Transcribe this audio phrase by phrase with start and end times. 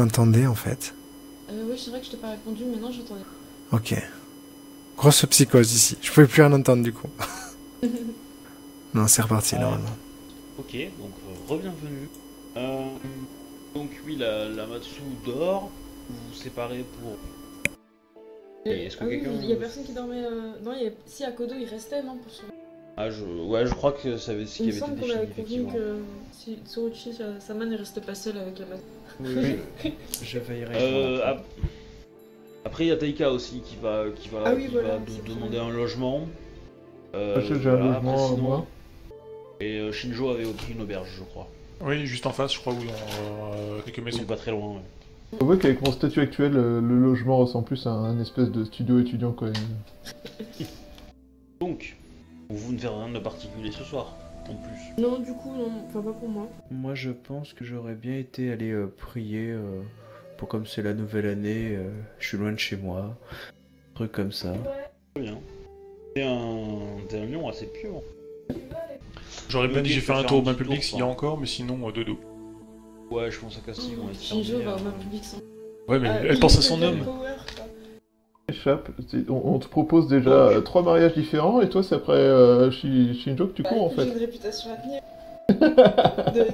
[0.00, 0.94] m'entendais en fait
[1.50, 3.22] Euh, oui, c'est vrai que je t'ai pas répondu, mais non, j'entendais.
[3.72, 3.94] Ok.
[4.96, 5.96] Grosse psychose ici.
[6.02, 7.08] Je pouvais plus rien entendre du coup.
[8.94, 9.60] non, c'est reparti Ah.
[9.62, 9.96] normalement.
[10.58, 12.08] Ok, donc euh, re-bienvenue.
[12.56, 12.84] Euh,
[13.74, 15.70] donc oui, la, la Matsu dort.
[16.08, 17.16] Vous vous séparez pour...
[18.66, 20.22] Et est-ce que ah quelqu'un- il y a personne qui dormait.
[20.24, 20.90] euh, Non, il y a...
[21.06, 22.42] si à Kodo il restait, non pour son...
[22.96, 23.24] Ah, je...
[23.24, 25.18] Ouais, je crois que ça avait, ce qui Il me avait été semble qu'on défini,
[25.18, 25.72] avait convenu effectivement.
[25.72, 25.98] que
[26.32, 28.80] si Tsuruchi sa- Saman ne reste pas seul avec la masse.
[29.20, 29.56] Oui,
[30.22, 31.44] je, sur Euh, ap-
[32.64, 35.00] Après, il y a Taika aussi qui va, qui va, Ah oui, qui voilà, va
[35.34, 36.26] demander un logement.
[37.14, 38.66] Euh, que j'ai un voilà, logement, après, sinon- moi.
[39.60, 41.48] Et euh, Shinjo avait pris une auberge, je crois.
[41.82, 44.18] Oui, juste en face, je crois, ou dans euh, quelques maisons.
[44.20, 44.74] C'est pas très loin.
[44.74, 44.80] ouais.
[45.40, 48.64] On voit qu'avec mon statut actuel, euh, le logement ressemble plus à un espèce de
[48.64, 49.54] studio étudiant quand même.
[51.60, 51.96] Donc,
[52.50, 54.16] vous ne faites rien de particulier ce soir,
[54.48, 55.02] en plus.
[55.02, 56.48] Non, du coup, non, enfin pas pour moi.
[56.70, 59.80] Moi, je pense que j'aurais bien été aller euh, prier euh,
[60.36, 64.12] pour comme c'est la nouvelle année, euh, je suis loin de chez moi, un truc
[64.12, 64.54] comme ça.
[65.14, 65.38] Très bien.
[66.14, 67.90] T'es un, t'es un lion assez pieux.
[67.94, 68.54] hein.
[69.48, 71.06] J'aurais bien dit j'ai je fait un tour au bain public tour, s'il y a
[71.06, 72.18] encore, mais sinon, euh, dodo.
[73.10, 75.38] Ouais, je pense à Cassie vont être Shinjo fermés, va au euh, main public sans.
[75.88, 77.04] Ouais, mais Ah, elle pense à son homme.
[77.04, 77.30] Power.
[78.50, 78.88] Échappe.
[79.28, 83.14] On, on te propose déjà euh, trois mariages différents et toi, c'est après euh, Shi-
[83.14, 84.12] Shinjo que tu Bah, cours en écoute, J'ai fait.
[84.12, 85.00] une réputation à tenir.
[86.34, 86.46] De-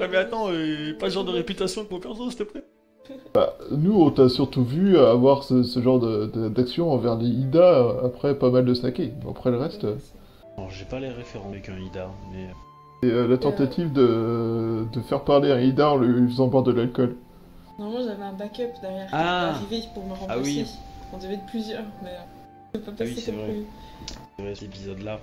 [0.00, 2.64] Ah, mais attends, euh, pas ce genre de réputation que mon perso, s'il te plaît?
[3.70, 7.58] Nous, on t'a surtout vu avoir ce, ce genre de- de- d'action envers les Ida
[7.60, 9.12] euh, après pas mal de snackés.
[9.28, 9.96] Après le reste, euh,
[10.56, 12.46] Alors, j'ai pas les référents avec un Ida, mais.
[13.02, 16.72] c'est euh, la tentative de, de faire parler un Ida en lui faisant boire de
[16.72, 17.16] l'alcool.
[17.78, 19.52] Normalement, j'avais un backup derrière qui Ah.
[19.52, 20.40] est arrivé pour me remplacer.
[20.42, 20.66] oui.
[21.12, 22.22] On devait être plusieurs, mais euh,
[22.74, 23.54] je peux pas Ah oui, c'est vrai.
[24.36, 25.20] C'est vrai, cet épisode-là.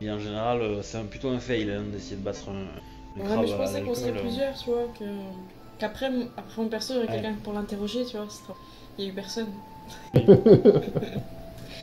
[0.00, 3.24] Et en général, euh, c'est plutôt un fail hein, d'essayer de battre un, un Ouais,
[3.26, 4.20] crabe mais je pensais qu'on serait euh.
[4.20, 5.04] plusieurs, tu vois, que...
[5.78, 7.22] qu'après, mon- après mon perso, il y aurait Ouais.
[7.22, 8.26] quelqu'un pour l'interroger, tu vois.
[8.98, 9.48] Il y a eu personne.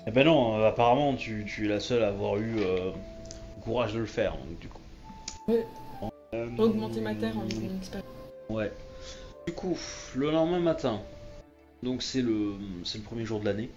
[0.06, 3.64] Eh ben non, euh, apparemment, tu, tu es la seule à avoir eu euh, le
[3.64, 4.82] courage de le faire, donc du coup.
[5.48, 5.66] Ouais.
[6.34, 8.10] Euh, augmenter ma terre en une expérience.
[8.50, 8.70] Ouais.
[9.48, 9.78] Du coup,
[10.16, 11.00] le lendemain matin,
[11.84, 13.70] donc c'est le, c'est le premier jour de l'année,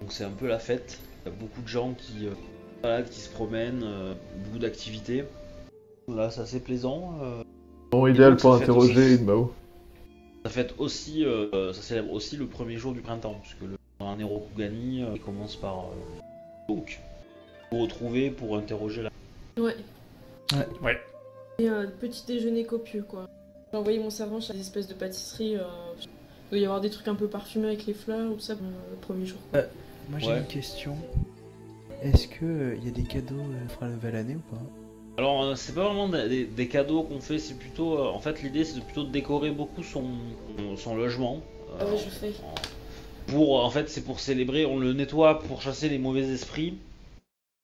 [0.00, 0.98] donc c'est un peu la fête.
[1.24, 2.32] Il y a beaucoup de gens qui, euh,
[2.82, 5.24] baladent, qui se promènent, euh, beaucoup d'activités.
[6.06, 7.14] Voilà, c'est assez plaisant.
[7.22, 7.42] euh.
[7.90, 9.52] Bon, idéal donc, pour interroger Mao.
[10.44, 14.26] Ça fête aussi, euh, ça célèbre aussi le premier jour du printemps, puisque le un
[14.26, 16.20] Rokugani euh, commence par euh,
[16.68, 17.00] donc
[17.72, 19.10] vous retrouver pour interroger la.
[19.56, 19.76] Ouais.
[20.52, 20.68] Ouais.
[20.82, 21.00] Ouais.
[21.58, 23.26] Et euh, petit déjeuner copieux, quoi.
[23.72, 25.56] J'ai envoyé mon servant chez des espèces de pâtisseries.
[25.56, 25.64] euh,
[26.54, 28.52] Il doit y avoir des trucs un peu parfumés avec les fleurs ou tout ça
[28.52, 28.56] euh,
[28.92, 29.38] le premier jour.
[29.50, 29.62] quoi.
[30.08, 30.38] Moi, j'ai Ouais.
[30.38, 30.96] une question.
[32.00, 34.62] Est-ce que il y a des cadeaux euh, pour la nouvelle année ou pas?
[35.18, 38.20] Alors euh, c'est pas vraiment des, des- des cadeaux qu'on fait, c'est plutôt, euh, en
[38.20, 40.04] fait l'idée c'est de plutôt de décorer beaucoup son,
[40.76, 41.40] son logement.
[41.70, 42.32] euh, Ah ouais, je fais.
[43.26, 46.74] Pour, en fait c'est pour célébrer, on le nettoie pour chasser les mauvais esprits.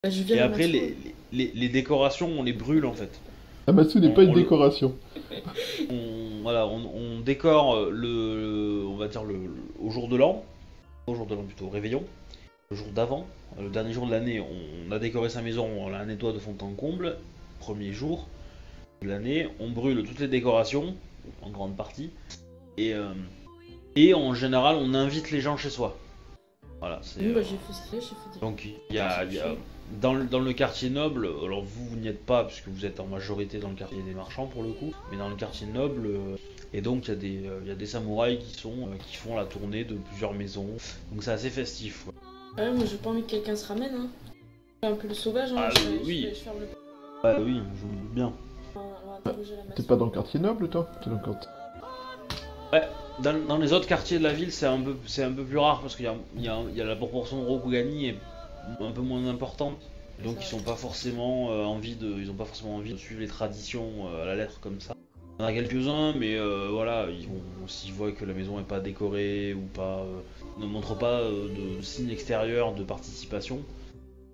[0.02, 0.96] Bah, je viens Et après les,
[1.32, 3.10] les, les décorations on les brûle en fait.
[3.68, 4.94] Amatsu n'est On- pas une le- décoration.
[5.90, 10.16] on, voilà, on, on décore euh, le, on va dire le, le- au jour de
[10.16, 10.44] l'an,
[11.06, 12.04] au jour de l'an plutôt, au réveillon,
[12.70, 13.26] le jour d'avant,
[13.58, 16.38] euh, le dernier jour de l'année, on, a décoré sa maison, on la nettoie de
[16.38, 17.16] fond en comble,
[17.58, 18.28] premier jour
[19.02, 20.94] de l'année, on brûle toutes les décorations,
[21.42, 22.10] en grande partie,
[22.76, 23.12] et, euh,
[23.96, 25.96] et en général on invite les gens chez soi.
[26.80, 27.20] Voilà, c'est...
[27.20, 29.24] Oui, bah, euh, j'ai fait j'ai fait des- donc il y a-
[30.00, 33.00] dans, le, dans le quartier noble, alors vous, vous n'y êtes pas puisque vous êtes
[33.00, 36.06] en majorité dans le quartier des marchands pour le coup, mais dans le quartier noble,
[36.06, 36.36] euh,
[36.72, 38.96] et donc il y, a des, euh, il y a des samouraïs qui, sont, euh,
[39.08, 40.68] qui font la tournée de plusieurs maisons,
[41.12, 42.06] donc c'est assez festif.
[42.56, 43.94] Ouais, moi j'ai pas envie que quelqu'un se ramène.
[43.94, 44.08] Hein.
[44.82, 45.56] Je suis un peu le sauvage, hein.
[45.58, 46.26] Ah, je, oui.
[46.28, 46.66] je, je ferme le.
[47.28, 48.32] Ouais, oui, je me doute bien.
[49.76, 51.50] T'es pas dans le quartier noble, toi T'es dans le quartier...
[53.22, 55.58] Dans, dans les autres quartiers de la ville, c'est un peu, c'est un peu plus
[55.58, 58.08] rare parce qu'il y a, il y, a, il y a la proportion de Rokugani
[58.08, 58.16] est
[58.80, 59.78] un peu moins importante.
[60.24, 63.20] Donc ils sont pas forcément euh, envie de, ils ont pas forcément envie de suivre
[63.20, 64.94] les traditions euh, à la lettre comme ça.
[65.38, 68.60] Il y en a quelques-uns, mais euh, voilà, ils vont, s'ils voient que la maison
[68.60, 70.04] est pas décorée ou pas,
[70.58, 71.48] ne montre pas euh,
[71.78, 73.60] de signe extérieur de participation,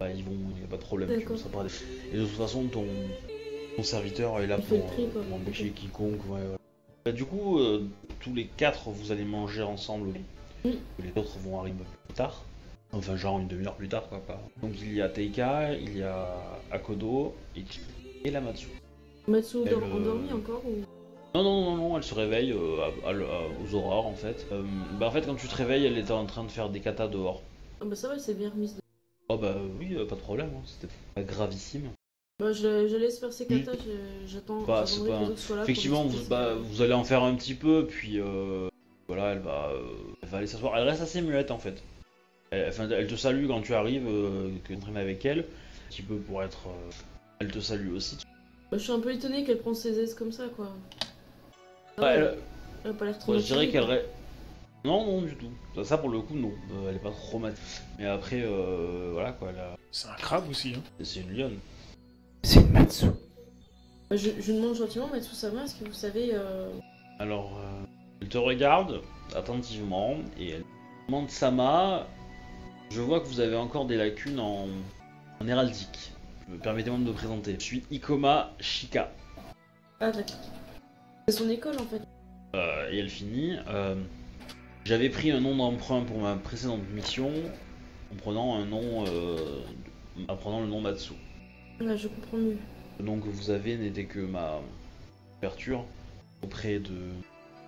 [0.01, 1.09] bah, ils vont, il n'y a pas de problème.
[1.21, 1.69] tu paraît-
[2.13, 2.85] Et de toute façon, ton,
[3.77, 6.19] ton serviteur est là pour, tri, pour embaucher quiconque.
[6.29, 6.57] ouais, ouais.
[7.05, 7.85] Bah, du coup, euh,
[8.19, 10.09] tous les quatre, vous allez manger ensemble.
[10.65, 11.77] Les autres vont arriver
[12.09, 12.43] plus tard.
[12.93, 14.21] Enfin, genre une demi-heure plus tard, quoi.
[14.21, 14.41] Pas.
[14.63, 16.27] Donc, il y a Teika, il y a
[16.71, 17.65] Akodo et,
[18.25, 18.69] et la Matsu.
[19.29, 20.77] Matsu Elle, euh, endormi encore ou...
[21.35, 24.47] Non, non, non, non, elle se réveille euh, à- à- à- aux aurores, en fait.
[24.53, 24.63] Euh,
[24.99, 27.09] bah, en fait, quand tu te réveilles, elle était en train de faire des katas
[27.09, 27.43] dehors.
[27.81, 28.77] Ah bah ça va, elle s'est bien remise.
[28.77, 28.81] de-
[29.29, 31.91] Oh, bah oui, pas de problème, hein, c'était pas gravissime.
[32.39, 33.73] Bah, je, je laisse faire ses katas,
[34.27, 34.63] j'attends.
[34.63, 37.23] Bah, c'est que pas- les autres soient là Effectivement, vous, bah, vous allez en faire
[37.25, 38.69] un petit peu, puis euh,
[39.09, 39.83] voilà, elle va, euh,
[40.23, 40.79] elle va aller s'asseoir.
[40.79, 41.83] Elle reste assez muette en fait.
[42.51, 45.89] Elle, enfin, elle te salue quand tu arrives, euh, que tu entraînes avec elle, un
[45.91, 46.69] petit peu pour être.
[46.69, 46.91] euh,
[47.41, 48.17] elle te salue aussi.
[48.71, 50.69] Bah, je suis un peu étonné qu'elle prenne ses aises comme ça, quoi.
[51.99, 52.39] Ah Ouais, ouais, elle-
[52.85, 53.85] elle a pas l'air trop Ouais, je dirais qu'elle.
[53.85, 54.05] ré-
[54.85, 55.51] Non, non, du tout.
[55.75, 56.53] Ça, ça, pour le coup, non.
[56.73, 57.55] Euh, elle est pas trop mat.
[57.99, 60.75] Mais après, euh, voilà quoi, elle a- C'est un crabe aussi.
[60.77, 60.83] Hein.
[61.03, 61.59] c'est une lionne.
[62.45, 63.07] C'est une Matsu.
[64.09, 66.31] Bah, je, je demande gentiment, Matsusama, est-ce que vous savez.
[66.33, 66.71] Euh...
[67.19, 67.85] Alors, euh,
[68.23, 69.01] elle te regarde
[69.35, 70.65] attentivement et elle
[71.09, 72.07] demande Sama.
[72.91, 74.69] Je vois que vous avez encore des lacunes en,
[75.41, 76.13] en héraldique.
[76.63, 77.55] Permettez-moi de me présenter.
[77.59, 79.13] Je suis Ikoma Shika.
[80.01, 80.37] Ah, d'accord.
[81.29, 82.03] C'est son école en fait.
[82.55, 83.57] Euh, et elle finit.
[83.69, 83.97] euh,
[84.85, 87.31] J'avais pris un nom d'emprunt pour ma précédente mission
[88.13, 89.05] en prenant un nom.
[89.09, 89.63] Euh,
[90.29, 91.13] en prenant le nom Matsu.
[91.81, 92.57] Là, je comprends mieux.
[92.99, 94.61] Le nom que vous avez n'était que ma
[95.39, 95.85] ouverture
[96.43, 96.95] auprès de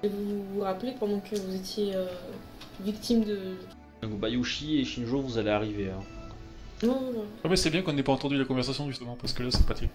[0.03, 2.07] Et vous vous rappelez pendant que vous étiez euh,
[2.81, 3.57] victime de.
[4.03, 5.91] Donc Bayushi et Shinjo, vous allez arriver.
[5.91, 6.03] hein.
[6.87, 7.25] Non, non, non.
[7.45, 9.67] Ah, mais c'est bien qu'on n'ait pas entendu la conversation justement, parce que là c'est
[9.67, 9.93] pas terrible.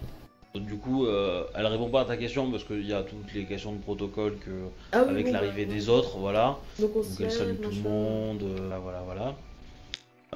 [0.56, 3.46] Du coup, euh, elle répond pas à ta question parce qu'il y a toutes les
[3.46, 4.52] questions de protocole que
[4.92, 6.58] Ah oui, avec bon, l'arrivée des autres, voilà.
[6.80, 9.36] Donc on Donc elle salue tout le monde, euh, voilà, voilà.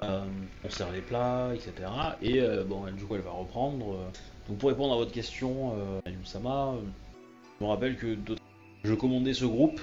[0.03, 0.21] Euh,
[0.65, 1.71] on sert les plats, etc.
[2.23, 3.97] Et euh, bon, elle, du coup, elle va reprendre.
[4.47, 6.73] Donc pour répondre à votre question, euh, Ayum-sama,
[7.59, 8.15] je me rappelle que
[8.83, 9.81] je commandais ce groupe.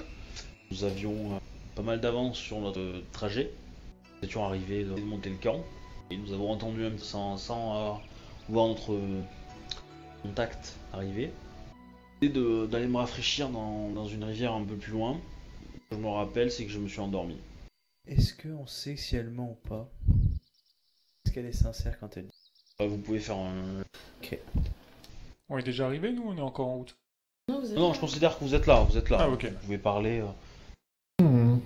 [0.71, 1.39] Nous avions
[1.75, 2.81] pas mal d'avance sur notre
[3.13, 3.51] trajet.
[4.21, 5.59] Nous étions arrivés de monter le camp
[6.09, 7.97] et nous avons entendu un petit sans, sans euh,
[8.49, 9.21] voir notre euh,
[10.23, 11.31] contact arriver.
[12.21, 15.17] Et de- d'aller me rafraîchir dans, dans une rivière un peu plus loin.
[15.73, 17.37] Ce que je me rappelle, c'est que je me suis endormi.
[18.07, 19.89] Est-ce qu'on sait si elle ment ou pas?
[21.25, 22.51] Est-ce qu'elle est sincère quand elle dit?
[22.79, 23.83] Vous pouvez faire un.
[25.49, 26.95] On est déjà arrivé, nous On est encore en route?
[27.47, 29.17] Non, vous avez Non, je considère que vous êtes là, vous êtes là.
[29.21, 29.45] Ah, ok.
[29.45, 30.21] Vous pouvez parler.
[30.21, 31.23] euh.
[31.23, 31.59] Hmm.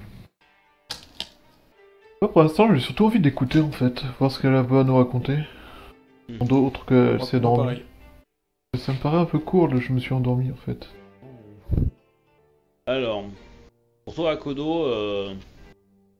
[2.22, 4.96] Moi, pour l'instant, j'ai surtout envie d'écouter en fait, voir ce qu'elle a à nous
[4.98, 5.38] raconter.
[6.28, 6.46] Hmm.
[6.46, 7.64] D'autre qu'elle s'est endormie.
[7.64, 7.84] pareil.
[8.78, 10.90] Ça me paraît un peu court, je me suis endormi en fait.
[12.86, 13.24] Alors,
[14.06, 15.34] pour toi, Akodo, euh,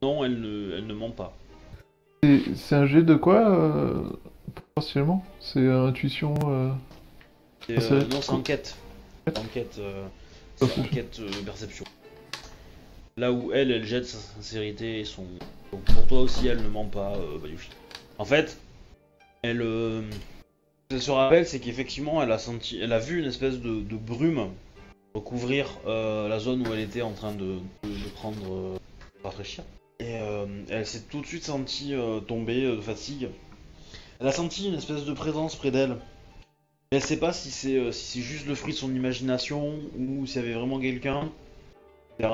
[0.02, 1.34] non, elle ne, elle ne ment pas.
[2.56, 4.04] C'est un jet de quoi euh,
[4.76, 5.24] potentiellement?
[5.40, 6.34] C'est euh, intuition.
[6.48, 6.70] euh,
[7.68, 8.78] C'est, Ah, euh, non, c'est enquête.
[9.36, 10.06] Enquête, euh,
[10.62, 11.86] enquête euh, perception.
[13.18, 15.26] Là où elle, elle jette sa sincérité et son.
[15.72, 17.70] Donc pour toi aussi, elle ne ment pas, euh, Bayushi.
[18.18, 18.58] En fait,
[19.44, 19.62] elle.
[19.62, 20.02] euh,
[20.98, 24.50] se rappelle, c'est qu'effectivement, elle a senti, elle a vu une espèce de, brume
[25.14, 28.78] recouvrir euh, la zone où elle était en train de, de, prendre, euh,
[29.24, 29.64] rafraîchir.
[30.00, 31.94] Et euh, elle s'est tout de suite sentie
[32.28, 33.30] tomber de fatigue.
[34.20, 35.98] Elle a senti une espèce de présence près d'elle.
[36.92, 40.42] Mais elle sait pas si c'est si juste le fruit de son imagination ou s'il
[40.42, 41.30] y avait vraiment quelqu'un,
[42.18, 42.34] etc.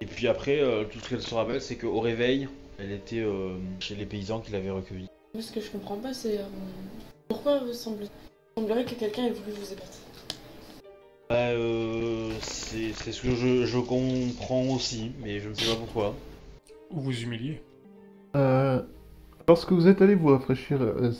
[0.00, 2.48] Et puis après, euh, tout ce qu'elle se rappelle, c'est qu'au réveil,
[2.78, 5.08] elle était euh, chez les paysans qui l'avaient recueillie.
[5.34, 6.38] Moi, ce que je comprends pas, c'est.
[6.38, 6.44] euh,
[7.28, 8.06] Pourquoi vous semblez.
[8.56, 9.98] Il semblerait que quelqu'un ait voulu vous ébattre.
[11.30, 16.14] Bah, euh, c'est ce que je, je comprends aussi, mais je ne sais pas pourquoi.
[16.90, 17.60] Ou vous humilier.
[18.36, 18.80] Euh,
[19.46, 21.12] lorsque vous êtes allé vous rafraîchir, euh,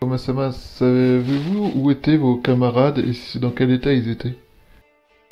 [0.00, 4.34] Komasama, savez-vous où étaient vos camarades et si- dans quel état ils étaient?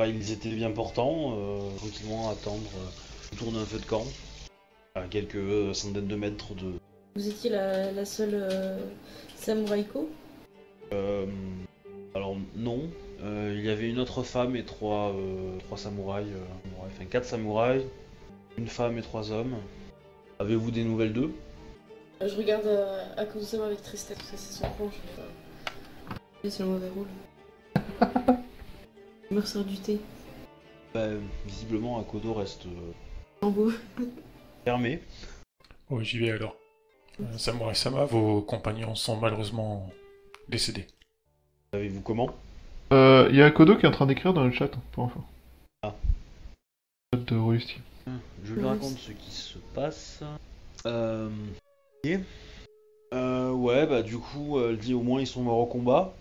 [0.07, 4.05] Ils étaient bien portants, euh, tranquillement à attendre euh, autour d'un feu de camp,
[4.95, 6.75] à quelques euh, centaines de mètres de,
[7.17, 8.78] Vous étiez la, la seule euh,
[9.37, 10.09] samouraïko
[10.93, 11.26] Euh,
[12.14, 12.83] alors non,
[13.21, 17.05] Euh, il y avait une autre femme et trois, euh, trois samouraïs, euh, samouraïs, enfin
[17.07, 17.83] quatre samouraïs,
[18.57, 19.57] une femme et trois hommes.
[20.38, 21.33] Avez-vous des nouvelles d'eux?
[22.21, 24.88] Je regarde euh, Akuzama avec tristesse parce que c'est son plan.
[24.88, 25.28] Je vais.
[26.45, 27.09] et C'est le mauvais rôle.
[29.30, 30.00] Je me resserre du thé.
[30.94, 31.08] Bah,
[31.47, 32.92] Visiblement, Akodo reste euh,
[33.47, 33.70] En beau.
[34.64, 35.00] fermé.
[35.90, 36.56] Oh, j'y vais alors.
[37.20, 39.90] Euh, Samurai Sama, vos compagnons sont malheureusement
[40.49, 40.87] décédés.
[41.73, 42.30] Savez-vous comment?
[42.92, 45.20] Euh, Il y a Kodo qui est en train d'écrire dans le chat, pour info.
[45.82, 45.94] Ah.
[47.12, 47.76] Chat de Rusty.
[48.44, 50.23] Je lui raconte ce qui se passe.
[50.87, 51.28] Euh...
[52.04, 52.18] ok.
[53.14, 56.14] Euh, ouais, bah du coup, euh, elle dit au moins ils sont morts au combat.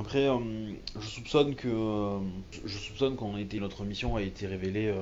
[0.00, 0.38] Après, euh,
[0.98, 2.18] je soupçonne que euh,
[2.64, 4.86] je- soupçonne qu'on a été notre mission a été révélée.
[4.88, 4.94] euh,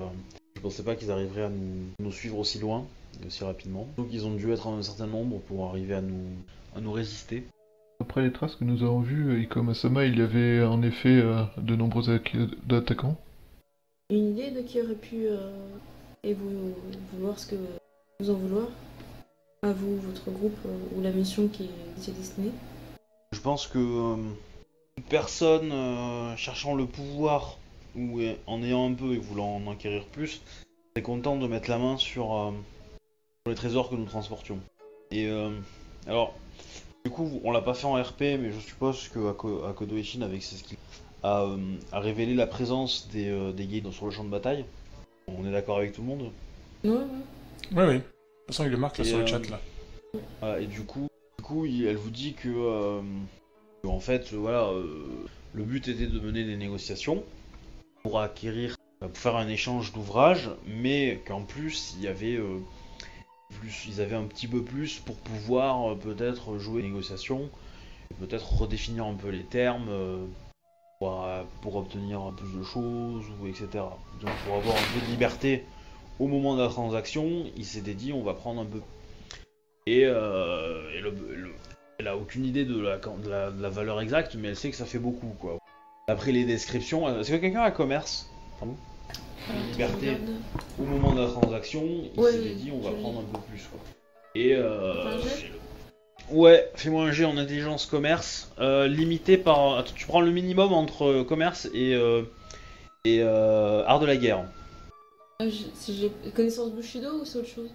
[0.56, 2.84] je pensais pas qu'ils arriveraient à nous, nous suivre aussi loin,
[3.22, 3.86] et aussi rapidement.
[3.96, 6.24] Donc ils ont dû être un certain nombre pour arriver à nous
[6.74, 7.44] à nous résister.
[8.00, 11.44] Après les traces que nous avons vues, euh, Ikomasama, il y avait en effet euh,
[11.58, 13.16] de nombreux atta- attaquants.
[14.10, 15.26] Une idée de qui aurait pu.
[15.28, 15.52] euh,
[16.24, 16.74] et vous
[17.12, 17.56] vouloir ce que
[18.18, 18.66] vous en vouloir?
[19.62, 22.50] À vous, votre groupe, euh, ou la mission qui est, qui est destinée?
[23.32, 24.16] Je pense que euh,
[25.00, 27.58] personne euh, cherchant le pouvoir
[27.96, 30.40] ou en ayant un peu et voulant en acquérir plus,
[30.94, 32.50] est content de mettre la main sur, euh,
[33.44, 34.58] sur les trésors que nous transportions.
[35.10, 35.50] Et euh,
[36.06, 36.34] alors,
[37.04, 40.22] du coup, on l'a pas fait en RP, mais je suppose que Ako- Akodo Ishin,
[40.22, 40.78] avec ses skills,
[41.22, 41.56] a, euh,
[41.92, 44.64] a révélé la présence des, euh, des gays dans- sur le champ de bataille.
[45.26, 46.30] On est d'accord avec tout le monde
[46.84, 46.98] Ouais, ouais.
[47.72, 47.94] Oui, oui.
[47.94, 48.06] De toute
[48.48, 49.60] façon, il le marque là, Et, sur le chat là.
[50.40, 53.06] Voilà, et du coup, du coup, il- elle vous dit que, euh, que,
[53.84, 54.86] en fait, voilà, euh,
[55.54, 57.22] le but était de mener des négociations
[58.02, 62.58] pour acquérir, euh, pour faire un échange d'ouvrages, mais qu'en plus il y avait euh,
[63.60, 67.48] plus, ils avaient un petit peu plus pour pouvoir peut-être jouer les négociations,
[68.20, 69.88] peut-être redéfinir un peu les termes.
[70.98, 71.24] pour,
[71.62, 73.68] pour obtenir plus de choses, ou etc.
[74.20, 75.64] Donc pour avoir un peu de liberté
[76.18, 78.80] au moment de la transaction, il s'était dit on va prendre un peu
[79.86, 81.47] et, le-
[81.98, 84.70] elle a aucune idée de la, de, la, de la valeur exacte, mais elle sait
[84.70, 85.58] que ça fait beaucoup, quoi.
[86.06, 88.30] D'après les descriptions, euh, est-ce que quelqu'un a commerce?
[88.62, 88.74] Alors,
[89.72, 90.16] Liberté.
[90.80, 91.82] Au moment de la transaction,
[92.14, 93.80] il Ouais, s'était dit on va prendre un peu plus, quoi.
[94.36, 95.10] Et euh,
[96.30, 99.78] Ouais, fais-moi un jet en intelligence commerce, euh, limité par...
[99.78, 102.22] Attends, tu prends le minimum entre euh, commerce et, euh,
[103.04, 104.44] et euh, art de la guerre.
[105.40, 107.70] J'ai connaissance Bushido ou c'est autre chose?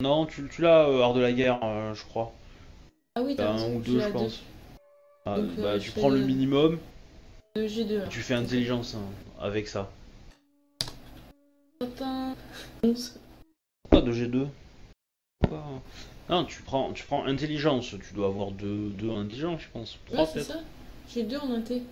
[0.00, 1.60] Non, tu, tu l'as, art de la guerre,
[1.94, 2.32] je crois.
[3.14, 4.42] Ah oui, T'as un ou deux, je pense.
[5.26, 6.24] Ah, Donc, euh, bah, je tu prends le deux.
[6.26, 6.78] minimum,
[7.54, 7.96] Deux G2.
[7.98, 8.08] alors.
[8.08, 9.04] tu fais intelligence hein,
[9.40, 9.90] avec ça.
[13.90, 14.46] Pas de G2
[15.40, 15.64] Pourquoi?
[16.30, 19.98] Non, tu prends, tu prends intelligence, tu dois avoir deux, deux intelligence, je pense.
[20.06, 20.60] Trois Ouais, c'est ça.
[21.12, 21.82] J'ai deux en inté.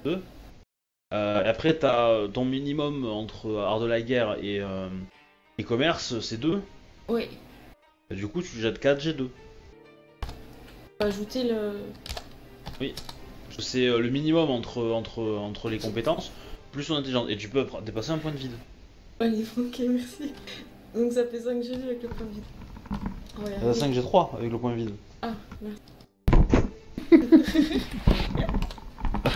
[1.13, 4.89] Euh, après, t'as ton minimum entre art de la guerre et, euh,
[5.59, 6.63] et commerce, c'est 2.
[7.09, 7.29] Ouais.
[8.11, 9.29] Du coup, tu jettes 4 G2.
[11.01, 11.73] Ajouter le.
[13.59, 16.31] C'est euh, le minimum entre, entre, entre les compétences
[16.73, 17.27] plus ton intelligence.
[17.29, 18.53] Et tu peux dépasser un point de vide.
[19.21, 20.33] Ok, merci.
[20.95, 22.45] Donc ça fait 5 G2 avec le point de vide.
[23.39, 24.95] Ouais, T'as 5 G3 avec le point vide.
[25.21, 25.77] Ah, merde.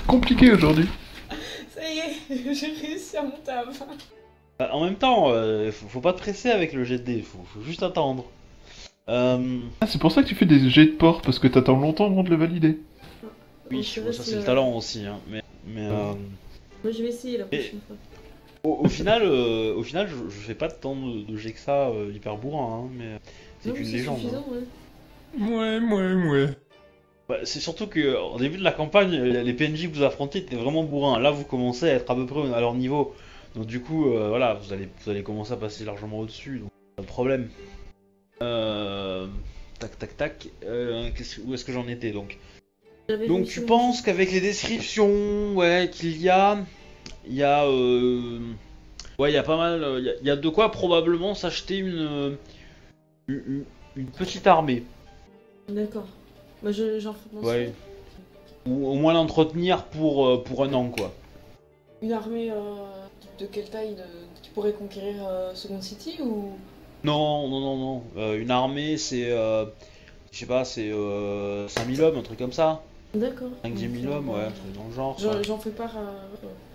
[0.07, 0.89] Compliqué aujourd'hui.
[1.75, 3.73] Ça y est, j'ai réussi à monter à 20.
[4.59, 7.45] Bah, en même temps, euh, faut, faut pas te presser avec le de dés, faut,
[7.53, 8.25] faut juste attendre.
[9.09, 11.79] Euh, Ah, c'est pour ça que tu fais des jets de port, parce que t'attends
[11.79, 12.79] longtemps avant de le valider.
[13.71, 15.05] oui, bon, ça c'est le le- talent aussi.
[15.05, 16.13] Hein, mais mais euh,
[16.83, 17.97] Moi je vais essayer la prochaine fois.
[18.65, 21.59] au, au final, euh, au final je, je fais pas tant de, de jets que
[21.61, 23.19] ça euh, hyper bourrin, hein, mais
[23.61, 24.17] c'est qu'une légende.
[24.17, 24.21] hein.
[24.21, 25.45] suffisant, ouais.
[25.55, 26.49] Ouais, ouais, ouais.
[27.29, 30.39] Bah, c'est surtout que au début de la campagne, euh, les PNJ que vous affrontez
[30.41, 31.19] étaient vraiment bourrins.
[31.19, 33.15] Là, vous commencez à être à peu près à leur niveau.
[33.55, 36.59] Donc du coup, euh, voilà, vous allez, vous allez commencer à passer largement au-dessus.
[36.61, 37.49] Donc pas de problème.
[38.43, 39.27] Euh,
[39.79, 40.49] tac, tac, tac.
[40.65, 41.09] Euh,
[41.47, 42.39] où est-ce que j'en étais donc
[43.29, 46.59] Donc tu penses qu'avec les descriptions, ouais, qu'il y a,
[47.27, 48.39] il y a, euh,
[49.19, 51.35] ouais, il y a pas mal, il y a- il y, a de quoi probablement
[51.35, 52.37] s'acheter une,
[53.29, 53.65] une, une-
[53.97, 54.83] une petite armée.
[55.69, 56.07] D'accord.
[56.63, 57.15] Bah je- j'en.
[57.43, 57.73] Ouais.
[58.67, 61.13] Ou au moins l'entretenir pour, pour un an, quoi.
[62.03, 62.51] Une armée
[63.39, 64.03] de quelle taille de...
[64.43, 65.15] qui pourrait conquérir
[65.55, 66.53] Second City ou.
[67.05, 68.03] Non, non, non, non.
[68.17, 69.67] Euh, une armée, c'est, euh,
[70.33, 72.83] je sais pas, c'est euh, 5000 hommes, un truc comme ça.
[73.15, 73.49] D'accord.
[73.63, 75.17] 5 10 000 Donc, hommes, euh, ouais, c'est dans le genre.
[75.21, 76.13] J'en j'en fais part à.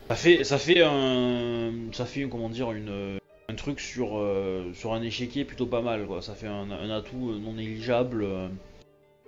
[0.10, 3.18] Ça fait, ça fait un, ça fait comment dire une,
[3.50, 6.22] un truc sur, euh, sur un échiquier plutôt pas mal quoi.
[6.22, 8.24] Ça fait un, un atout euh, non négligeable.
[8.24, 8.48] euh.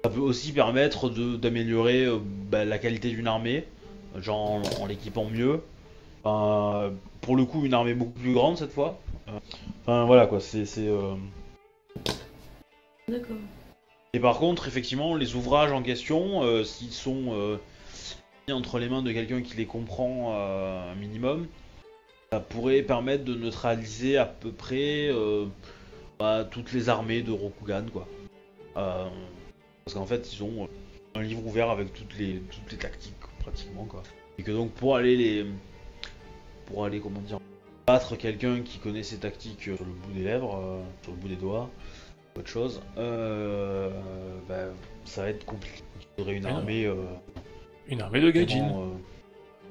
[0.04, 2.18] Ça peut aussi permettre de d'améliorer euh,
[2.50, 3.66] bah, la qualité d'une armée,
[4.20, 5.62] genre en, en l'équipant mieux.
[6.24, 9.00] Enfin, pour le coup, une armée beaucoup plus grande cette fois.
[9.28, 9.40] Euh,
[9.82, 11.16] Enfin voilà quoi, c'est, euh,
[13.08, 13.38] D'accord.
[14.14, 17.58] Et par contre, effectivement, les ouvrages en question, euh, s'ils sont euh,
[18.48, 21.48] mis entre les mains de quelqu'un qui les comprend euh, un minimum,
[22.32, 25.10] ça pourrait permettre de neutraliser à peu près
[26.20, 28.08] bah, toutes les armées de Rokugan, quoi.
[28.74, 30.70] Parce qu'en fait, ils ont
[31.16, 34.04] un livre ouvert avec toutes les, toutes les tactiques, pratiquement, quoi.
[34.38, 35.46] Et que donc, pour aller les...
[36.72, 37.40] Pour aller, comment dire...
[37.88, 41.28] Battre quelqu'un qui connaît ses tactiques sur le bout des lèvres, euh, sur le bout
[41.28, 41.70] des doigts,
[42.38, 43.90] autre chose, euh,
[44.48, 44.68] bah,
[45.04, 45.84] ça va être compliqué.
[46.00, 46.96] Il faudrait une Ah armée euh,
[47.88, 48.64] Une armée de gaijin.
[48.64, 48.88] euh,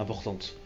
[0.00, 0.56] importante.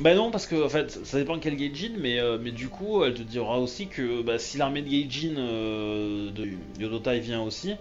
[0.00, 3.02] Bah non, parce que en fait, ça dépend quel gaijin, mais, euh, mais du coup,
[3.04, 6.48] elle te dira aussi que bah, si l'armée de gaijin euh, de
[6.80, 7.74] Yodotai vient aussi,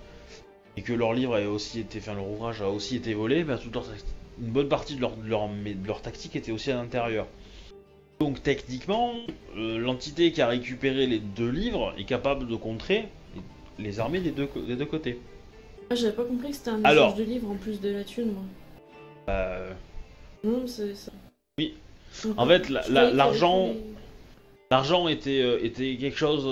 [0.78, 3.58] et que leur livre a aussi été, enfin leur ouvrage a aussi été volé, bah,
[3.58, 3.86] toute leur
[4.40, 7.26] une bonne partie de leur, de leur, mais de leur tactique était aussi à l'intérieur.
[8.20, 9.14] Donc techniquement,
[9.56, 13.06] euh, l'entité qui a récupéré les deux livres est capable de contrer
[13.78, 15.20] les armées des deux, co- des deux côtés.
[15.90, 18.34] Ah, j'avais pas compris que c'était un échange de livres en plus de la thune,
[18.34, 18.44] moi.
[19.30, 19.72] Euh,
[20.44, 21.12] Non, c'est ça.
[21.60, 21.76] Oui.
[22.24, 23.74] Donc, En fait, l'argent-
[24.70, 26.46] L'argent était, euh, était quelque chose.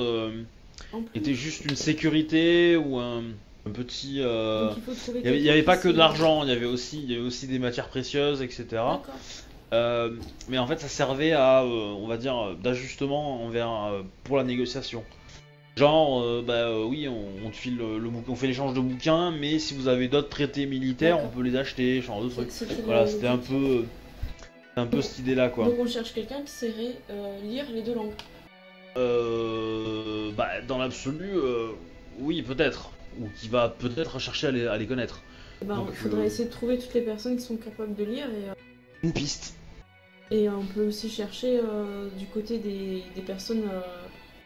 [1.16, 3.24] était juste une sécurité ou un,
[3.66, 4.22] un petit.
[4.22, 7.02] euh, il faut trouver Il y avait, pas que de l'argent, il y avait aussi,
[7.04, 8.82] il y avait aussi des matières précieuses, etc.
[9.74, 10.12] Euh,
[10.48, 14.38] mais en fait, ça servait à, euh, on va dire, euh, d'ajustement envers euh, pour
[14.38, 15.04] la négociation.
[15.76, 19.32] Genre, bah oui, on, on te file le, le bouquin- on fait l'échange de bouquins,
[19.32, 22.50] mais si vous avez d'autres traités militaires, on peut les acheter, genre de trucs.
[22.86, 23.84] Voilà, c'était un peu,
[24.78, 25.66] un peu cette idée-là, quoi.
[25.66, 26.96] Donc on cherche quelqu'un qui saurait
[27.44, 28.14] lire les deux langues.
[28.96, 31.32] Euh, bah, dans l'absolu,
[32.20, 35.22] oui, peut-être, ou qui va peut-être chercher à les, à les connaître.
[35.62, 38.52] Donc, il faudrait essayer de trouver toutes les personnes qui sont capables de lire et,
[39.06, 39.54] Une piste.
[40.32, 43.82] et on peut aussi chercher euh, du côté des, des personnes euh,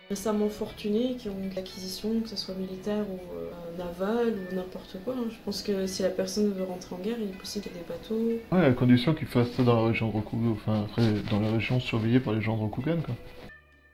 [0.09, 4.97] récemment fortunées qui ont de l'acquisition, que ce soit militaire ou euh, navale ou n'importe
[5.05, 5.13] quoi.
[5.17, 5.27] hein.
[5.29, 7.75] Je pense que si la personne veut rentrer en guerre, il est possible qu'il y
[7.75, 8.39] ait des bateaux.
[8.51, 11.51] Ouais, à condition qu'ils fassent ça dans la région de Rokugan, enfin, après, dans la
[11.51, 13.15] région surveillée par les gens de Rokugan, quoi.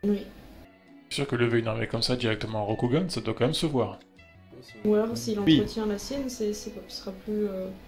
[0.04, 0.26] Oui.
[1.10, 3.54] C'est sûr que lever une armée comme ça directement à Rokugan, ça doit quand même
[3.54, 4.00] se voir.
[4.84, 5.60] Ou alors s'il Oui.
[5.60, 7.85] entretient la sienne, c'est, ce sera plus, euh, plus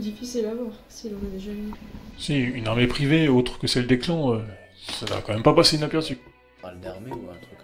[0.00, 1.72] difficile à voir s'il en a déjà une.
[2.18, 4.42] Si, une armée privée autre que celle des clans, euh,
[4.88, 6.18] ça va quand même pas passer inaperçu.
[6.58, 7.58] On parle d'armée ou un truc.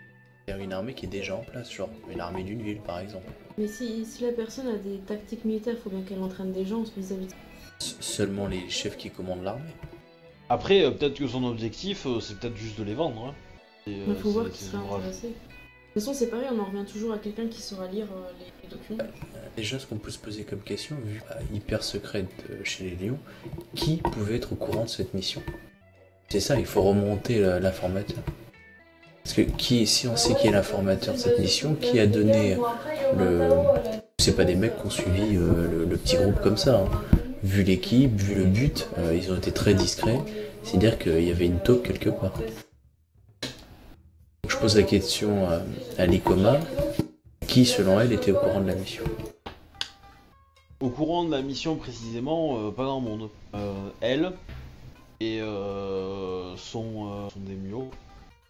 [0.49, 3.27] C'est une armée qui est déjà en place, genre une armée d'une ville par exemple.
[3.59, 6.65] Mais si, si la personne a des tactiques militaires, il faut bien qu'elle entraîne des
[6.65, 7.29] gens vis-à-vis
[7.79, 9.71] Seulement les chefs qui commandent l'armée.
[10.49, 13.29] Après, euh, peut-être que son objectif, euh, c'est peut-être juste de les vendre.
[13.29, 13.35] Hein.
[13.87, 15.33] Et, euh, Il faut voir qui sera intéressé.
[15.95, 18.31] De toute façon, c'est pareil, on en revient toujours à quelqu'un qui saura lire euh,
[18.63, 19.05] les, documents.
[19.35, 21.21] Euh, Déjà, ce qu'on peut se poser comme question, vu
[21.53, 23.19] hyper secrète euh, chez les lions,
[23.75, 25.43] qui pouvait être au courant de cette mission?
[26.31, 28.21] C'est ça, il faut remonter l'informateur.
[29.23, 32.57] Parce que qui, si on sait qui est l'informateur de cette mission, qui a donné
[33.19, 33.49] le.
[34.19, 36.81] C'est pas des mecs qui ont suivi euh, le, petit groupe comme ça.
[36.81, 36.89] hein.
[37.43, 40.21] Vu l'équipe, vu le but, euh, ils ont été très discrets.
[40.63, 42.33] C'est-à-dire qu'il y avait une taupe quelque part.
[44.63, 45.61] Pose la question à,
[45.99, 46.61] à l'ICOMA.
[47.49, 49.03] Qui, selon elle, était au courant de la mission
[50.79, 53.29] Au courant de la mission précisément, euh, pas grand monde.
[53.57, 54.31] Euh, elle
[55.19, 57.91] et euh, son, euh, son démio.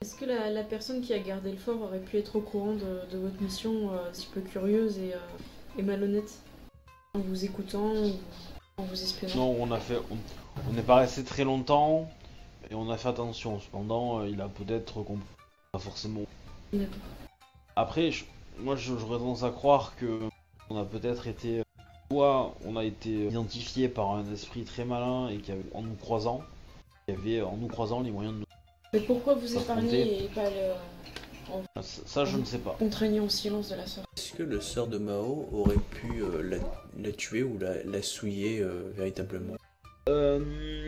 [0.02, 2.74] Est-ce que la, la personne qui a gardé le fort aurait pu être au courant
[2.74, 6.40] de, de votre mission, euh, un petit peu curieuse et, euh, et malhonnête?
[7.14, 8.12] En vous écoutant ou
[8.76, 9.34] en vous espionnant?
[9.34, 10.16] Non, on a fait, on
[10.68, 12.10] on n'est pas resté très longtemps
[12.70, 13.58] et on a fait attention.
[13.60, 15.24] Cependant, euh, il a peut-être compris.
[15.72, 16.20] Pas forcément.
[16.74, 16.92] D'accord.
[17.76, 18.26] Après, je-
[18.58, 20.28] moi, je- j'aurais tendance à croire que
[20.68, 21.62] on a peut-être été,
[22.10, 25.94] soit on a été identifié par un esprit très malin et qui avait, en nous
[25.94, 26.42] croisant,
[27.06, 28.46] qui avait en nous croisant les moyens de nous.
[28.92, 30.74] Mais pourquoi vous épargnez et pas le
[31.76, 32.76] Ça, ça, je ne sais pas.
[32.78, 34.06] contraigner au silence de la sorte?
[34.18, 36.58] Est-ce que le sœur de Mao aurait pu euh, la,
[37.02, 39.54] la tuer ou la, la souiller euh, véritablement?
[40.10, 40.86] Euh,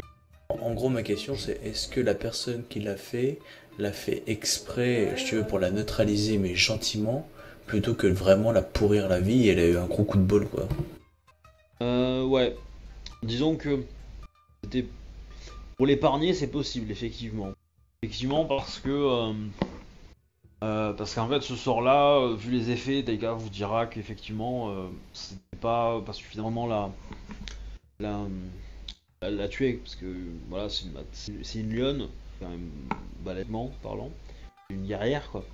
[0.50, 3.38] En en gros, ma question c'est est-ce que la personne qui l'a fait
[3.78, 7.28] l'a fait exprès, je veux, pour la neutraliser, mais gentiment,
[7.66, 10.46] plutôt que vraiment la pourrir la vie elle a eu un gros coup de bol,
[10.48, 10.68] quoi.
[11.82, 12.56] Euh, ouais.
[13.22, 13.84] Disons que
[14.62, 14.86] c'était
[15.76, 17.52] pour l'épargner, c'est possible, effectivement.
[18.02, 19.32] Effectivement, parce que euh,
[20.62, 24.86] euh, parce qu'en fait, ce sort-là, euh, vu les effets, Taika vous dira qu'effectivement, euh,
[25.12, 26.90] c'était pas suffisamment la
[28.00, 28.20] la,
[29.20, 30.06] la la tuer, parce que
[30.48, 30.86] voilà, c'est
[31.58, 32.08] une une lionne,
[32.40, 32.70] quand même
[33.24, 34.10] balèzement parlant,
[34.70, 35.44] une guerrière quoi.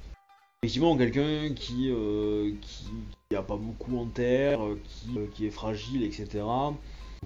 [0.63, 5.51] Effectivement, quelqu'un qui, euh, qui a pas beaucoup en terre, euh, qui, euh, qui est
[5.51, 6.41] fragile, etc.
[6.45, 6.75] Un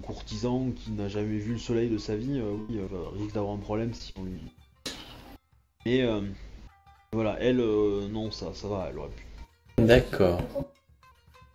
[0.01, 2.79] courtisan qui n'a jamais vu le soleil de sa vie, oui,
[3.17, 4.39] risque d'avoir un problème si on lui.
[5.85, 6.03] Mais
[7.11, 9.25] voilà, elle, non, ça, ça va, elle aurait pu.
[9.83, 10.41] D'accord.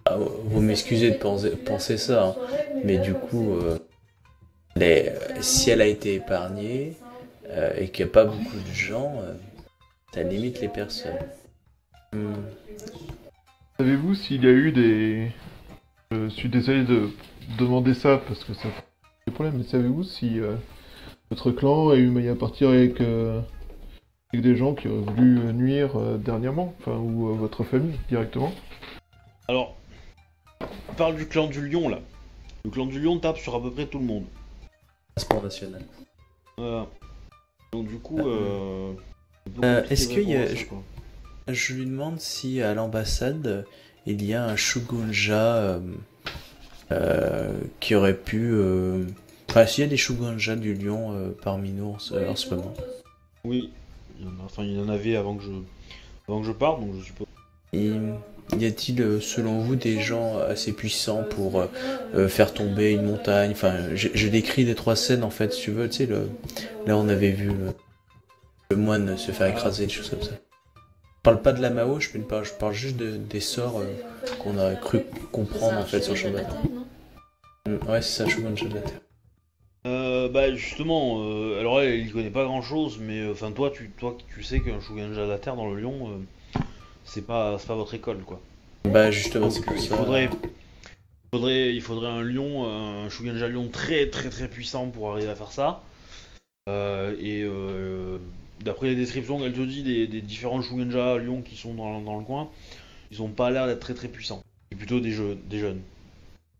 [0.07, 2.35] Ah, vous m'excusez de penser, penser ça, hein,
[2.85, 3.55] mais du coup,
[4.77, 6.95] les- si elle a été épargnée
[7.51, 9.35] euh, et qu'il n'y a pas beaucoup de gens, euh,
[10.15, 11.19] ça limite les personnes.
[12.13, 12.35] Hmm.
[13.79, 15.33] Savez-vous s'il y a eu des...
[16.11, 17.09] Je suis désolé de
[17.59, 18.85] demander ça parce que ça fait
[19.27, 20.57] des problèmes, mais savez-vous si euh,
[21.31, 23.41] votre clan a eu maille à partir avec, euh,
[24.33, 28.53] avec des gens qui auraient voulu nuire euh, dernièrement, enfin, ou euh, votre famille directement?
[29.49, 29.77] Alors,
[30.89, 32.01] on parle du clan du lion là.
[32.65, 34.25] Le clan du lion tape sur à peu près tout le monde.
[35.17, 35.83] Sport national.
[36.57, 36.87] Voilà.
[37.73, 38.93] Donc du coup, euh,
[39.45, 40.65] peu Euh, compliqué est-ce y a- ça, je-
[41.75, 43.65] lui demande si à l'ambassade
[44.07, 45.81] il y a un Shugonja euh,
[46.93, 48.51] euh, qui aurait pu.
[48.53, 49.05] euh,
[49.49, 52.55] Enfin, s'il y a des Shugonja du lion euh, parmi nous en ce, en ce
[52.55, 52.73] moment.
[53.45, 53.73] Oui,
[54.19, 55.51] il y en a, enfin il y en avait avant que je,
[56.29, 57.27] avant que je parte, donc je suppose.
[57.73, 57.91] Et
[58.59, 61.67] y a-t-il, euh, selon vous, des gens assez puissants pour euh,
[62.15, 63.51] euh, faire tomber une montagne?
[63.53, 65.89] Enfin, j'ai décrit les trois scènes, en fait, si tu veux.
[65.89, 66.09] Tu sais,
[66.87, 67.51] là, on avait vu
[68.71, 70.33] le, moine se faire écraser, des choses comme ça.
[70.33, 73.85] Je parle pas de la Mao, je parle, je juste de- des sorts euh,
[74.43, 75.01] qu'on a cru
[75.33, 76.55] comprendre, en fait, sur le de bataille.
[76.75, 76.87] non
[77.67, 79.01] Mm, Ouais, c'est ça, Shogunja de la Terre.
[79.87, 83.71] Euh, bah justement, euh, alors elle, il connaît pas grand chose, mais euh, enfin toi,
[83.71, 86.19] tu, toi, tu sais qu'un Shugenja de la Terre dans le lion, euh,
[87.05, 88.41] c'est pas, c'est pas votre école quoi.
[88.85, 89.97] Bah, justement, c'est pour il ça.
[89.97, 90.31] faudrait,
[91.33, 95.35] faudrait, il faudrait un lion, un Shugenja lion très très très puissant pour arriver à
[95.35, 95.83] faire ça.
[96.69, 98.19] Euh, et euh,
[98.65, 102.19] d'après les descriptions qu'elle te dit des, des différents Shugenja lions qui sont dans, dans
[102.19, 102.49] le coin,
[103.11, 104.43] ils ont pas l'air d'être très très puissants.
[104.71, 105.81] C'est plutôt des, jeux, des jeunes.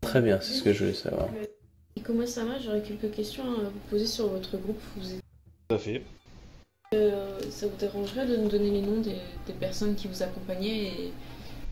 [0.01, 1.27] Très bien, c'est ce que je voulais savoir.
[1.95, 2.59] Et comment ça va?
[2.59, 4.79] J'aurais quelques questions à vous poser sur votre groupe.
[4.97, 5.21] Vous êtes-
[5.69, 6.01] Tout à fait.
[6.93, 9.15] Euh, ça vous dérangerait de nous donner les noms des,
[9.47, 11.13] des personnes qui vous accompagnaient et,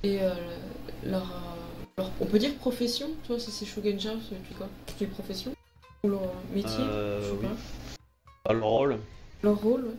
[0.04, 0.30] et euh,
[1.04, 4.70] leur, euh, leur- On peut dire profession Tu vois, si c'est Shugenja, c'est tu quoi
[4.88, 5.52] Tu dis profession
[6.06, 6.22] Ou leur
[6.56, 7.48] métier Euh, Je sais oui.
[8.46, 8.52] pas.
[8.52, 8.98] Alors rôle.
[9.44, 9.96] Leur rôle ouais.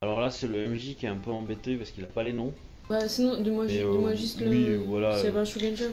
[0.00, 2.32] Alors là c'est le MJ qui est un peu embêté parce qu'il a pas les
[2.32, 2.52] noms.
[2.88, 4.76] Bah, sinon, dis-moi ju- euh, juste oui, le.
[4.76, 5.86] voilà, y euh, avait un Shugenja.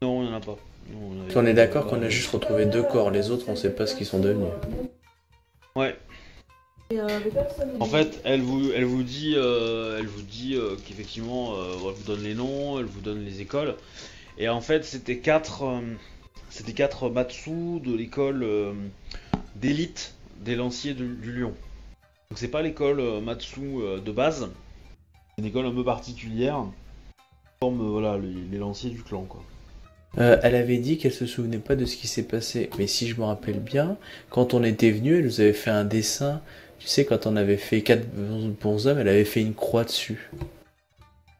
[0.00, 0.56] Non, il y en a pas.
[0.90, 3.44] Non, on avait- Puis on est d'accord qu'on a juste retrouvé deux corps, les autres,
[3.48, 4.48] on sait pas ce qu'ils sont devenus.
[5.74, 5.94] Ouais.
[7.80, 11.94] En fait, elle vous, elle vous dit, euh, elle vous dit euh, qu'effectivement, euh, elle
[11.94, 13.74] vous donne les noms, elle vous donne les écoles.
[14.38, 15.64] Et en fait, c'était quatre,
[16.48, 18.46] c'était quatre Matsu de l'école
[19.56, 21.54] d'élite des lanciers du, Lion.
[22.30, 23.60] Donc c'est pas l'école Matsu
[24.04, 24.48] de base,
[25.30, 26.66] c'est une école un peu particulière.
[27.60, 29.42] Forme voilà les, lanciers du clan quoi.
[30.18, 33.18] Elle avait dit qu'elle se souvenait pas de ce qui s'est passé, mais si je
[33.18, 33.96] me rappelle bien,
[34.28, 36.42] quand on était venu, elle nous avait fait un dessin.
[36.78, 40.30] Tu sais, quand on avait fait quatre bons hommes, elle avait fait une croix dessus.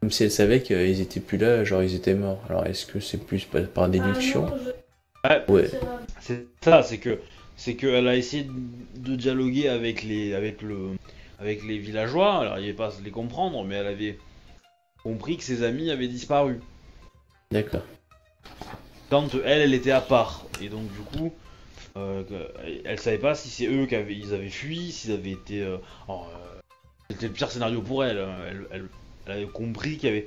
[0.01, 2.43] Comme si elle savait qu'ils étaient plus là, genre ils étaient morts.
[2.49, 4.47] Alors est-ce que c'est plus par, déduction
[5.49, 5.71] Ouais.
[6.21, 7.19] C'est ça, c'est que
[7.57, 8.47] c'est qu'elle a essayé
[8.97, 10.91] de dialoguer avec les avec le
[11.41, 12.41] avec les villageois.
[12.43, 14.19] Elle n'arrivait pas à les comprendre, mais elle avait
[15.03, 16.61] compris que ses amis avaient disparu.
[17.51, 17.83] D'accord.
[19.11, 21.33] Quand elle, elle était à part, et donc du coup,
[21.97, 25.31] euh, que- elle savait pas si c'est eux qui avaient ils avaient fui, s'ils avaient
[25.33, 25.63] été.
[25.63, 25.79] euh,
[26.09, 26.13] euh,
[27.11, 28.19] C'était le pire scénario pour elle.
[28.19, 28.37] hein.
[28.49, 28.89] Elle, elle-
[29.27, 30.23] elle avait compris qu'il y avait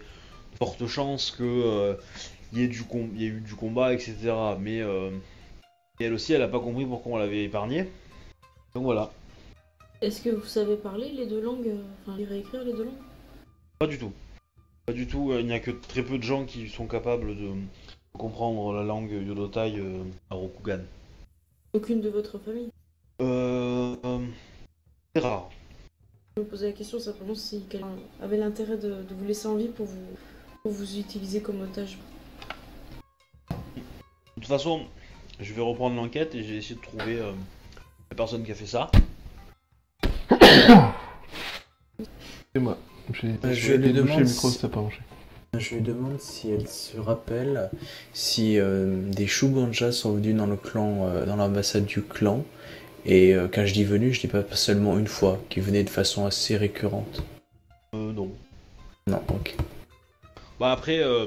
[0.53, 1.95] de fortes chances que euh,
[2.53, 4.15] il y ait du com- il y ait eu du combat, etc.
[4.59, 5.11] Mais euh,
[5.99, 7.87] elle aussi, elle a pas compris pourquoi on l'avait épargné.
[8.73, 9.11] Donc voilà,
[10.01, 12.85] Est-ce que vous savez parler les deux langues euh, Enfin, lire et écrire les deux
[12.85, 12.93] langues?
[13.79, 14.13] Pas du tout.
[14.85, 15.31] Pas du tout.
[15.31, 17.49] euh, Il n'y a que très peu de gens qui sont capables de
[18.13, 20.79] comprendre la langue Yodotai euh, à Rokugan.
[21.73, 22.69] Aucune de votre famille
[23.21, 24.19] Euh, euh,
[25.15, 25.49] c'est rare.
[26.37, 27.87] Je me posais la question simplement si quelqu'un
[28.21, 30.05] avait l'intérêt de, de vous laisser en vie pour vous,
[30.63, 31.97] pour vous utiliser comme otage.
[33.49, 33.55] De
[34.35, 34.85] toute façon,
[35.39, 37.31] je vais reprendre l'enquête et j'ai essayé de trouver euh,
[38.09, 38.89] la personne qui a fait ça.
[42.53, 42.77] C'est moi.
[43.13, 45.01] J'ai Euh, je lui demande le micro, si- ça n'a pas marché.
[45.57, 47.69] Je lui demande si elle se rappelle
[48.13, 52.45] si euh, des Shugonja sont venus dans le clan, euh, dans l'ambassade du clan.
[53.05, 55.89] Et euh, quand je dis venu, je dis pas seulement une fois, qui venaient de
[55.89, 57.23] façon assez récurrente.
[57.95, 58.29] Euh, non.
[59.07, 59.55] Non, ok.
[60.59, 61.25] Bah après, euh,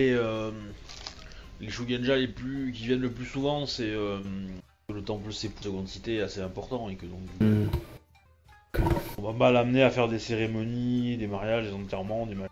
[0.00, 0.50] et, euh,
[1.60, 4.18] les Shugenja les plus qui viennent le plus souvent, c'est euh,
[4.88, 7.66] que le temple c'est seconde cité est assez important et que donc Hmm.
[9.18, 12.50] On va pas l'amener à faire des cérémonies, des mariages, des enterrements, des mariages.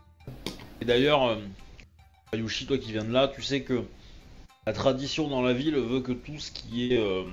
[0.81, 1.35] Et d'ailleurs, euh,
[2.33, 3.83] Ayushi, toi qui viens de là, tu sais que
[4.65, 7.23] la tradition dans la ville veut que tout ce qui est euh,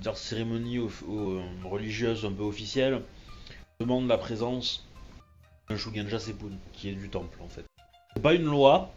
[0.00, 0.88] dire cérémonie euh,
[1.64, 3.02] religieuse un peu officielle
[3.80, 4.86] demande la présence
[5.68, 7.64] d'un Shugenja Seppun, qui est du temple en fait.
[8.14, 8.90] C'est pas une loi,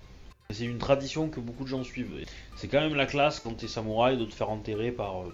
[0.49, 2.23] mais c'est une tradition que beaucoup de gens suivent.
[2.55, 5.33] C'est quand même la classe quand t'es samouraï de te faire enterrer par euh,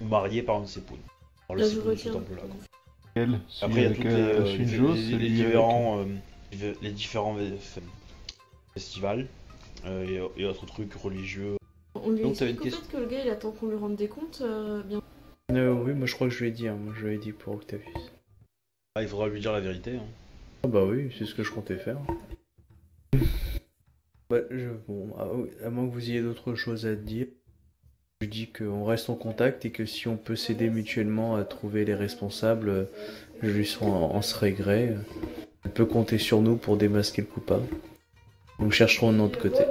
[0.00, 0.94] ou marier par un Seppun.
[1.46, 2.12] Par le Là, je ce retiens.
[2.12, 2.42] temple-là.
[3.62, 7.36] Après, il y a avec les, euh, euh, les- Shinjo, les- différents, euh, les- différents
[8.74, 9.26] festivals
[9.84, 11.56] euh, et, et autres trucs religieux.
[11.94, 14.08] On lui Donc, explique une fait que le gars il attend qu'on lui rende des
[14.08, 15.00] comptes euh, bien.
[15.52, 17.18] Euh, oui, moi je crois que je lui ai dit, hein, moi je lui ai
[17.18, 18.12] dit pour Octavius.
[18.94, 19.96] Ah, il faudra lui dire la vérité.
[19.96, 20.06] hein.
[20.64, 21.98] Ah bah oui, c'est ce que je comptais faire.
[24.30, 27.26] Bah, je, bon, à, à moins que vous ayez d'autres choses à dire,
[28.20, 31.84] je dis qu'on reste en contact et que si on peut s'aider mutuellement à trouver
[31.84, 32.88] les responsables,
[33.42, 34.96] je lui serai en, en serai gré.
[35.64, 37.68] Elle peut compter sur nous pour démasquer le coupable.
[38.58, 39.62] Nous chercherons de notre côté.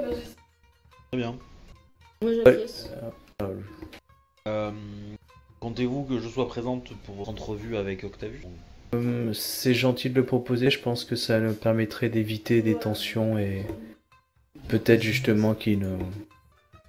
[1.10, 1.36] Très bien.
[2.22, 2.36] Ouais.
[2.44, 2.90] j'acquiesce.
[3.40, 3.48] Ah,
[4.48, 4.70] Euh,
[5.60, 8.46] Comptez-vous que je sois présente pour votre entrevue avec Octavius?
[8.94, 13.38] Hum, C'est gentil de le proposer, je pense que ça nous permettrait d'éviter des tensions
[13.38, 13.66] et
[14.68, 15.98] peut-être justement qu'il nous,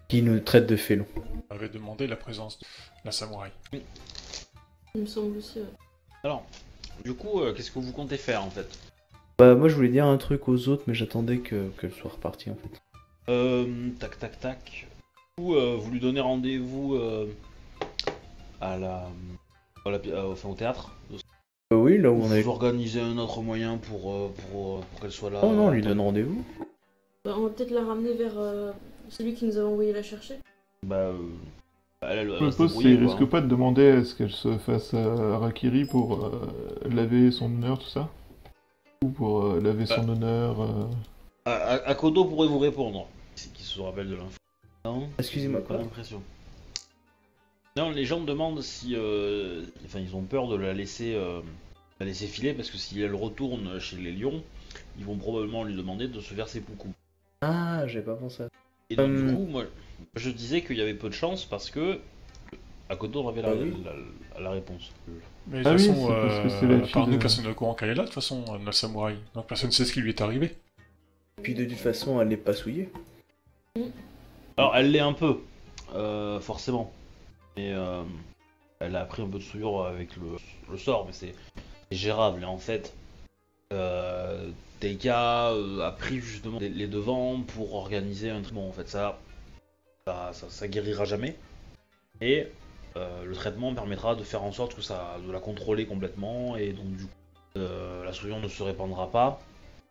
[0.09, 1.05] qu'il nous traite de félons.
[1.49, 2.65] On avait demandé la présence de
[3.05, 3.51] la samouraï.
[4.95, 5.59] Il me semble aussi.
[5.59, 5.65] ouais.
[6.23, 6.43] Alors,
[7.05, 8.67] du coup, euh, qu'est-ce que vous comptez faire en fait?
[9.37, 12.49] Bah moi je voulais dire un truc aux autres mais j'attendais que- qu'elle soit repartie
[12.49, 12.81] en fait.
[13.29, 13.65] Euh,
[13.99, 14.87] tac, tac, tac.
[15.37, 17.27] Vous, euh, vous lui donnez rendez-vous euh,
[18.59, 19.07] à la,
[19.85, 20.91] à la pi- euh, enfin, au théâtre.
[21.71, 22.45] Euh, oui, là où on Vous avait...
[22.47, 25.39] organisez un autre moyen pour, pour, pour qu'elle soit là.
[25.43, 26.43] Oh non, on lui donne rendez-vous.
[27.23, 28.33] Bah, on va peut-être la ramener vers
[29.09, 30.35] celui qui nous avait envoyé la chercher.
[30.85, 31.17] Bah, euh,
[32.01, 35.85] elle, elle, pose, il risque pas de demander à ce qu'elle se fasse euh, Harakiri
[35.85, 36.47] pour euh,
[36.89, 38.09] laver son honneur, tout ça?
[39.03, 40.85] Ou pour euh, laver son honneur euh,
[41.45, 43.07] A- A- Akodo pourrait vous répondre.
[43.35, 44.37] C'est qui se rappelle de l'info.
[44.85, 45.09] Non?
[45.17, 46.21] Excusez-moi, Pas quoi l'impression.
[47.77, 48.95] Non, les gens demandent si.
[48.95, 51.41] euh, Enfin, ils ont peur de la laisser, euh,
[51.99, 54.43] la laisser filer parce que si elle retourne chez les lions,
[54.97, 56.91] ils vont probablement lui demander de se ses poucous.
[57.41, 58.68] Ah, j'ai pas pensé à ça.
[58.89, 59.27] Et donc, Hum.
[59.27, 59.63] du coup, moi,
[60.15, 61.99] je disais qu'il y avait peu de chance parce que
[62.89, 63.73] Akodo avait la, Ah oui.
[64.35, 64.91] la- la réponse.
[65.47, 67.95] Mais de Ah toute façon, euh, à nous, de- personne n'est au courant qu'elle est
[67.95, 69.17] là, de toute façon, euh, la samouraï.
[69.35, 70.55] Donc personne ne sait ce qui lui est arrivé.
[71.37, 72.89] Et puis de toute façon, elle n'est pas souillée.
[74.57, 75.37] Alors, elle l'est un peu,
[75.93, 76.91] euh, forcément.
[77.55, 78.01] Mais euh,
[78.79, 80.23] elle a pris un peu de souillure avec le,
[80.71, 81.35] le sort, mais c'est
[81.91, 82.41] c'est gérable.
[82.41, 82.93] Et en fait,
[83.73, 88.67] euh, Teika euh, a pris justement les, les devants pour organiser un traitement.
[88.67, 89.19] En fait, ça,
[90.07, 91.35] ça, ça, ça guérira jamais.
[92.21, 92.47] Et
[92.97, 96.55] euh, le traitement permettra de faire en sorte que ça, de la contrôler complètement.
[96.57, 97.11] Et donc, du coup,
[97.57, 99.39] euh, la souillure ne se répandra pas,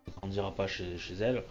[0.08, 1.42] ne grandira pas chez, chez elle,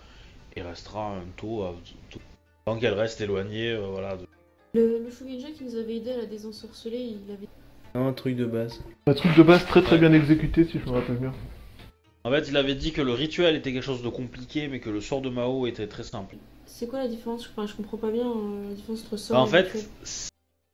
[0.55, 1.65] et restera un taux,
[2.09, 2.19] taux
[2.65, 4.17] Tant qu'elle reste éloignée, euh, voilà.
[4.17, 4.27] de-
[4.73, 7.47] Le, le Shugenja qui nous avait aidé à la désensorceler, il avait.
[7.95, 8.81] Non, un truc de base.
[9.07, 11.33] Un truc de base très très bien exécuté, si je me rappelle bien.
[12.27, 14.89] En fait, il avait dit que le rituel était quelque chose de compliqué, mais que
[14.89, 16.35] le sort de Mao était très simple.
[16.65, 17.47] C'est quoi la différence?
[17.49, 19.85] Enfin, je comprends pas bien euh, la différence entre ça Bah, en et fait, rituel.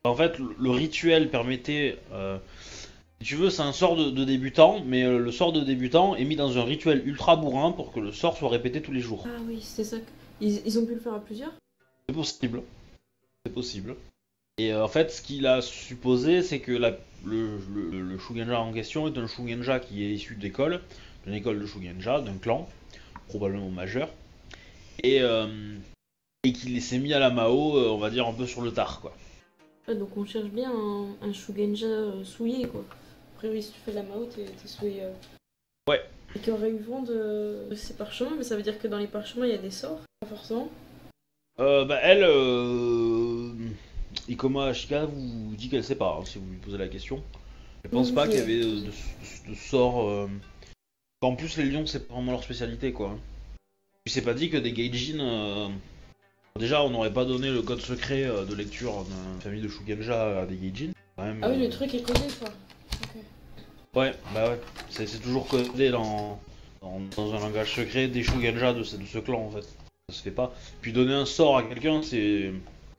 [0.03, 2.39] en fait, le- rituel permettait, euh,
[3.21, 6.15] si tu veux, c'est un sort de, de débutant, mais euh, le sort de débutant
[6.15, 9.01] est mis dans un rituel ultra bourrin pour que le sort soit répété tous les
[9.01, 9.23] jours.
[9.27, 9.97] Ah oui, c'est ça.
[10.41, 11.53] Ils, ils ont pu le faire à plusieurs?
[12.09, 12.63] C'est possible.
[13.45, 13.95] C'est possible.
[14.57, 18.59] Et euh, en fait, ce qu'il a supposé, c'est que la- le, le, le Shugenja
[18.59, 20.81] en question est un Shugenja qui est issu d'école,
[21.25, 22.67] d'une école de Shugenja, d'un clan,
[23.27, 24.09] probablement majeur,
[25.03, 25.47] et, euh,
[26.43, 28.71] et qu'il s'est mis à la Mao, euh, on va dire, un peu sur le
[28.71, 29.15] tard, quoi.
[29.87, 32.83] Ah, donc on cherche bien un, un Shugenja euh, souillé, quoi.
[33.35, 35.03] Après, oui, si tu fais la Mao, t'es souillé.
[35.89, 36.01] Ouais.
[36.35, 38.97] Et qui aurait eu vent de, de ces parchemins, mais ça veut dire que dans
[38.97, 40.69] les parchemins, il y a des sorts Pas forcément.
[41.59, 43.51] Euh, bah, elle, euh,
[44.27, 47.21] Ikoma Ashika vous dit qu'elle sait pas, hein, si vous lui posez la question.
[47.83, 48.91] Elle pense Oui, pas je- qu'il y avait de, de-
[49.73, 50.27] euh,
[51.23, 53.17] En plus, les lions, c'est pas vraiment leur spécialité, quoi.
[54.03, 55.19] Puis c'est pas dit que des Gaijin.
[55.19, 55.67] euh,
[56.59, 60.41] Déjà, on n'aurait pas donné le code secret euh, de lecture d'une famille de Shugenja
[60.41, 60.91] à des Gaijin.
[61.17, 62.49] Même, Ah oui, euh, le truc est codé, quoi.
[63.95, 64.59] Ouais, bah ouais.
[64.89, 66.39] C'est c'est toujours codé dans,
[66.81, 69.61] dans, dans un langage secret des Shugenja de ce, de ce clan en fait.
[70.09, 70.53] Ça se fait pas.
[70.81, 72.51] Puis donner un sort à quelqu'un, c'est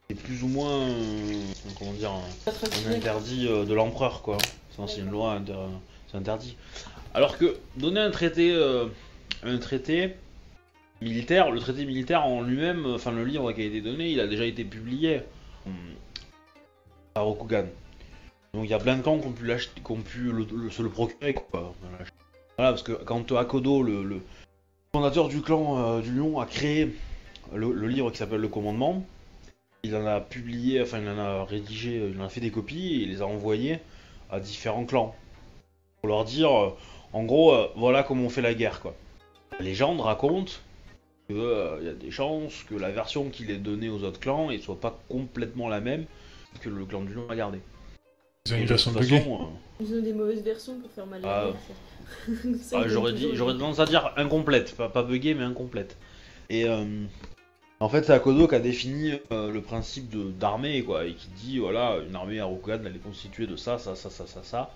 [0.09, 1.43] c'est plus ou moins euh,
[1.79, 4.39] comment dire un, interdit euh, de l'empereur quoi.
[4.73, 5.55] Enfin, c'est une loi, inter-
[6.11, 6.57] c'est interdit.
[7.15, 8.87] Alors que donner un traité, euh,
[9.45, 10.15] un traité
[11.01, 14.27] militaire, le traité militaire en lui-même, enfin le livre qui a été donné, il a
[14.27, 15.21] déjà été publié
[17.15, 17.67] par Rokugan.
[18.53, 19.27] Donc il y a plein de clans qui
[19.93, 21.35] ont pu, le- se le procurer.
[21.35, 21.75] Quoi.
[22.57, 24.21] Voilà, parce que quand Akodo, le, le
[24.93, 26.95] fondateur du clan euh, du lion, a créé
[27.55, 29.05] le, le livre qui s'appelle Le Commandement,
[29.83, 32.95] il en a publié, enfin il en a rédigé, il en a fait des copies
[32.95, 33.79] et il les a envoyées
[34.31, 35.15] à différents clans.
[36.01, 36.71] Pour leur dire, euh,
[37.15, 38.81] en gros, euh, voilà comment on fait la guerre.
[38.81, 38.95] quoi.
[39.59, 40.61] La légende raconte
[41.29, 44.59] qu'il y a des chances que la version qu'il ait donnée aux autres clans ne
[44.59, 46.05] soit pas complètement la même
[46.61, 47.61] que le clan du lion a gardé.
[48.47, 49.19] Ils ont une version buggée.
[49.19, 51.47] façon, euh, Ils ont des mauvaises versions pour faire mal à Ah.
[52.29, 52.35] la
[52.73, 55.97] Ah, ils j'aurais tendance à dire incomplète, pas, pas buggée mais incomplète.
[56.51, 57.05] Et euh,
[57.81, 61.29] en fait, c'est Akodo qui a défini euh, le principe de d'armée quoi, et qui
[61.29, 64.43] dit voilà, une armée à Rokugan elle est constituée de ça, ça, ça, ça, ça,
[64.43, 64.71] ça.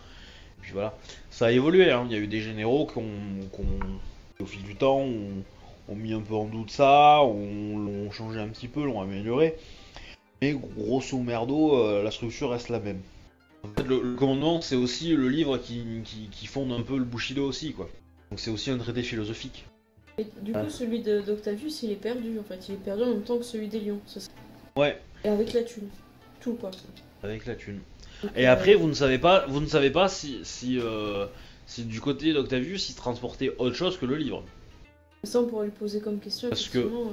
[0.58, 0.94] Et puis voilà,
[1.30, 1.90] ça a évolué.
[1.90, 2.06] Hein.
[2.08, 3.04] Il y a eu des généraux qui ont,
[3.52, 5.42] qui ont- au fil du temps, ont,
[5.88, 9.56] ont mis un peu en doute ça, ont, l'ont changé un petit peu, l'ont amélioré.
[10.42, 13.00] Mais grosso merdo, euh, la structure reste la même.
[13.64, 16.96] En fait, le, le commandement, c'est aussi le livre qui, qui, qui fonde un peu
[16.96, 17.88] le Bushido aussi, quoi.
[18.30, 19.64] Donc c'est aussi un traité philosophique.
[20.18, 20.70] Et du coup, Ah.
[20.70, 22.68] celui de- d'Octavius, il est perdu en fait.
[22.68, 24.00] Il est perdu en même temps que celui des lions.
[24.06, 24.30] c'est ça?
[24.76, 25.88] Ouais, Et avec la thune.
[26.40, 26.70] Tout quoi.
[27.24, 27.80] avec la thune.
[28.36, 31.26] Et après, vous ne savez pas, vous ne savez pas si, si, euh,
[31.66, 34.42] c'est du côté d'Octavius, il transportait autre chose que le livre.
[35.24, 36.48] Ça, on pourrait lui poser comme question.
[36.48, 37.04] Parce que- euh,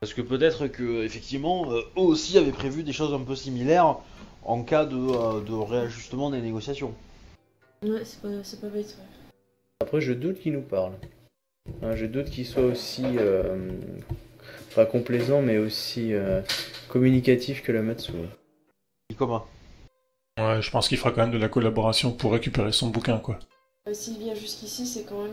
[0.00, 3.96] Parce que peut-être que effectivement, euh, eux aussi avaient prévu des choses un peu similaires
[4.44, 6.94] en cas de, euh, de réajustement des négociations.
[7.82, 8.86] Ouais, c'est pas, c'est pas bête.
[8.98, 9.04] ouais.
[9.80, 10.92] Après, je doute qu'il nous parle.
[11.82, 13.70] Hein, je doute qu'il soit aussi, euh,
[14.74, 16.40] pas complaisant, mais aussi euh,
[16.88, 18.12] communicatif que la Matsu.
[19.10, 19.44] Ikoma.
[20.38, 23.38] Ouais, je pense qu'il fera quand même de la collaboration pour récupérer son bouquin, quoi.
[23.88, 25.32] Euh, S'il vient jusqu'ici, c'est quand même.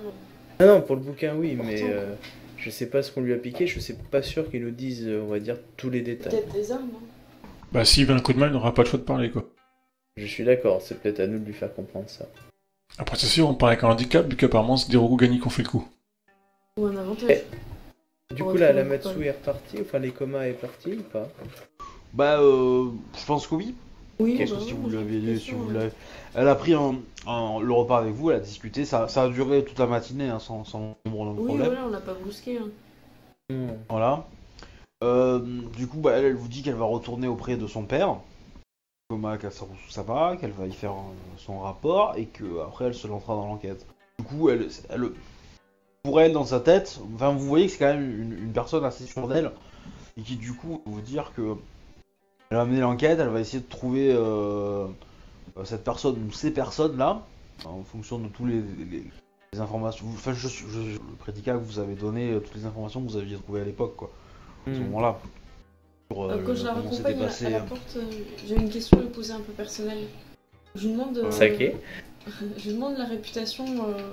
[0.60, 2.16] Ah non, pour le bouquin, oui, mais euh,
[2.58, 3.68] je sais pas ce qu'on lui a piqué.
[3.68, 6.32] Je suis pas sûr qu'il nous dise, euh, on va dire, tous les détails.
[6.32, 6.90] Peut-être des armes.
[6.96, 7.48] hein.
[7.72, 9.46] Bah, s'il veut un coup de main, il n'aura pas le choix de parler, quoi.
[10.18, 12.26] Je suis d'accord, c'est peut-être à nous de lui faire comprendre ça.
[12.98, 15.50] Après, c'est sûr, on parle avec un handicap, vu qu'apparemment, c'est des Rokugani qui ont
[15.50, 15.86] fait le coup.
[16.80, 17.44] Ou un avantage.
[18.34, 21.28] Du On coup, là, la Matsu est repartie, enfin, les comas est parti ou pas?
[22.14, 22.86] Bah, euh,
[23.20, 23.76] je pense que oui.
[24.20, 25.92] Oui, Qu'est-ce bah que si vous l'avez si vous l'avez-
[26.36, 29.78] Elle a pris le repas avec vous, elle a discuté, ça, ça a duré toute
[29.80, 31.68] la matinée hein, sans, sans nombre de Oui, problèmes.
[31.68, 32.58] voilà, on l'a pas brusqué.
[32.60, 32.70] hein.
[33.90, 34.26] Voilà.
[35.04, 35.40] Euh,
[35.76, 38.16] du coup, bah, elle, elle vous dit qu'elle va retourner auprès de son père,
[39.10, 40.94] Thomas Kassaru-sama, qu'elle va y faire
[41.38, 43.86] son rapport et que après elle se lancera dans l'enquête.
[44.18, 45.12] Du coup, elle, elle-
[46.04, 48.86] pour elle, dans sa tête, enfin, vous voyez que c'est quand même une, une personne
[48.86, 49.52] assez sûre d'elle
[50.18, 51.56] et qui, du coup, vous dire que
[52.50, 54.86] elle va mener l'enquête, elle va essayer de trouver euh,
[55.58, 57.22] euh, cette personne ou ces personnes-là
[57.66, 59.04] en fonction de tous les, les-
[59.54, 60.06] les informations.
[60.14, 63.10] Enfin, je, je, je- le prédicat que vous avez donné, euh, toutes les informations que
[63.10, 64.12] vous aviez trouvées à l'époque, quoi
[64.68, 64.84] à ce Hmm.
[64.86, 65.20] moment-là.
[66.12, 67.46] Euh, Euh, quand je la raccompagne à, passé.
[67.48, 68.02] à la porte, euh,
[68.48, 70.06] j'ai une question à lui poser un peu personnelle.
[70.76, 71.18] Je lui demande.
[71.18, 71.32] euh,
[72.58, 74.12] Je lui demande la réputation euh,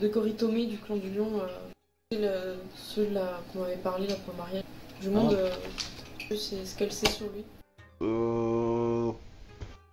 [0.00, 1.30] de Koritome du clan du lion.
[2.14, 4.64] euh, ceux de la- qu'on avait parlé la première mariage.
[5.00, 5.56] Je lui demande Ah.
[6.30, 7.44] euh, ce qu'elle sait sur lui.
[8.02, 9.12] Euh,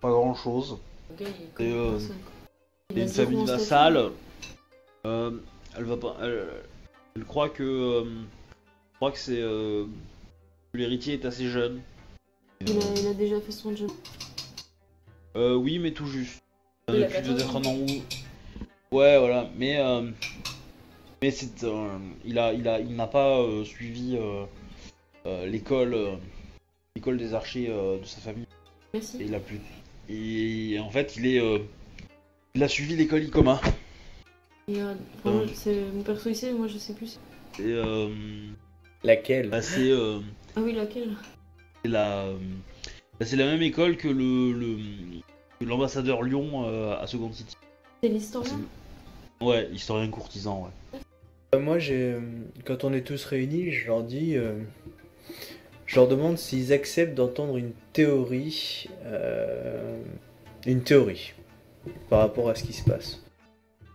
[0.00, 0.78] pas grand chose.
[1.16, 1.98] Comme Et, euh.
[2.90, 4.10] Il y a une famille vassale.
[5.06, 5.30] Euh,
[5.76, 6.16] elle va pas.
[6.22, 6.48] Elle,
[7.16, 7.62] elle croit que.
[7.62, 9.40] euh, je crois que c'est.
[9.40, 9.86] euh,
[10.74, 11.80] L'héritier est assez jeune.
[12.66, 13.90] Il a, il a déjà fait son job.
[15.36, 16.42] Euh, oui, mais tout juste.
[16.88, 17.60] Il a Depuis 14 peut-être ans.
[17.60, 18.96] un an ou.
[18.96, 19.48] Ouais, voilà.
[19.56, 19.78] Mais.
[19.78, 20.10] euh,
[21.22, 21.64] mais c'est.
[21.64, 24.44] euh, il a, il a, il n'a pas euh, suivi euh,
[25.26, 25.96] euh, l'école,
[26.96, 28.44] l'école des archers euh, de sa famille.
[28.44, 28.46] Et
[28.94, 29.18] Merci.
[29.20, 29.60] il a plus.
[30.08, 31.40] Et en fait, il est.
[31.40, 31.58] euh,
[32.54, 33.60] il a suivi l'école Icoma.
[34.66, 35.46] Et, euh, enfin, Euh.
[35.54, 37.18] c'est mon perso ici, moi je sais plus.
[37.60, 38.08] Et euh,
[39.04, 39.48] Laquelle?
[39.50, 40.18] bah, c'est euh,
[40.56, 41.14] Ah oui, laquelle?
[41.84, 42.26] c'est la,
[43.18, 44.76] bah, c'est la même école que le, le
[45.60, 47.56] que l'ambassadeur Lyon euh, à Second City.
[48.02, 48.60] C'est l'historien?
[49.40, 50.64] Ouais, historien courtisan,
[51.52, 51.58] ouais.
[51.58, 52.16] Moi, j'ai,
[52.64, 54.54] quand on est tous réunis, je leur dis, euh,
[55.90, 59.96] je leur demande s'ils acceptent d'entendre une théorie, euh,
[60.64, 61.34] une théorie
[62.08, 63.20] par rapport à ce qui se passe.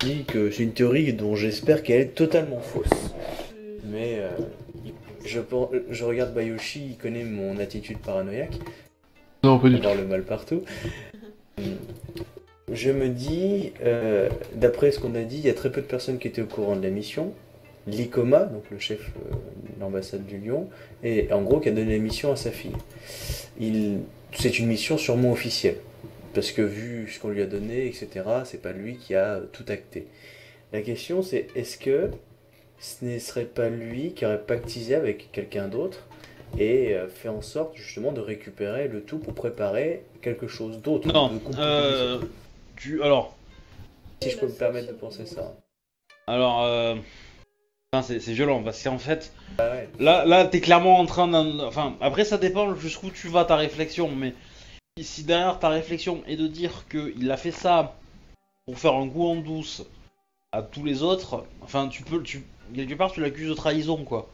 [0.01, 3.15] Je dis que c'est une théorie dont j'espère qu'elle est totalement fausse.
[3.85, 4.27] Mais euh,
[5.23, 5.39] je,
[5.89, 8.59] je regarde Bayoshi, il connaît mon attitude paranoïaque.
[9.45, 9.87] Non, pas du tout.
[9.95, 10.63] le mal partout.
[12.73, 15.87] Je me dis, euh, d'après ce qu'on a dit, il y a très peu de
[15.87, 17.33] personnes qui étaient au courant de la mission.
[17.87, 20.69] L'ICOMA, donc le chef euh, de l'ambassade du Lyon,
[21.03, 22.75] et en gros qui a donné la mission à sa fille.
[23.59, 23.99] Il,
[24.33, 25.77] c'est une mission sûrement officielle,
[26.33, 28.07] parce que vu ce qu'on lui a donné, etc.,
[28.43, 30.07] c'est pas lui qui a tout acté.
[30.73, 32.09] La question c'est, est-ce que
[32.79, 36.05] ce ne serait pas lui qui aurait pactisé avec quelqu'un d'autre
[36.57, 41.07] et euh, fait en sorte justement de récupérer le tout pour préparer quelque chose d'autre.
[41.11, 42.19] Non, euh,
[42.75, 43.35] tu, alors,
[44.21, 45.55] Si je peux me permettre de penser ça.
[46.27, 46.95] alors, euh,
[48.01, 49.89] c'est, violent parce qu'en fait, Ah ouais.
[49.99, 53.55] là, là, t'es clairement en train d'un, enfin, après ça dépend jusqu'où tu vas ta
[53.55, 54.33] réflexion, mais
[55.01, 57.95] si derrière ta réflexion est de dire que il a fait ça
[58.65, 59.83] pour faire un coup en douce
[60.51, 64.29] à tous les autres, enfin, tu peux, tu, quelque part, tu l'accuses de trahison, quoi.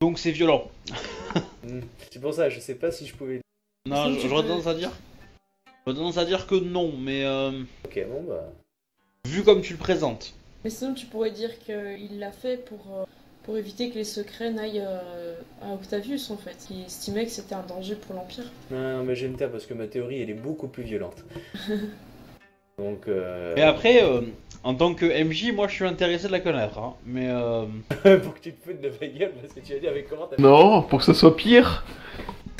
[0.00, 0.70] Donc c'est violent.
[1.62, 1.80] Hmm.
[2.10, 3.40] C'est pour ça, je sais pas si je pouvais.
[3.86, 4.90] Non, j'aurais peux- tendance à dire,
[5.86, 8.50] j'aurais tendance à dire que non, mais euh, Ok, bon bah.
[9.26, 10.32] vu comme tu le présentes.
[10.64, 13.04] Mais sinon, tu pourrais dire qu'il l'a fait pour, euh,
[13.44, 16.66] pour éviter que les secrets n'aillent euh, à Octavius, en fait.
[16.70, 18.44] Il estimait que c'était un danger pour l'Empire.
[18.70, 21.24] Non, non, mais j'aime bien parce que ma théorie elle est beaucoup plus violente.
[22.78, 23.08] Donc.
[23.08, 23.54] Euh...
[23.56, 24.22] Mais après, euh,
[24.62, 26.94] en tant que MJ, moi je suis intéressé de la connaître, hein.
[27.04, 27.64] mais euh,
[28.22, 30.26] pour que tu te foutes de ma gueule, parce que tu vas dire, mais comment
[30.26, 31.84] t'as Non, pour que ça soit pire.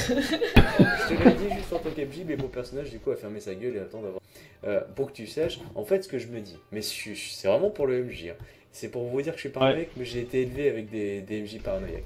[0.08, 3.40] Je te l'ai dit juste en tant qu'MJ, mais mon personnage du coup a fermé
[3.40, 4.20] sa gueule et attend d'avoir.
[4.64, 7.70] Euh, pour que tu saches, en fait, ce que je me dis, mais c'est vraiment
[7.70, 8.34] pour le MJ, hein.
[8.72, 11.42] c'est pour vous dire que je suis paranoïaque, mais j'ai été élevé avec des, des
[11.42, 12.02] MJ paranoïaques,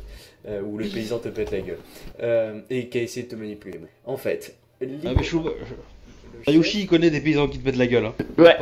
[0.47, 1.79] euh, où le paysan te pète la gueule,
[2.21, 3.81] euh, et qui a essayé de te manipuler.
[4.05, 4.85] En fait, ah,
[5.17, 5.37] mais je,
[6.47, 8.07] Ayushi il connaît des paysans qui te mettent la gueule.
[8.07, 8.15] Hein.
[8.37, 8.57] Ouais.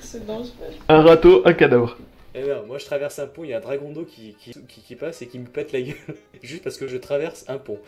[0.00, 0.50] C'est dangereux.
[0.88, 1.98] Un râteau, un cadavre.
[2.34, 4.96] Eh ben, moi je traverse un pont, il y a un dragon d'eau qui, qui,
[4.96, 5.96] passe et qui me pète la gueule.
[6.42, 7.78] Juste parce que je traverse un pont.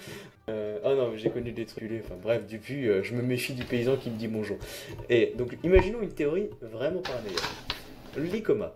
[0.49, 1.91] Euh, oh non, j'ai connu des trucs.
[2.05, 4.59] Enfin bref, depuis, euh, je me méfie du paysan qui me dit bonjour.
[5.09, 7.41] Et donc, imaginons une théorie vraiment paranoïaque.
[8.17, 8.75] L'ICOMA,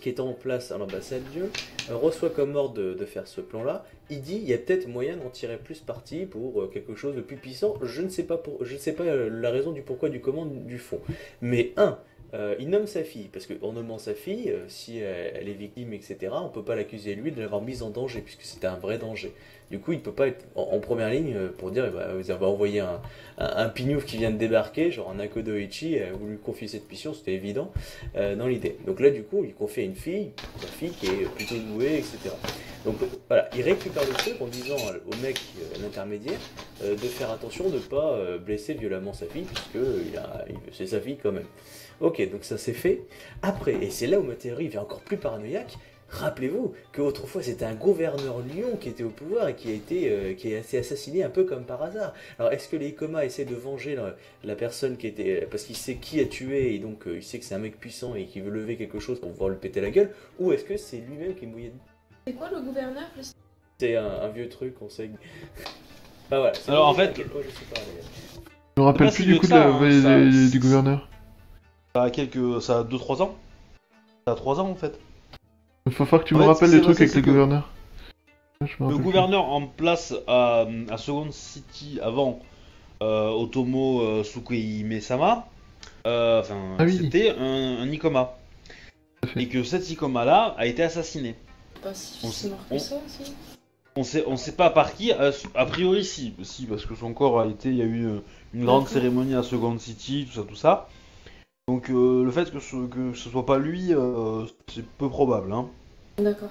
[0.00, 1.50] qui est en place à l'ambassade Dieu,
[1.90, 3.84] reçoit comme ordre de, de faire ce plan-là.
[4.10, 7.16] Il dit il y a peut-être moyen d'en tirer plus parti pour euh, quelque chose
[7.16, 7.74] de plus puissant.
[7.82, 10.20] Je ne sais pas, pour, je ne sais pas euh, la raison du pourquoi, du
[10.20, 11.00] comment, du fond.
[11.40, 11.98] Mais un,
[12.34, 15.92] euh, il nomme sa fille, parce qu'en nommant sa fille, euh, si elle, est victime,
[15.92, 18.98] etc., on peut pas l'accuser lui de l'avoir mise en danger, puisque c'était un vrai
[18.98, 19.32] danger.
[19.70, 22.44] Du coup, il peut pas être en, première ligne euh, pour dire, bah, vous avez
[22.44, 23.00] envoyé un,
[23.38, 26.90] un, un pignouf qui vient de débarquer, genre un Akodoichi, euh, vous lui confiez cette
[26.90, 27.72] mission, c'était évident
[28.14, 28.76] dans l'idée.
[28.86, 31.98] Donc là, du coup, il confie à une fille, sa fille qui est plutôt douée,
[31.98, 32.34] etc.
[32.84, 32.96] Donc
[33.28, 34.76] voilà, il récupère le truc en disant
[35.06, 35.40] au mec,
[35.80, 36.38] l'intermédiaire,
[36.82, 40.44] de faire attention de ne pas euh, blesser violemment sa fille, puisque euh, il a-
[40.48, 41.46] il- c'est sa fille quand même.
[42.00, 43.02] Ok, donc ça c'est fait.
[43.42, 45.74] Après, et c'est là où ma théorie devient encore plus paranoïaque,
[46.08, 50.34] rappelez-vous qu'autrefois c'était un gouverneur Lyon qui était au pouvoir et qui a été euh,
[50.34, 52.12] qui a été assassiné un peu comme par hasard.
[52.38, 55.46] Alors est-ce que les Ikoma essaient de venger la, la personne qui était...
[55.50, 57.78] parce qu'il sait qui a tué et donc euh, il sait que c'est un mec
[57.80, 60.64] puissant et qui veut lever quelque chose pour pouvoir le péter la gueule, ou est-ce
[60.64, 61.84] que c'est lui-même qui est mouillé dedans
[62.26, 63.04] C'est quoi le gouverneur
[63.78, 65.10] C'est un, un vieux truc, on sait.
[66.34, 66.54] Ah voilà.
[66.54, 69.78] c'est Alors, en fait- je me rappelle plus du coup que de ça, la hein,
[69.78, 71.08] vallée ça- des- du gouverneur.
[71.94, 72.60] Ça a quelques.
[72.60, 73.36] Ça a 2-3 ans
[74.26, 74.98] Ça a 3 ans en fait.
[75.86, 77.12] Il faut falloir que tu En me fait, rappelles les trucs avec
[78.80, 79.04] Le rappelle plus.
[79.04, 82.40] gouverneur en place à, à Second City avant
[83.02, 85.46] euh, Otomo euh, Sukuime-sama,
[86.06, 86.98] euh, enfin, Ah oui.
[87.00, 88.38] c'était un, un Ikoma.
[89.36, 91.36] Et que cet Ikoma-là a été assassiné.
[91.82, 92.30] Pas si On
[92.74, 93.34] on- ça, si.
[93.96, 97.12] On sait, on sait pas par qui, a, a priori si, si, parce que son
[97.14, 98.22] corps a été, il y a eu une,
[98.52, 100.88] une grande cérémonie à Second City, tout ça, tout ça.
[101.68, 105.52] Donc euh, le fait que ce, que ce soit pas lui, euh, c'est peu probable.
[105.52, 105.68] Hein.
[106.18, 106.50] D'accord.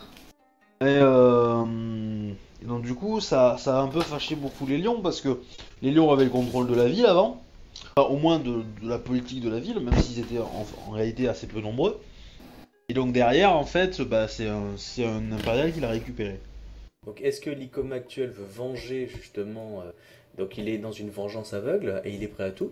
[0.81, 2.31] Et, euh,
[2.61, 5.41] et donc du coup, ça, ça a un peu fâché beaucoup les lions, parce que
[5.81, 7.41] les lions avaient le contrôle de la ville avant,
[7.97, 10.91] Enfin, au moins de, de la politique de la ville, même s'ils étaient en, en
[10.91, 11.99] réalité assez peu nombreux.
[12.87, 16.39] Et donc derrière, en fait, bah, c'est un, c'est un impérial qui l'a récupéré.
[17.05, 19.91] Donc est-ce que l'ICOMA actuel veut venger justement euh,
[20.37, 22.71] Donc il est dans une vengeance aveugle et il est prêt à tout?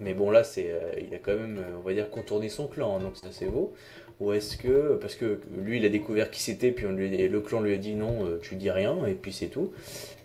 [0.00, 2.66] Mais bon là c'est euh, il a quand même euh, on va dire contourné son
[2.66, 3.72] clan hein, donc c'est beau.
[4.20, 7.74] Ou est-ce que parce que lui il a découvert qui c'était puis le clan lui
[7.74, 9.72] a dit non euh, tu dis rien et puis c'est tout.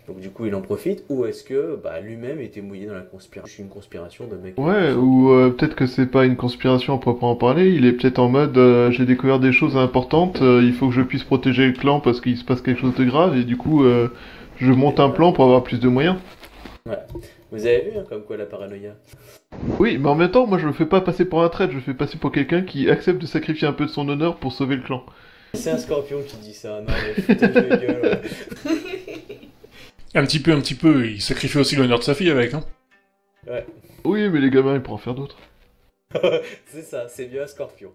[0.08, 3.02] Donc du coup il en profite ou est-ce que bah, lui-même était mouillé dans la
[3.02, 6.98] conspiration une conspiration de mecs Ouais, ou euh, peut-être que c'est pas une conspiration à
[6.98, 10.72] proprement parler, il est peut-être en mode euh, j'ai découvert des choses importantes, euh, il
[10.72, 13.36] faut que je puisse protéger le clan parce qu'il se passe quelque chose de grave
[13.36, 14.08] et du coup euh,
[14.58, 16.16] je monte un plan pour avoir plus de moyens.
[17.52, 18.94] Vous avez vu hein, comme quoi la paranoïa
[19.78, 21.76] Oui, mais en même temps, moi je le fais pas passer pour un traître, je
[21.76, 24.52] le fais passer pour quelqu'un qui accepte de sacrifier un peu de son honneur pour
[24.52, 25.04] sauver le clan.
[25.54, 26.80] C'est un scorpion qui dit ça.
[26.80, 28.00] Non mais putain de gueule.
[28.02, 28.72] ouais.
[30.14, 32.64] Un petit peu, un petit peu, il sacrifie aussi l'honneur de sa fille avec, hein.
[34.04, 35.38] Oui, mais les gamins ils pourront en faire d'autres.
[36.66, 37.92] c'est ça, c'est bien un scorpion.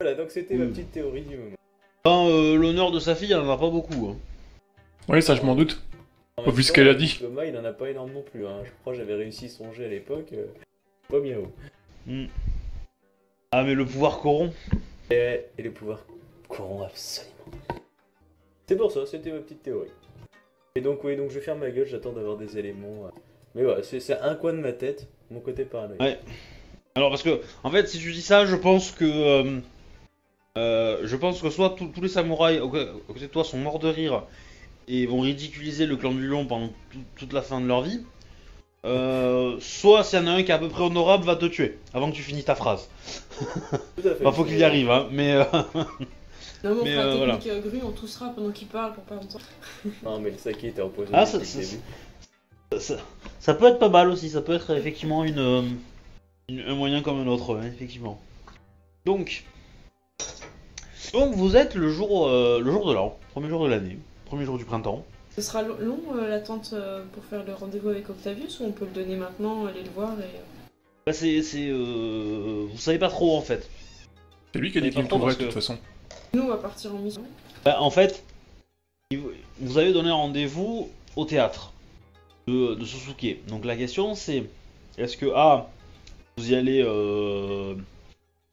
[0.00, 0.70] Voilà donc c'était ma Mm.
[0.70, 1.56] petite théorie du moment.
[2.04, 4.08] Enfin, euh, l'honneur de sa fille, elle en a pas beaucoup.
[4.10, 4.16] hein.
[5.08, 5.82] Oui, ça je m'en doute.
[6.38, 7.18] Même vu ce qu'elle a dit.
[7.20, 8.46] Thomas, il en a pas énorme non plus.
[8.46, 8.62] Hein.
[8.64, 10.32] Je crois que j'avais réussi son jet à l'époque.
[10.32, 10.46] euh,
[11.08, 11.52] pas bien haut.
[12.06, 12.26] Hmm.
[13.52, 14.54] Ah, mais le pouvoir corrompt.
[15.10, 16.06] Et, et le pouvoir
[16.48, 17.34] courant absolument.
[18.66, 19.90] C'est pour ça, c'était ma petite théorie.
[20.76, 23.06] Et donc oui, donc je ferme ma gueule, j'attends d'avoir des éléments.
[23.06, 23.10] euh.
[23.56, 26.00] Mais voilà, c'est un coin de ma tête, mon côté paranoïaque.
[26.00, 26.18] Ouais.
[26.94, 29.04] Alors, parce que, en fait, si tu dis ça, je pense que.
[29.04, 29.58] euh,
[30.58, 33.88] euh, je pense que soit tous- les samouraïs au, côté de toi sont morts de
[33.88, 34.22] rire
[34.86, 38.04] et vont ridiculiser le clan du lion pendant tout- toute la fin de leur vie.
[38.86, 41.46] euh, soit s'il y en a un qui est à peu près honorable, va te
[41.46, 42.88] tuer avant que tu finisses ta phrase.
[43.96, 44.24] Tout à fait.
[44.24, 45.36] Enfin, faut qu'il y arrive, hein, mais.
[46.62, 47.36] Non, mais on Mais, fera euh, la voilà.
[47.38, 49.38] technique grue, on toussera pendant qu'il parle pour pas longtemps.
[50.04, 51.76] Non mais le saké était empoisonné Ah, ça- ça-
[52.78, 52.96] ça,
[53.40, 55.62] ça peut être pas mal aussi, ça peut être effectivement une, euh,
[56.48, 58.20] une- un moyen comme un autre, ouais, effectivement.
[59.06, 59.44] Donc,
[61.12, 64.44] donc vous êtes le jour, euh, le jour de l'an, premier jour de l'année, premier
[64.44, 65.04] jour du printemps.
[65.34, 68.72] Ce sera lo- long euh, l'attente euh, pour faire le rendez-vous avec Octavius ou on
[68.72, 70.38] peut le donner maintenant, aller le voir et.
[71.06, 73.68] Bah c'est, c'est, euh, vous savez pas trop en fait.
[74.52, 75.78] C'est lui qui a dit qu'il trouverait de toute que- façon.
[76.32, 77.22] Nous, on va partir en mission.
[77.64, 78.22] Bah, en fait,
[79.60, 81.72] vous avez donné rendez-vous au théâtre
[82.46, 83.44] de, de Susuke.
[83.48, 84.44] Donc la question c'est,
[84.98, 85.68] est-ce que A,
[86.36, 87.74] vous y allez, euh,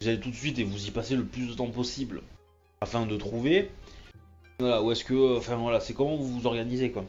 [0.01, 2.21] vous y allez tout de suite et vous y passez le plus de temps possible
[2.81, 3.69] afin de trouver,
[4.59, 7.05] voilà, ou est-ce que, enfin voilà, c'est comment vous vous organisez quoi?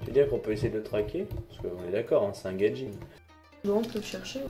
[0.00, 2.48] Tu veux dire qu'on peut essayer de le traquer Parce qu'on est d'accord, hein, c'est
[2.48, 2.88] un gadget.
[3.64, 4.40] Non, on peut le chercher.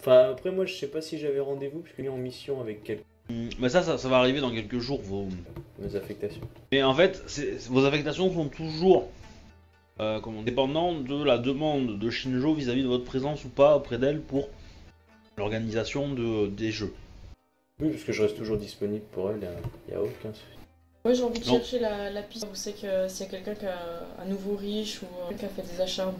[0.00, 3.04] Enfin, après, moi, je sais pas si j'avais rendez-vous, puisque est en mission avec quelques
[3.04, 5.00] Hum, Mais ça, ça, ça va arriver dans quelques jours.
[5.02, 5.28] Vos...
[5.78, 6.42] mes affectations.
[6.72, 7.22] Mais en fait,
[7.70, 9.08] vos affectations sont toujours
[10.00, 13.98] euh, comment, dépendantes de la demande de Shinjo vis-à-vis de votre présence ou pas auprès
[13.98, 14.48] d'elle pour
[15.36, 16.92] l'organisation de, des jeux.
[17.80, 19.48] Oui, parce que je reste toujours disponible pour elle,
[19.88, 20.44] il n'y a, aucun souci.
[21.04, 21.54] Moi j'ai envie de Non.
[21.54, 23.78] chercher la, la piste où c'est que s'il y a quelqu'un qui a
[24.22, 26.12] un nouveau riche ou euh, qui a fait des achats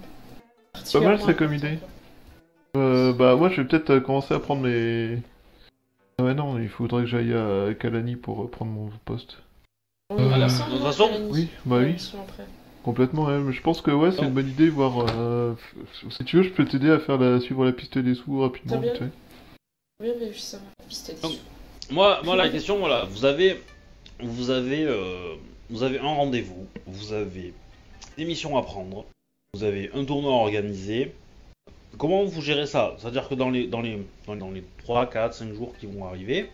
[0.92, 1.78] Pas mal, ça, comme idée.
[2.76, 5.18] Euh, bah moi je vais peut-être euh, commencer à prendre mes...
[6.18, 9.38] Ah ouais non, il faudrait que j'aille à Kalani pour euh, prendre mon poste.
[10.10, 11.96] Va Euh, de toute façon, Oui, bah oui,
[12.82, 13.50] complètement.
[13.50, 15.06] je pense que ouais, c'est une bonne idée, voir...
[15.16, 15.54] euh,
[16.10, 17.40] Si tu veux, je peux t'aider à faire la...
[17.40, 18.78] suivre la piste des sous rapidement.
[18.78, 18.92] Bien.
[18.92, 19.10] tu sais.
[20.02, 21.94] Oui, mais ça, la piste des Donc, sous.
[21.94, 23.60] Moi, moi la question, voilà, vous avez,
[24.20, 25.34] vous avez, euh,
[25.70, 27.52] vous avez un rendez-vous, vous avez
[28.16, 29.04] des missions à prendre,
[29.54, 31.12] vous avez un tournoi à organiser.
[31.99, 32.95] Comment vous gérez ça?
[32.99, 36.05] C'est-à-dire que dans les, dans les, dans, dans les 3, 4, 5 jours qui vont
[36.07, 36.51] arriver,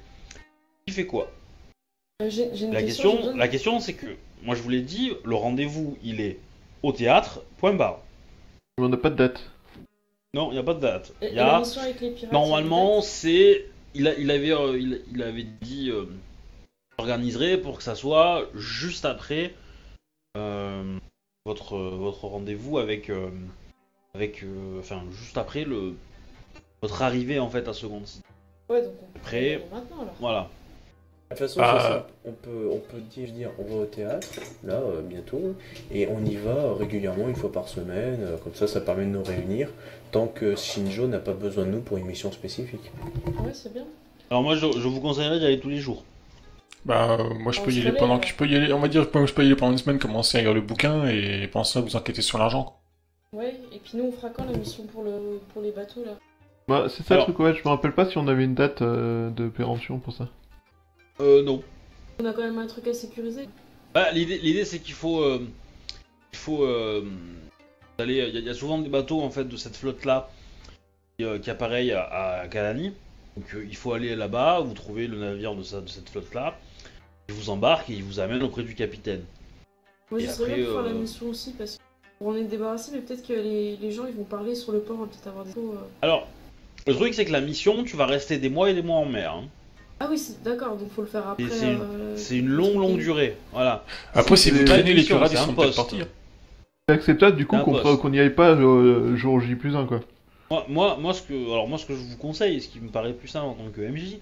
[0.87, 1.31] qui fait quoi?
[2.23, 3.35] Euh, J'ai j'ai une La question.
[3.35, 4.07] la question, c'est que,
[4.43, 6.39] moi je vous l'ai dit, le rendez-vous, il est
[6.83, 8.01] au théâtre, point barre.
[8.79, 9.51] Mais on n'a pas de date.
[10.35, 11.13] Non, il n'y a pas de date.
[11.23, 15.03] Et- y a, mission avec les pirates, normalement, c'est, il, a- il avait, euh, il,
[15.13, 16.05] il avait dit, euh,
[16.99, 19.55] organiserait pour que ça soit juste après
[20.37, 20.99] euh,
[21.47, 23.31] votre, votre rendez-vous avec, euh,
[24.15, 25.95] avec, euh, enfin, juste après le,
[26.83, 28.23] votre arrivée en fait à Second City.
[28.69, 30.15] Ouais, donc on Après- maintenant alors.
[30.21, 30.49] Voilà.
[31.31, 31.79] De toute façon, Ah.
[31.81, 32.11] c'est simple.
[32.25, 34.27] on peut, on peut dire, on va au théâtre,
[34.65, 35.55] là, euh, bientôt,
[35.93, 39.11] et on y va régulièrement, une fois par semaine, euh, comme ça, ça permet de
[39.11, 39.69] nous réunir,
[40.11, 42.91] tant que Shinjo n'a pas besoin de nous pour une mission spécifique.
[43.45, 43.85] Ouais, c'est bien.
[44.29, 46.03] Alors moi, je, je vous conseillerais d'y aller tous les jours.
[46.85, 48.81] Bah, euh, moi je On peux y aller pendant que je peux y aller, on
[48.81, 51.47] va dire je peux y aller pendant une semaine, commencer à lire le bouquin et
[51.47, 52.80] pendant ça vous enquêter sur l'argent.
[53.33, 56.19] Ouais, et puis nous on fera quand la mission pour, le, pour les bateaux là
[56.67, 58.57] Bah c'est ça Alors- le truc, ouais, je me rappelle pas si on avait une
[58.57, 60.29] date euh, de péremption pour ça.
[61.21, 61.63] Euh, non.
[62.21, 63.49] On a quand même un truc à sécuriser.
[63.95, 65.47] Bah, l'idée, l'idée c'est qu'il faut, euh,
[66.33, 67.05] il faut euh,
[67.99, 68.15] aller.
[68.15, 70.29] Il y, a- il y a souvent des bateaux en fait de cette flotte là
[71.19, 72.93] qui, euh, qui appareillent à, à Kalani.
[73.37, 76.35] Donc euh, il faut aller là-bas, vous trouvez le navire de, ça- de cette flotte
[76.35, 76.59] là,
[77.29, 79.23] il vous embarque et il vous amène auprès du capitaine.
[80.11, 81.79] Moi Et je serais après, bien de faire la euh, mission aussi parce
[82.23, 84.97] qu'on est débarrassé, mais peut-être que les, les gens ils vont parler sur le port,
[84.99, 85.73] on va peut-être avoir des infos.
[85.75, 85.81] euh.
[86.03, 86.29] Alors,
[86.87, 89.07] le truc c'est que la mission, tu vas rester des mois et des mois en
[89.07, 89.33] mer.
[89.33, 89.45] hein.
[90.01, 91.45] Ah oui, d'accord, donc faut le faire après.
[91.45, 93.37] Et c'est une- euh, C'est une longue longue durée.
[93.53, 93.85] Voilà.
[94.15, 95.77] Après, si C'est vous pas traînez une les pirates, c'est ils un sont peut-être poste.
[95.77, 95.99] partis.
[96.89, 100.01] C'est acceptable du coup qu'on n'y aille pas euh, jour J plus 1 quoi.
[100.51, 102.81] Moi, moi, moi, ce que, alors moi, ce que je vous conseille, et ce qui
[102.81, 104.17] me paraît plus simple en tant que MJ,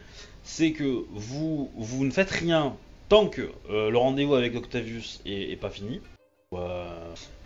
[0.44, 2.74] c'est que vous, vous ne faites rien
[3.08, 6.00] tant que euh, le rendez-vous avec Octavius est, est pas fini.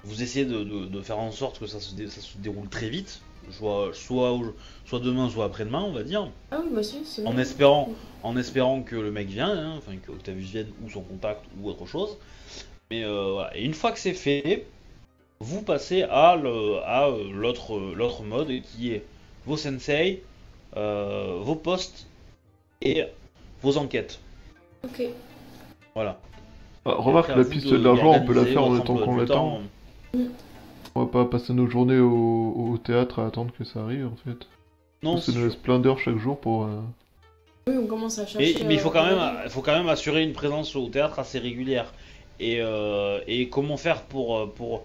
[0.04, 2.68] Vous essayez de, de- de faire en sorte que ça se, dé- ça se déroule
[2.68, 4.38] très vite, soit, soit,
[4.84, 7.90] soit demain, soit après-demain, on va dire, Ah oui, bah si, c'est en espérant,
[8.22, 11.68] en espérant que le mec vienne, hein, enfin que Octavius vienne ou son contact ou
[11.68, 12.16] autre chose.
[12.90, 13.56] Mais euh, voilà.
[13.56, 14.66] Et une fois que c'est fait,
[15.40, 19.02] vous passez à le- à euh, l'autre l'autre mode qui est
[19.46, 20.22] vos sensei,
[20.76, 22.06] euh, vos postes
[22.80, 23.04] et
[23.62, 24.20] vos enquêtes.
[24.84, 25.02] Ok.
[25.94, 26.18] Voilà.
[26.84, 29.60] Ah, remarque, la piste de- de l'argent, on peut la faire en étant qu'on l'attend.
[30.94, 34.16] On va pas passer nos journées au, au théâtre à attendre que ça arrive en
[34.16, 34.46] fait.
[35.02, 36.64] Non, ça c'est nous laisse plein d'heures chaure jour pour.
[36.64, 36.80] euh,
[37.66, 38.62] Oui, on commence à chercher.
[38.66, 41.18] mais il faut euh, quand même, il faut quand même assurer une présence au théâtre
[41.18, 41.92] assez régulière.
[42.40, 44.84] Et, euh, et comment faire pour, pour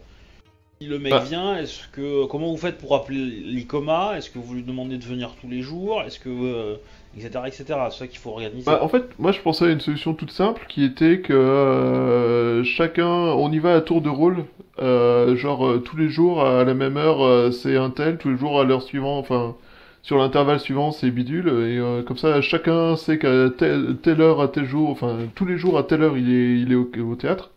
[0.80, 1.20] si le mec Bah.
[1.20, 5.04] vient, est-ce que comment vous faites pour appeler l'ICOMA Est-ce que vous lui demandez de
[5.04, 6.02] venir tous les jours?
[6.04, 6.76] Est-ce que euh,
[7.16, 7.64] etc etc.
[7.92, 8.66] C'est ça qu'il faut organiser.
[8.66, 12.64] Bah, en fait, moi je pensais à une solution toute simple qui était que euh,
[12.64, 14.46] chacun, on y va à tour de rôle,
[14.80, 18.30] euh, genre euh, tous les jours à la même heure euh, c'est un tel, tous
[18.30, 19.56] les jours à l'heure suivante, enfin
[20.04, 24.48] sur l'intervalle suivant c'est bidule, et euh, comme ça chacun sait qu'à telle, heure à
[24.48, 27.52] tel jour, enfin tous les jours à telle heure il est, il est au théâtre.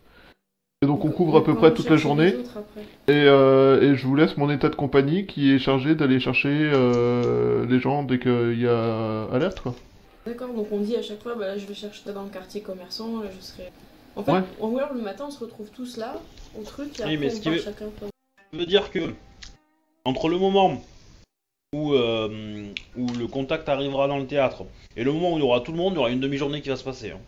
[0.83, 2.33] Et donc on couvre à peu près toute la journée.
[3.07, 6.49] Et, euh, et je vous laisse mon état de compagnie qui est chargé d'aller chercher
[6.49, 9.75] euh, les gens dès qu'il y a alerte, quoi.
[10.25, 12.61] D'accord, donc on dit à chaque fois, bah, là, je vais chercher dans le quartier
[12.61, 13.69] commerçant, là, je serai.
[14.15, 14.41] En fait, Ouais.
[14.59, 16.19] en gros, le matin, on se retrouve tous là,
[16.59, 17.85] au truc, et Oui, après, mais on ce qui veut- chacun.
[17.99, 18.99] Ça veut dire que
[20.03, 20.81] entre le moment
[21.73, 22.65] où, euh,
[22.97, 24.63] où le contact arrivera dans le théâtre
[24.97, 26.61] et le moment où il y aura tout le monde, il y aura une demi-journée
[26.61, 27.11] qui va se passer.
[27.11, 27.19] hein.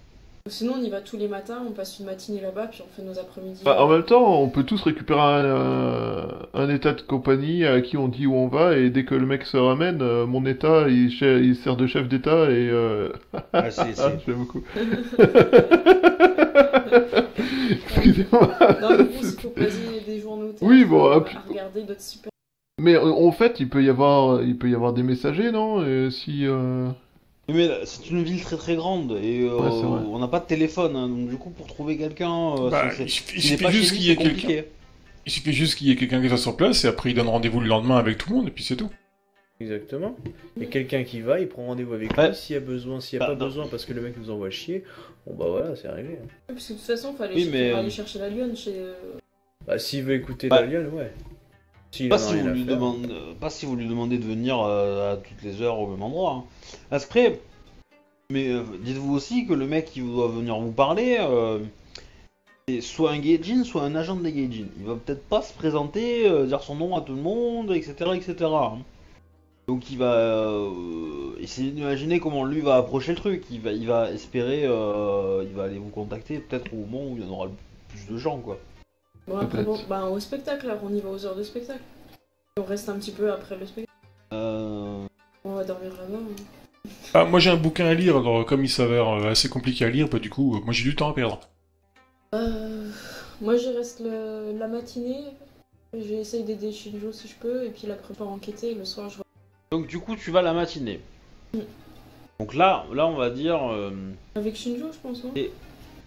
[0.49, 3.01] Sinon, on y va tous les matins, on passe une matinée là-bas, puis on fait
[3.01, 3.61] nos après-midi.
[3.63, 7.79] Bah, en même temps, on peut tous récupérer un, un- un état de compagnie à
[7.79, 10.45] qui on dit où on va, et dès que le mec se ramène, euh, mon
[10.45, 12.69] état, il, sert de chef d'état, et...
[12.69, 13.13] Euh...
[13.53, 14.61] Ah, c'est- ah, c'est- j'aime beaucoup.
[17.95, 18.49] Excusez-moi.
[18.81, 21.83] Non, mais bon, c'est pour passer des théâtre, Oui, bon, euh, ah, puis- à regarder
[21.83, 22.29] d'autres super.
[22.81, 25.79] Mais euh, en fait, il peut y avoir, il peut y avoir des messagers, non?
[25.79, 26.45] Euh, Si.
[27.49, 29.69] Euh, Mais là, c'est une ville très très grande et euh, Ouais,
[30.07, 33.03] on n'a pas de téléphone, hein, donc du coup pour trouver quelqu'un, euh, Bah, c'est-
[33.35, 34.61] il il juste qu'il y ait quelqu'un.
[35.25, 37.27] Il suffit juste qu'il y ait quelqu'un qui soit sur place et après il donne
[37.29, 38.89] rendez-vous le lendemain avec tout le monde et puis c'est tout.
[39.61, 40.17] Exactement.
[40.57, 42.29] Il y a quelqu'un qui va, il prend rendez-vous avec Ouais.
[42.29, 42.35] lui.
[42.35, 43.45] S'il y a besoin, s'il n'y a Bah, pas non.
[43.47, 44.83] besoin parce que le mec nous envoie chier,
[45.25, 46.17] bon bah voilà, c'est réglé.
[46.21, 46.27] hein.
[46.47, 48.73] Parce que de toute façon, fallait Oui, mais, aller euh, chercher la lionne chez.
[48.75, 48.93] euh,
[49.65, 51.13] Bah s'il veut écouter Bah, la lionne, ouais.
[52.09, 55.43] Pas si, vous lui demandez, pas si vous lui demandez de venir euh, à toutes
[55.43, 56.31] les heures au même endroit.
[56.31, 56.43] Hein.
[56.91, 57.39] Après,
[58.31, 61.59] mais euh, dites-vous aussi que le mec qui doit venir vous parler, euh,
[62.67, 64.67] c'est soit un Gaijin, soit un agent des Gaijin.
[64.79, 68.11] Il va peut-être pas se présenter, dire son nom à tout le monde, etc.
[68.15, 68.45] etc.
[68.51, 68.79] hein.
[69.67, 73.45] Donc il va euh, essayer d'imaginer comment lui va approcher le truc.
[73.49, 77.17] Il va, il va espérer, euh, il va aller vous contacter peut-être au moment où
[77.17, 77.47] il y en aura
[77.89, 78.59] plus de gens, quoi.
[79.27, 81.81] Bon, après, bon, bah, au spectacle, alors on y va aux heures de spectacle.
[82.57, 83.89] On reste un petit peu après le spectacle.
[84.33, 85.05] Euh,
[85.43, 86.17] On va dormir là-bas.
[86.17, 86.89] hein.
[87.13, 89.89] Ah, moi j'ai un bouquin à lire, alors comme il s'avère euh, assez compliqué à
[89.89, 91.39] lire, bah du coup, euh, moi j'ai du temps à perdre.
[92.35, 92.89] Euh,
[93.41, 95.23] moi, je reste le- la matinée.
[95.95, 98.71] J'essaye d'aider Shinjo si je peux, et puis la prépare enquêter.
[98.71, 99.19] Et le soir, je
[99.71, 100.99] Donc du coup, tu vas la matinée.
[101.53, 101.59] Mm.
[102.39, 103.91] Donc là, là, on va dire, euh,
[104.35, 105.31] avec Shinjo, je pense, non?
[105.35, 105.51] Et-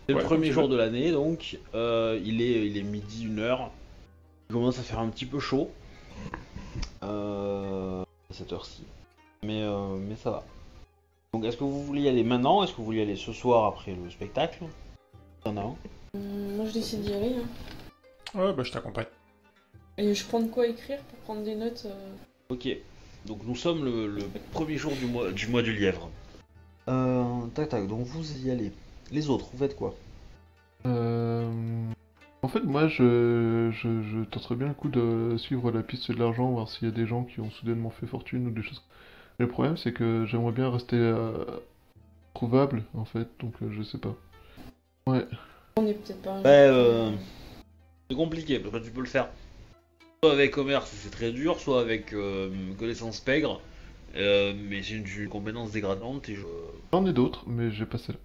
[0.06, 0.70] c'est le Ouais, premier jour veux.
[0.70, 3.70] de l'année, donc euh, il est, il est midi une heure.
[4.48, 5.70] Il commence à faire un petit peu chaud
[7.02, 8.84] euh, à cette heure-ci,
[9.42, 10.44] mais euh, mais ça va.
[11.32, 12.62] Donc est-ce que vous voulez y aller maintenant?
[12.62, 14.64] Est-ce que vous voulez y aller ce soir après le spectacle?
[15.44, 15.74] Il y en a un?
[16.14, 17.34] Hum, Moi, je décide d'y aller.
[17.36, 18.38] hein.
[18.40, 19.06] Ouais, bah je t'accompagne.
[19.98, 21.84] Et je prends de quoi écrire pour prendre des notes.
[21.86, 22.12] euh.
[22.50, 22.68] Ok.
[23.26, 26.08] Donc nous sommes le, le premier jour du mois du mois du lièvre.
[26.88, 27.86] Euh, tac tac.
[27.88, 28.72] Donc vous y allez.
[29.10, 29.94] Les autres, vous faites quoi
[30.86, 31.50] Euh,
[32.42, 36.18] En fait, moi, je, je, je tenterais bien le coup de suivre la piste de
[36.18, 38.82] l'argent, voir s'il y a des gens qui ont soudainement fait fortune ou des choses.
[39.38, 41.44] Le problème, c'est que j'aimerais bien rester euh,
[42.34, 44.14] trouvable, en fait, donc euh, je sais pas.
[45.06, 45.26] Ouais.
[45.76, 46.36] On est peut-être pas.
[46.40, 47.10] Ouais, jour, euh,
[48.10, 49.28] c'est compliqué parce que tu peux le faire
[50.22, 52.48] soit avec commerce, c'est très dur, soit avec euh,
[52.78, 53.60] connaissance pègre.
[54.16, 56.42] Euh, mais c'est une, une compétence dégradante et je...
[56.92, 58.18] J'en ai d'autres, mais j'ai passé là.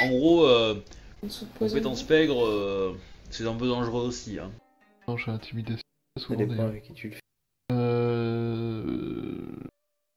[0.00, 0.74] En gros, euh,
[1.58, 2.96] compétence pègre, euh,
[3.30, 4.38] c'est un peu dangereux aussi.
[4.38, 4.50] Hein.
[5.08, 5.82] Non, j'ai intimidation.
[6.16, 7.20] Ça dépend avec qui tu le fais.
[7.72, 9.32] Euh...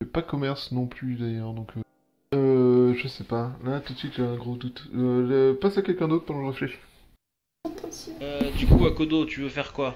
[0.02, 1.70] j'ai Pas commerce non plus, d'ailleurs, donc...
[1.78, 1.82] Euh...
[2.36, 3.54] euh, je sais pas.
[3.64, 4.88] Là, tout de suite, j'ai un gros doute.
[4.96, 6.82] Euh, le- Passe à quelqu'un d'autre pendant que je réfléchis.
[8.22, 9.96] Euh, du coup, Akodo, tu veux faire quoi?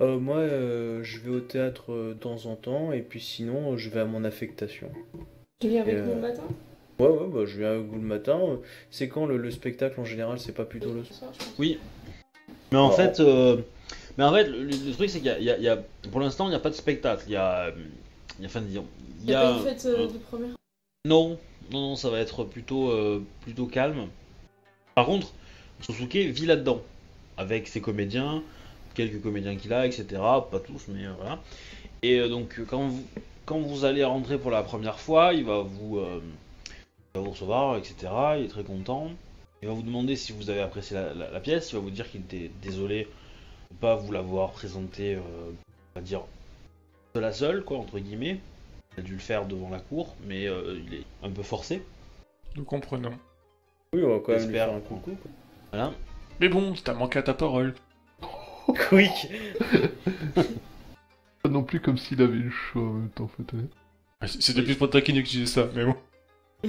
[0.00, 3.72] Euh, moi, euh, je vais au théâtre euh, de temps en temps, et puis sinon,
[3.72, 4.90] euh, je vais à mon affectation.
[5.60, 6.42] Tu viens avec Euh, nous le matin?
[6.98, 8.38] Ouais, ouais, bah, je viens avec vous le matin.
[8.40, 8.56] euh,
[8.90, 11.30] C'est quand le, le spectacle en général C'est pas plutôt le soir.
[11.58, 11.78] Oui.
[12.72, 12.92] Mais en Oh.
[12.92, 13.58] fait, euh,
[14.16, 15.78] mais en fait, le, le truc c'est qu'il y a, y a- y a-
[16.10, 17.24] pour l'instant, il n'y a pas de spectacle.
[17.26, 17.72] Il y a, euh,
[18.38, 18.80] il y a, enfin, il
[19.24, 20.54] Il y a pas une fête euh, euh, de première.
[21.06, 21.38] Non,
[21.70, 24.06] non, non, ça va être plutôt, euh, plutôt calme.
[24.94, 25.32] Par contre,
[25.82, 26.80] Sosuke vit là-dedans,
[27.36, 28.42] avec ses comédiens,
[28.94, 30.04] quelques comédiens qu'il a, etc.
[30.50, 31.38] Pas tous, mais euh, voilà.
[32.02, 33.04] Et euh, donc, quand vous,
[33.44, 36.20] quand vous allez rentrer pour la première fois, il va vous, euh,
[37.16, 37.94] va vous recevoir, etc.
[38.38, 39.10] Il est très content.
[39.62, 41.70] Il va vous demander si vous avez apprécié la, la- la pièce.
[41.72, 43.08] Il va vous dire qu'il était désolé
[43.70, 45.20] de pas vous l'avoir présentée, euh,
[45.94, 46.22] on va dire,
[47.14, 48.38] de la seule, quoi, entre guillemets.
[48.96, 51.82] Il a dû le faire devant la cour, mais euh, il est un peu forcé.
[52.56, 53.12] Nous comprenons.
[53.92, 54.66] Oui, on va quand même lui J'espère.
[54.68, 55.10] faire un coucou.
[55.22, 55.30] Quoi.
[55.72, 55.92] Voilà.
[56.40, 57.74] Mais bon, t'as manqué à ta parole.
[58.88, 59.28] Quick
[61.42, 63.52] Pas non plus comme s'il avait eu chaud en même temps, en fait.
[63.56, 63.62] ouais.
[64.22, 65.94] Ouais, c- C'était plus pour taquiner que je disais ça, mais bon.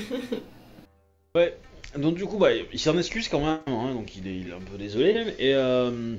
[1.35, 1.55] Ouais.
[1.95, 4.77] Donc du coup, bah, il s'en excuse quand même, hein, donc il est, un peu
[4.77, 5.33] désolé.
[5.39, 6.15] Et euh,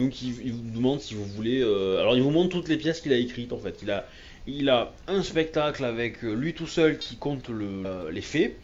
[0.00, 1.60] donc il, vous demande si vous voulez.
[1.60, 3.78] euh, alors il vous montre toutes les pièces qu'il a écrites en fait.
[3.82, 4.06] Il a,
[4.46, 8.56] il a un spectacle avec lui tout seul qui compte le, euh, les faits.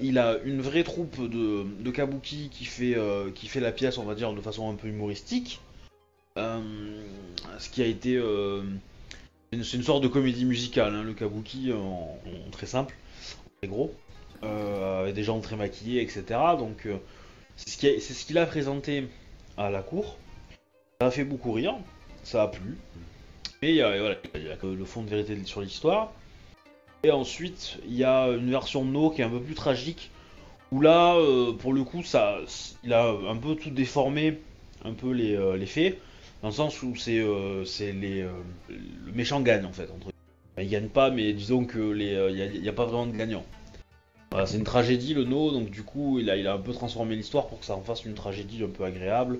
[0.00, 2.96] Il a une vraie troupe de, de kabuki qui fait,
[3.34, 5.60] qui fait la pièce, on va dire, de façon un peu humoristique.
[6.34, 8.18] Ce qui a été.
[9.52, 12.18] c'est une- sorte de comédie musicale, hein, le kabuki, en
[12.52, 12.94] très simple,
[13.58, 13.94] très gros
[14.42, 16.24] euh, des gens très maquillés, etc.
[16.58, 16.96] Donc euh,
[17.56, 19.08] c'est ce qu'il a présenté
[19.56, 20.16] à la cour.
[21.00, 21.74] Ça a fait beaucoup rire,
[22.22, 22.76] ça a plu.
[23.62, 26.12] Mais il y a, voilà, il y a le fond de vérité sur l'histoire.
[27.02, 30.10] Et ensuite, il y a une version No qui est un peu plus tragique,
[30.72, 32.38] où là, euh, pour le coup, ça,
[32.84, 34.40] il a un peu tout déformé,
[34.84, 35.98] un peu les, euh, faits,
[36.42, 38.30] dans le sens où c'est euh, les euh,
[38.68, 39.88] le méchant gagne en fait.
[40.56, 42.86] Enfin, il gagne pas, mais disons que les, euh, il n'y a, y a pas
[42.86, 43.44] vraiment de gagnant.
[44.30, 46.72] Voilà, c'est une tragédie le No, donc du coup il a, il a un peu
[46.72, 49.38] transformé l'histoire pour que ça en fasse une tragédie un peu agréable,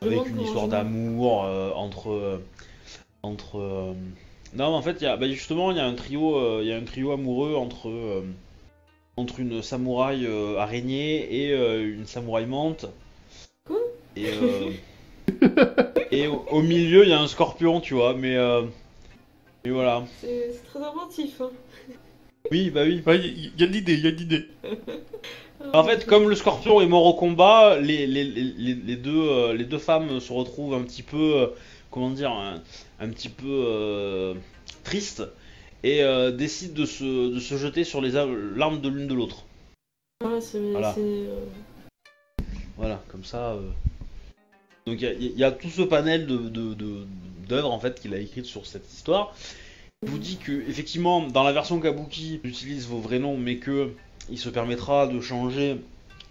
[0.00, 2.38] avec une histoire d'amour euh, entre, euh,
[3.22, 3.58] entre.
[3.58, 3.92] euh,
[4.54, 6.68] Non, en fait, il y a, bah, justement, il y a un trio, euh, il
[6.68, 8.22] y a un trio amoureux entre euh,
[9.16, 12.46] entre une samouraï euh, araignée et euh, une samouraï.
[13.66, 13.78] Quoi?
[14.16, 14.70] Et euh,
[16.10, 18.36] et au, au milieu, il y a un scorpion, tu vois, mais
[19.64, 20.04] mais voilà.
[20.20, 21.40] C'est très inventif.
[21.40, 21.50] Hein.
[22.50, 23.02] Oui, bah oui.
[23.06, 24.46] Il y, y a de l'idée, il y a de l'idée.
[25.72, 29.54] En fait, comme le scorpion est mort au combat, les, les, les, les deux, euh,
[29.54, 31.46] les deux femmes se retrouvent un petit peu, euh,
[31.90, 32.60] comment dire, un,
[33.00, 34.34] un petit peu euh,
[34.82, 35.22] tristes
[35.82, 39.14] et euh, décident de se, de se jeter sur les a- l'arme de l'une de
[39.14, 39.44] l'autre.
[40.22, 40.58] Ouais, c'est.
[40.72, 40.94] Voilà.
[42.76, 43.52] Voilà, comme ça.
[43.52, 43.70] euh.
[44.86, 47.06] Donc il y a- il y, a tout ce panel de, de, de-
[47.46, 49.34] d'œuvres en fait qu'il a écrites sur cette histoire.
[50.02, 53.56] Il vous dit que effectivement dans la version Kabuki, il utilise vos vrais noms, mais
[53.58, 53.92] que
[54.30, 55.78] il se permettra de changer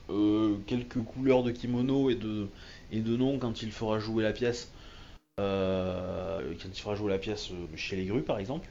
[0.09, 2.47] euh, quelques couleurs de kimono et de
[2.91, 4.69] et de noms quand il fera jouer la pièce.
[5.39, 8.67] euh, quand il fera jouer la pièce euh, chez les grues par exemple.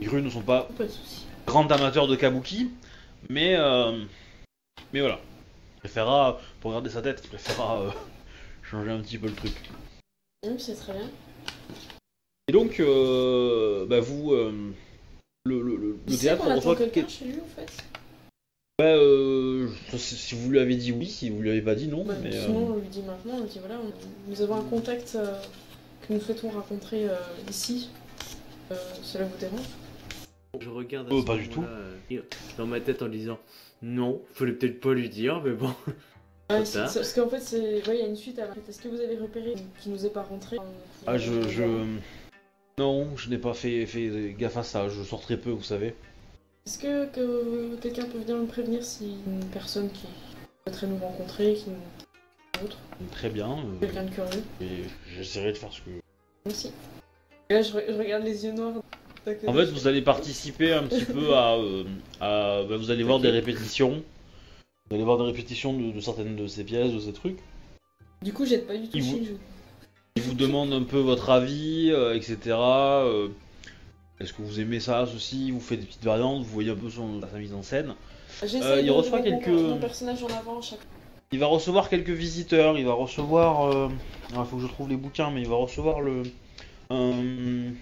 [0.00, 1.24] Les grues ne sont pas Pas de soucis.
[1.46, 2.70] grand amateur de kabuki,
[3.28, 4.04] mais euh,
[4.92, 5.18] mais voilà.
[5.76, 7.94] Il préférera, pour garder sa tête, il préférera
[8.62, 9.52] changer un petit peu le truc.
[10.58, 11.08] C'est très bien.
[12.48, 14.52] Et donc, euh, bah vous, euh,
[15.44, 17.84] le, le, le- théâtre reçoit quelqu'un quel- chez lui en fait
[18.78, 22.04] Bah, euh, si vous lui avez dit oui, si vous lui avez pas dit non,
[22.04, 24.56] Bah, mais euh, Sinon, on lui dit maintenant, on lui dit voilà, on- nous avons
[24.56, 25.40] un contact euh,
[26.06, 27.16] que nous souhaitons rencontrer euh,
[27.50, 27.90] ici.
[28.70, 29.60] Euh, cela vous dérange
[30.60, 31.60] Je regarde à Oh, ce pas du tout.
[31.62, 31.78] moment-là,
[32.12, 32.20] euh,
[32.58, 33.38] dans ma tête en disant
[33.82, 35.70] non, fallait peut-être pas lui dire, mais bon.
[36.50, 36.88] Ouais, c'est- tard.
[36.90, 38.88] c'est- parce qu'en fait, c'est- ouais, il y a une suite à la Est-ce que
[38.88, 40.56] vous avez repéré qui nous est pas rentré
[41.06, 41.64] ah je, je,
[42.78, 44.88] non, je n'ai pas fait, fait gaffe à ça.
[44.88, 45.94] Je sors très peu, vous savez.
[46.66, 50.06] Est-ce que, que quelqu'un peut venir me prévenir si une personne qui
[50.64, 52.64] souhaiterait nous rencontrer, qui nous...
[52.64, 52.78] autre,
[53.12, 53.50] Très bien.
[53.50, 54.84] euh, quelqu'un de curieux et
[55.14, 55.90] j'essaierai de faire ce que.
[56.44, 56.72] Merci.
[57.50, 58.74] Là, je, re- je regarde les yeux noirs.
[59.46, 61.84] En fait, vous allez participer un petit peu à, euh,
[62.20, 64.02] à- bah, vous allez voir des répétitions.
[64.88, 67.38] Vous allez voir des répétitions de, de certaines de ces pièces, de ces trucs.
[68.22, 69.38] Du coup, j'aide pas du tout Il chez vous- le jeu.
[70.16, 72.38] Il vous demande un peu votre avis, euh, etc.
[72.56, 73.28] euh,
[74.20, 76.88] Est-ce que vous aimez ça, ceci Vous faites des petites variantes, vous voyez un peu
[76.88, 77.94] son, sa mise en scène.
[78.42, 80.78] J'essaie Euh, il de reçoit mettre quelques- Mon personnage en avant à chaque
[81.32, 83.66] Il va recevoir quelques visiteurs, il va recevoir...
[83.74, 83.88] euh,
[84.30, 86.22] Il faut que je trouve les bouquins, mais il va recevoir le...
[86.90, 87.72] Un,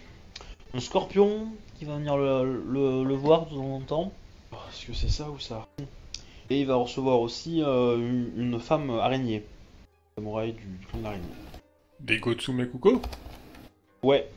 [0.72, 1.46] un scorpion
[1.78, 4.12] qui va venir le, le- le voir de temps en temps.
[4.52, 5.68] Oh, Est-ce que c'est ça ou ça?
[6.51, 9.45] Et il va recevoir aussi euh, une, femme araignée.
[10.16, 11.24] Samouraï du, clan de l'araignée.
[12.01, 13.01] Des Gotsume Kuko?
[14.03, 14.28] Ouais.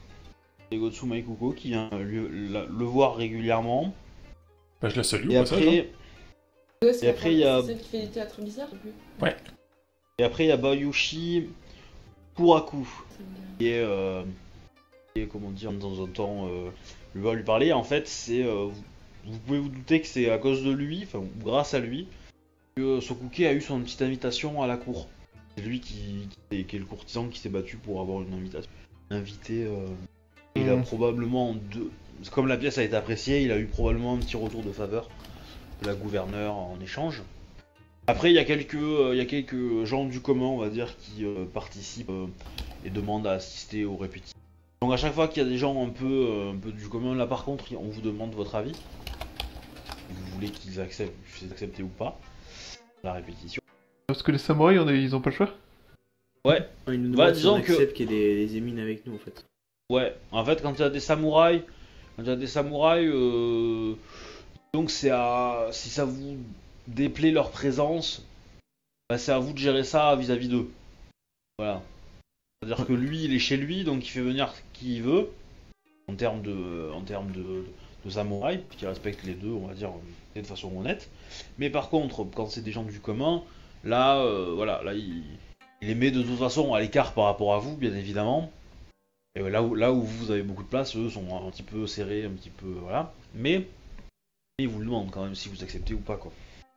[0.71, 3.93] Et Gotsu Maikuko qui vient le, la- le voir régulièrement.
[4.81, 5.59] Bah, je la salue Et au passage.
[5.59, 5.61] hein.
[5.61, 5.89] après,
[6.83, 8.91] Ouais, Et après, il y a- c'est celle qui fait des théâtres bizarres en plus.
[10.19, 11.49] et après il y a Bayushi
[12.35, 12.87] Kuraku
[13.57, 14.23] qui est, euh,
[15.15, 16.69] qui est comment dire de temps en temps euh,
[17.15, 17.73] lui va lui parler.
[17.73, 18.67] En fait, c'est euh,
[19.27, 22.07] vous, pouvez vous douter que c'est à cause de lui, enfin ou grâce à lui,
[22.75, 25.07] que Sokuke a eu son petite invitation à la cour.
[25.55, 28.33] C'est lui qui, qui est, qui est le courtisan qui s'est battu pour avoir une
[28.33, 28.69] invitation.
[29.09, 29.63] Invité.
[29.65, 29.87] euh,
[30.55, 30.83] il a Mhm.
[30.83, 31.91] probablement deux.
[32.31, 35.09] Comme la pièce a été appréciée, il a eu probablement un petit retour de faveur
[35.81, 37.21] de la gouverneure en échange.
[38.07, 40.69] Après, il y a quelques, euh, il y a quelques gens du commun, on va
[40.69, 42.09] dire, qui euh, participent
[42.85, 44.37] et demandent à assister aux répétitions.
[44.81, 46.87] Donc à chaque fois qu'il y a des gens un peu, euh, un peu du
[46.87, 48.73] commun, là par contre, on vous demande votre avis.
[50.09, 52.19] Vous voulez qu'ils acceptent, qu'ils acceptent ou pas
[53.03, 53.61] la répétition.
[54.07, 55.53] Parce que les samouraïs, on est- ils ont pas le choix
[56.45, 59.15] Ouais, Il nous Bah, si disons que- qu'il y ait des, des émines avec nous
[59.15, 59.43] en fait.
[59.89, 61.61] Ouais, en fait, quand il y a des samouraïs,
[62.15, 63.95] quand il y a des samouraïs, euh,
[64.73, 66.37] donc c'est à, si ça vous
[66.87, 68.25] déplaît leur présence,
[69.09, 70.69] bah, c'est à vous de gérer ça vis-à-vis d'eux.
[71.57, 71.81] Voilà.
[72.61, 75.29] C'est-à-dire que lui, il est chez lui, donc il fait venir qui il veut,
[76.07, 77.65] en termes de, en termes de,
[78.05, 79.91] de samouraïs, qui respectent les deux, on va dire,
[80.35, 81.09] de façon honnête.
[81.57, 83.43] Mais par contre, quand c'est des gens du commun,
[83.83, 85.23] là, euh, voilà, là, il,
[85.81, 88.51] il les met de toute façon à l'écart par rapport à vous, bien évidemment.
[89.35, 91.85] Et là où, là où vous avez beaucoup de place, eux sont un petit peu
[91.85, 92.65] serrés, un petit peu.
[92.81, 93.13] Voilà.
[93.35, 93.67] Mais
[94.57, 96.31] ils vous le demandent quand même si vous acceptez ou pas, quoi.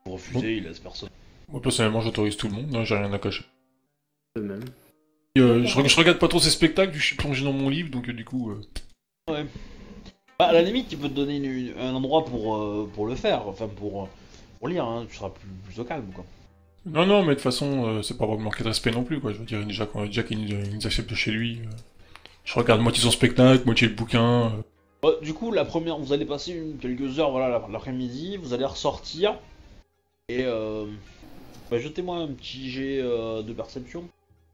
[0.05, 1.09] Vous refusez, ils laissent personne.
[1.49, 3.45] Moi, personnellement, j'autorise tout le monde, hein, j'ai rien à cacher.
[4.37, 4.65] Eux-mêmes.
[4.65, 4.90] Et,
[5.39, 7.91] euh, je, re- je regarde pas trop ces spectacles, je suis plongé dans mon livre,
[7.91, 8.51] donc euh, du coup...
[8.51, 9.45] euh,
[10.39, 13.07] Bah, à la limite, il peut te donner une- une- un endroit pour, euh, pour
[13.07, 14.09] le faire, enfin pour,
[14.59, 15.07] pour lire, hein.
[15.09, 16.25] tu seras plus, plus au calme, quoi.
[16.87, 19.21] Non, non, mais de toute façon, c'est pas pour me manquer de respect non plus,
[19.21, 19.33] quoi.
[19.33, 21.61] Je veux dire, déjà, quand, nous, il nous accepte chez lui,
[22.45, 24.53] je regarde moitié son spectacle, moitié le bouquin.
[25.03, 28.65] Bah, du coup, la première, vous allez passer une- quelques heures, voilà, l'après-midi, vous allez
[28.65, 29.35] ressortir,
[30.31, 30.87] et euh,
[31.71, 34.05] bah, jetez-moi un petit jet de perception.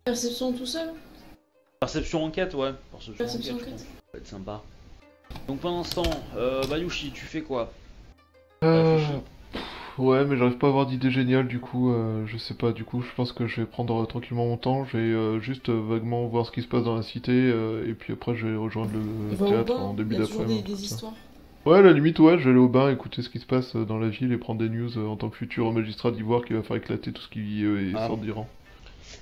[0.07, 0.89] Perception tout seul
[1.81, 2.71] Perception enquête, ouais.
[2.93, 3.79] Perception, Perception enquête.
[3.81, 3.85] Ça
[4.15, 4.63] va être sympa.
[5.49, 7.73] Donc pendant ce temps, euh, Bayushi, tu fais quoi?
[8.63, 9.01] Euh.
[9.99, 12.85] Ouais, mais j'arrive pas à avoir d'idée géniale, du coup, euh, je sais pas, du
[12.85, 15.71] coup, je pense que je vais prendre euh, tranquillement mon temps, je vais euh, juste
[15.71, 18.47] euh, vaguement voir ce qui se passe dans la cité, euh, et puis après je
[18.47, 20.63] vais rejoindre le théâtre bain, en début d'après-midi.
[20.63, 21.15] des, des histoires.
[21.65, 23.75] Ouais, à la limite, ouais, je vais aller au bain, écouter ce qui se passe
[23.75, 26.53] dans la ville et prendre des news euh, en tant que futur magistrat d'Ivoire qui
[26.53, 28.07] va faire éclater tout ce qui euh, est Ah.
[28.07, 28.47] sort d'Iran.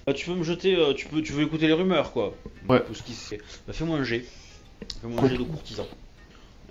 [0.06, 2.34] Bah, tu peux me jeter, euh, tu peux, tu veux écouter les rumeurs, quoi.
[2.68, 2.82] Ouais.
[2.84, 3.40] Tout ce qui se fait.
[3.66, 4.24] Bah, fais-moi un G.
[5.00, 5.86] Fais-moi un G de courtisan.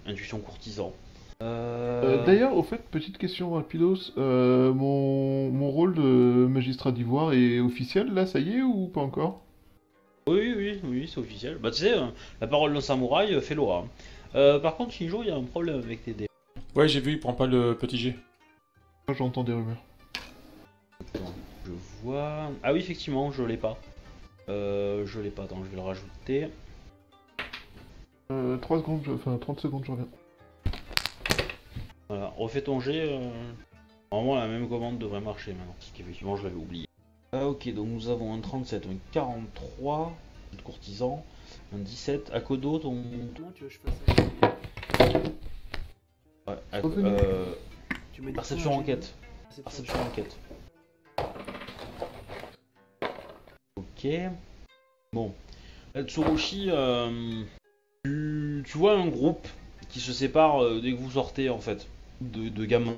[0.06, 0.94] Intuition courtisan.
[1.42, 2.20] Euh...
[2.20, 7.60] Euh, D'ailleurs, au fait, petite question rapidos, euh, mon, mon rôle de magistrat d'Ivoire est
[7.60, 9.42] officiel là, ça y est, ou pas encore?
[10.28, 11.58] Oui, oui, oui, c'est officiel.
[11.62, 11.96] Bah, tu sais,
[12.40, 13.86] la parole d'un samouraï fait loi.
[14.36, 16.28] Euh, par contre, Shinjo, il y a un problème avec tes dés.
[16.76, 18.16] Ouais, j'ai vu, il prend pas le petit G.
[19.08, 19.84] Moi, J'entends des rumeurs.
[21.66, 21.72] Je
[22.04, 22.50] vois.
[22.64, 23.78] Ah oui, effectivement, je l'ai pas.
[24.50, 26.50] Euh, je l'ai pas, attends, je vais le rajouter.
[28.32, 30.08] Euh, 3 secondes, je- enfin 30 secondes, je reviens.
[32.10, 32.92] Voilà, refais ton G.
[33.10, 33.30] euh,
[34.12, 36.86] Normalement, la même commande devrait marcher maintenant, parce qu'effectivement, je l'avais oublié.
[37.32, 40.14] Ah, ok, donc nous avons un 37, un 43
[40.56, 41.26] de courtisan,
[41.74, 42.30] un 17.
[42.32, 43.02] Akodo, ton.
[43.36, 44.52] Comment tu veux que je fasse ça?
[46.46, 47.46] Ouais, euh,
[48.12, 49.16] Tu dit Perception enquête.
[49.64, 50.38] Perception enquête.
[54.04, 54.12] Ok.
[55.14, 55.32] Bon.
[55.96, 57.44] Là, Tsurushi, euh,
[58.04, 59.48] tu, tu vois un groupe
[59.90, 61.88] qui se sépare euh, dès que vous sortez en fait.
[62.20, 62.98] De, de gamins.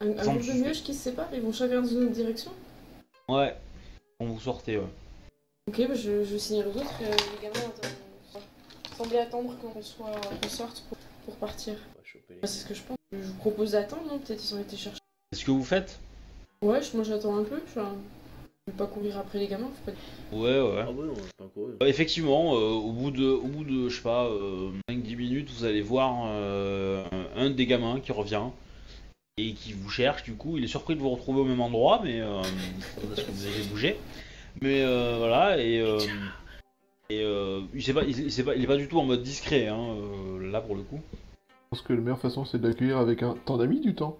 [0.00, 2.50] Un, un groupe de mioches qui se séparent, ils vont chacun dans une autre direction?
[3.28, 3.54] Ouais.
[4.18, 4.86] Quand vous sortez, ouais.
[5.68, 6.94] Ok, bah je, je signale aux autres.
[7.02, 8.42] euh, les gamins attendent-
[8.96, 10.10] semblaient attendre qu'on soit
[10.42, 11.74] qu'on sorte pour, pour partir.
[12.40, 12.96] Bah, c'est ce que je pense.
[13.12, 14.98] Je vous propose d'attendre, non Peut-être ils ont été chercher.
[15.30, 15.98] Qu'est-ce que vous faites?
[16.62, 17.60] Ouais, je- moi j'attends un peu.
[17.66, 17.80] Je, je
[18.72, 19.68] pas courir après les gamins.
[19.84, 20.84] faut pas- Ouais, ouais.
[20.86, 21.06] Ah ouais,
[21.38, 21.44] pas.
[21.82, 24.28] Euh, Effectivement, euh, au bout de, au bout de, je sais pas,
[24.90, 27.04] 5-10 minutes, vous allez voir euh,
[27.36, 28.42] un, des gamins qui revient
[29.38, 30.22] et qui vous cherche.
[30.24, 32.42] Du coup, il est surpris de vous retrouver au même endroit, mais euh,
[33.08, 33.96] parce que vous avez bougé.
[34.60, 35.98] Mais euh, voilà, et, euh,
[37.10, 39.04] et euh, il, sait pas, il, il sait pas, il est pas du tout en
[39.04, 41.00] mode discret, hein, euh, là pour le coup.
[41.50, 44.18] Je pense que la meilleure façon c'est de l'accueillir avec un temps d'amis du temps.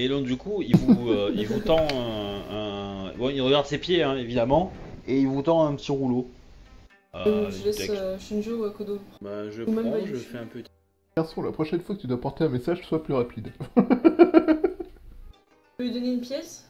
[0.00, 2.73] Et donc du coup, il vous, euh, il vous tend un, un-
[3.16, 4.72] Bon, il regarde ses pieds, hein, évidemment,
[5.06, 6.28] et il vous tend un petit rouleau.
[7.14, 8.98] Euh, je laisse euh, Shinjo ou Akodo.
[9.20, 10.68] Bah, je Ou même prends, je fais un petit.
[11.16, 13.52] Garçon, la prochaine fois que tu dois porter un message, sois plus rapide.
[15.76, 16.68] Je peux lui donner une pièce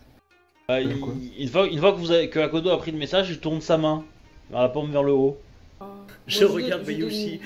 [0.66, 0.92] Bah, il-
[1.38, 3.60] une, fois, une fois que, vous avez, que Akodo a pris le message, il tourne
[3.60, 4.02] sa main
[4.50, 5.36] vers la paume vers le haut.
[5.78, 5.86] Ah,
[6.26, 7.40] Je regarde Bayushi.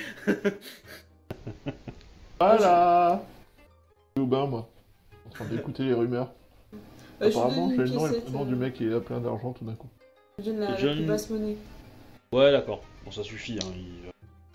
[2.39, 3.23] Voilà
[4.17, 4.69] Je suis au bain, moi.
[5.27, 6.31] En train d'écouter les rumeurs.
[7.21, 9.53] Euh, Apparemment, j'ai le nom et le prénom euh, du mec qui a plein d'argent
[9.53, 9.89] tout d'un coup.
[10.39, 11.57] Je lui donne la, la John- plus basse monnaie.
[12.33, 12.83] Ouais, d'accord.
[13.05, 13.59] Bon, ça suffit.
[13.63, 14.11] Hein, il-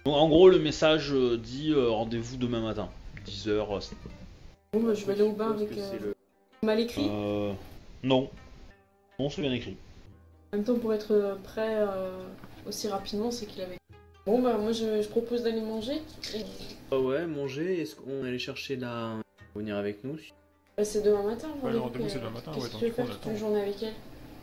[0.05, 2.89] Donc, en gros, le message euh, dit euh, rendez-vous demain matin,
[3.26, 3.66] 10h.
[4.74, 5.78] Bon, bah, je vais aller au bain avec.
[5.78, 6.14] euh,
[6.64, 7.07] Mal écrit.
[7.09, 7.51] Euh...
[8.03, 8.30] Non.
[9.20, 9.76] Non, c'est bien écrit.
[10.53, 12.11] En même temps, pour être euh, prêt euh,
[12.68, 13.78] aussi rapidement, c'est qu'il avait.
[14.26, 15.95] Bon, bah, moi, je, je propose d'aller manger.
[16.34, 16.43] Et,
[16.91, 19.16] Ah ouais, manger, est-ce qu'on allait chercher la.
[19.55, 20.16] Venir avec nous
[20.78, 21.47] bah, c'est demain matin.
[21.61, 23.38] Ouais, le rendez-vous, rendez-vous, c'est demain matin, Qu'est-ce ouais, que tu veux faire toute une
[23.38, 23.93] journée avec elle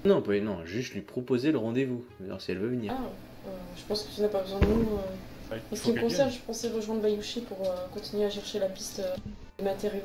[0.04, 2.04] Non, pas, non, juste lui proposer le rendez-vous.
[2.24, 2.92] Alors si elle veut venir.
[2.96, 3.02] Ah,
[3.48, 4.72] euh, je pense que tu n'as pas besoin de nous.
[4.80, 5.54] euh.
[5.54, 8.60] Ouais, En ce qui me concerne, je pensais rejoindre Bayushi pour euh, continuer à chercher
[8.60, 9.16] la piste euh,
[9.58, 10.02] des matériaux.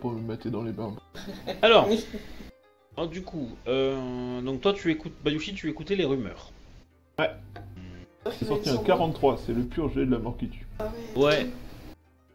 [0.00, 0.94] Pour me mettre dans les bains.
[1.62, 1.88] Alors,
[3.10, 6.52] du coup, euh, donc toi, tu écoutes, Bayushi, tu écoutais les rumeurs.
[8.38, 10.66] C'est sorti un 43, c'est le pur jet de la mort qui tue.
[10.78, 11.46] Ah Ouais.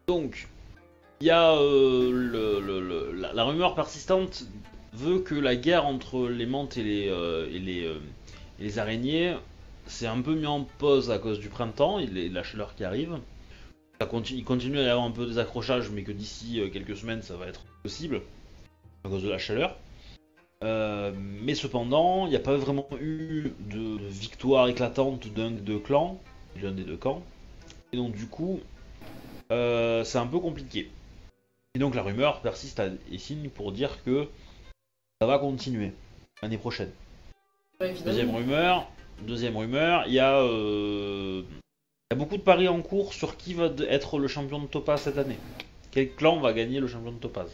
[0.08, 0.48] Donc,
[1.22, 4.46] il y a euh, la, rumeur persistante
[4.94, 8.00] veut que la guerre entre les mantes et les, euh, euh,
[8.60, 9.36] et les araignées
[9.86, 12.84] s'est un peu mis en pause à cause du printemps et de la chaleur qui
[12.84, 13.18] arrive.
[14.32, 17.36] Il continue à y avoir un peu des accrochages, mais que d'ici quelques semaines ça
[17.36, 18.22] va être possible
[19.04, 19.76] à cause de la chaleur.
[20.62, 26.18] Mais cependant, il n'y a pas vraiment eu de victoire éclatante d'un des deux clans,
[26.62, 27.24] l'un des deux camps.
[27.92, 28.62] Et donc du coup,
[29.50, 30.90] c'est un peu compliqué.
[31.76, 34.28] Et donc la rumeur persiste à- et signe pour dire que
[35.22, 35.92] ça va continuer
[36.42, 36.92] l'année prochaine.
[37.80, 38.88] Deuxième rumeur,
[39.22, 43.38] deuxième rumeur, il y a, euh, il y a beaucoup de paris en cours sur
[43.38, 45.38] qui va être le champion de Topaz cette année.
[45.92, 47.50] Quel clan va gagner le champion de Topaz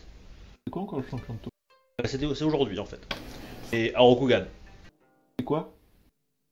[0.65, 1.51] C'est quoi encore le champion de top
[1.99, 2.99] Bah, C'était c'est aujourd'hui en fait.
[3.73, 4.45] Et à Rokugan.
[5.37, 5.71] C'est quoi?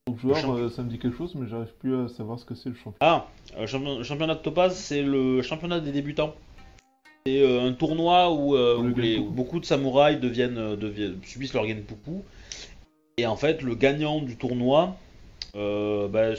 [0.06, 2.56] Donc joueur, euh, ça me dit quelque chose, mais j'arrive plus à savoir ce que
[2.56, 2.94] c'est le champion.
[3.00, 6.36] Ah, euh, le champion- le championnat de Topaz, c'est le championnat des débutants.
[7.26, 9.30] C'est euh, un tournoi où, euh, où les- Genpuku.
[9.30, 12.22] où beaucoup de samouraïs deviennent, euh, deviennent- subissent leur genpuku.
[13.18, 14.98] Et en fait, le gagnant du tournoi
[15.56, 16.32] euh, bah,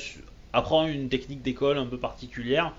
[0.53, 2.75] apprend une technique d'école un peu particulière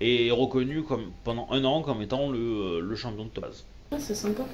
[0.00, 3.64] et est reconnu comme, pendant un an comme étant le, le champion de Topaz.
[3.92, 4.44] Ah, c'est sympa.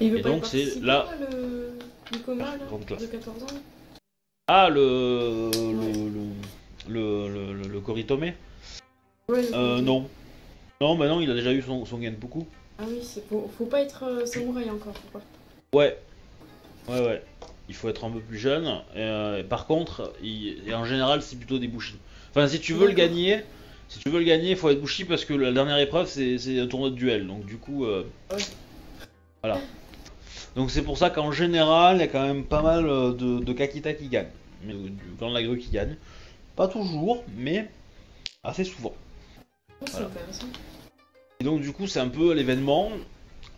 [0.00, 1.70] Et il veut Et pas donc, c'est participer, là- le
[2.10, 3.02] Nicoma, là, Grande classe.
[3.02, 3.46] de 14 ans
[4.48, 5.50] Ah, le.
[5.54, 5.68] le.
[6.88, 7.28] le.
[7.28, 8.32] le, le, le Koritome
[9.28, 10.08] Ouais, Euh, non.
[10.82, 12.44] Non, bah non, il a déjà eu son, son Genpuku.
[12.76, 14.92] Ah oui, c'est faut, faut pas être euh, samouraï encore.
[14.96, 15.24] Faut pas.
[15.78, 15.96] Ouais.
[16.88, 17.22] Ouais, ouais.
[17.68, 18.80] Il faut être un peu plus jeune.
[18.96, 21.94] Euh, et par contre, il- et en général, c'est plutôt des bushi.
[22.30, 23.44] Enfin, si tu veux le gagner,
[23.88, 26.58] si tu veux le gagner, il faut être bushi parce que la dernière épreuve, c'est
[26.58, 27.28] un tournoi de duel.
[27.28, 27.84] Donc, du coup.
[27.84, 28.02] euh,
[28.32, 28.38] Ouais.
[29.44, 29.60] Voilà.
[30.56, 33.38] Donc, c'est pour ça qu'en général, il y a quand même pas mal euh, de,
[33.38, 34.26] de Kakita qui gagnent.
[34.64, 35.94] Mais, euh, du clan de la grue qui gagne.
[36.56, 37.70] Pas toujours, mais
[38.42, 38.94] assez souvent.
[39.80, 40.10] Oh, Voilà.
[41.42, 42.88] Et donc du coup c'est un peu l'événement.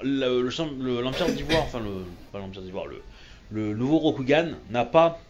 [0.00, 1.90] Le- le le- L'Empire d'Ivoire, enfin le,
[2.32, 3.02] pas l'Empire d'Ivoire, le,
[3.50, 5.20] le nouveau Rokugan n'a pas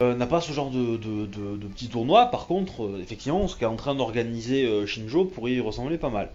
[0.00, 2.26] euh, n'a pas ce genre de, de, de, de petit tournoi.
[2.26, 6.10] Par contre, euh, effectivement, ce qu'est en train d'organiser euh, Shinjo pourrait y ressembler pas
[6.10, 6.30] mal.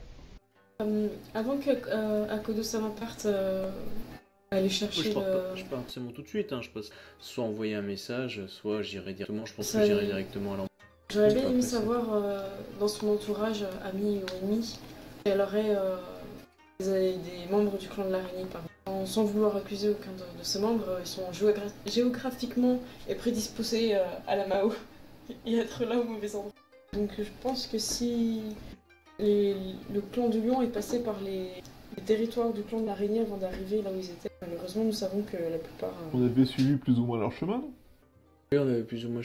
[0.82, 3.70] Euh, avant que euh, Akodo-sama parte euh,
[4.52, 5.32] aller chercher je, pars le...
[5.32, 6.52] pas, je pars forcément tout de suite.
[6.52, 6.60] Hein.
[6.62, 6.90] Je passe
[7.22, 9.46] soit envoyer un message, soit j'irai directement.
[9.46, 10.68] Je pense Ça que j'irai directement à l'endroit.
[11.14, 12.42] J'aurais bien aimé savoir euh,
[12.82, 14.78] dans son entourage, amis ou ennemis,
[15.38, 15.98] aurait euh,
[16.80, 18.46] des, des membres du clan de l'araignée.
[18.52, 19.08] par exemple.
[19.08, 23.96] Sans vouloir accuser aucun de, de ces membres, euh, ils sont géogra- géographiquement et prédisposés
[23.96, 24.74] euh, à la Mao
[25.46, 26.52] et être là au mauvais endroit.
[26.94, 28.42] Donc je pense que si
[29.20, 29.56] les-
[29.94, 31.50] le clan du lion est passé par les,
[31.98, 35.22] les territoires du clan de l'araignée avant d'arriver là où ils étaient, malheureusement nous savons
[35.22, 35.90] que la plupart...
[35.92, 37.72] euh, On avait suivi plus ou moins leur chemin, non?
[38.52, 39.22] Oui, on avait plus ou moins.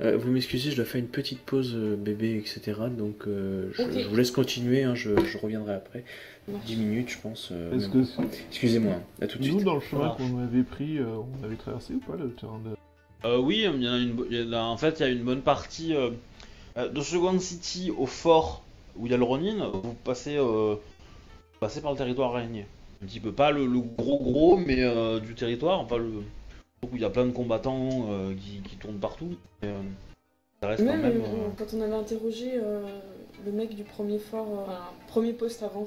[0.00, 2.72] Euh, vous m'excusez, je dois faire une petite pause euh, bébé, etc.
[2.96, 6.04] Donc euh, je, vous laisse continuer, hein, je, je reviendrai après.
[6.48, 6.64] marche.
[6.66, 7.50] 10 minutes, je pense.
[7.52, 7.98] euh, que
[8.50, 9.64] Excusez-moi, à tout de nous, suite.
[9.64, 11.04] dans le chemin qu'on avait pris, euh,
[11.40, 12.70] on avait traversé ou pas le terrain de...
[13.28, 15.02] Euh, oui, il y en a une, bo- il y en a- en fait il
[15.02, 15.94] y a une bonne partie
[16.76, 18.62] de Second City au fort
[18.96, 19.70] où il y a le Ronin.
[19.72, 22.66] Vous passez, euh, vous passez par le territoire araignée.
[23.02, 26.10] Un petit peu pas le, le gros gros, mais euh, du territoire, pas le
[26.92, 29.36] où il y a plein de combattants euh, qui, qui tournent partout.
[29.62, 29.80] Mais, euh,
[30.62, 32.82] ça reste quand Même euh, quand on avait interrogé euh,
[33.44, 34.72] le mec du premier fort, euh,
[35.08, 35.84] premier poste avant,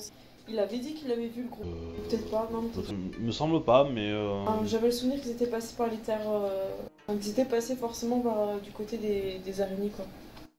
[0.49, 1.65] il avait dit qu'il avait vu le groupe.
[1.65, 2.93] euh, Peut-être pas, non, peut-être.
[3.19, 4.11] Il me semble pas, mais.
[4.11, 6.29] euh, Ah, J'avais le souvenir qu'ils étaient passés par les terres.
[6.29, 6.69] euh,
[7.07, 10.05] enfin, qu'ils étaient passés forcément par, euh, du côté des, des araignées, quoi.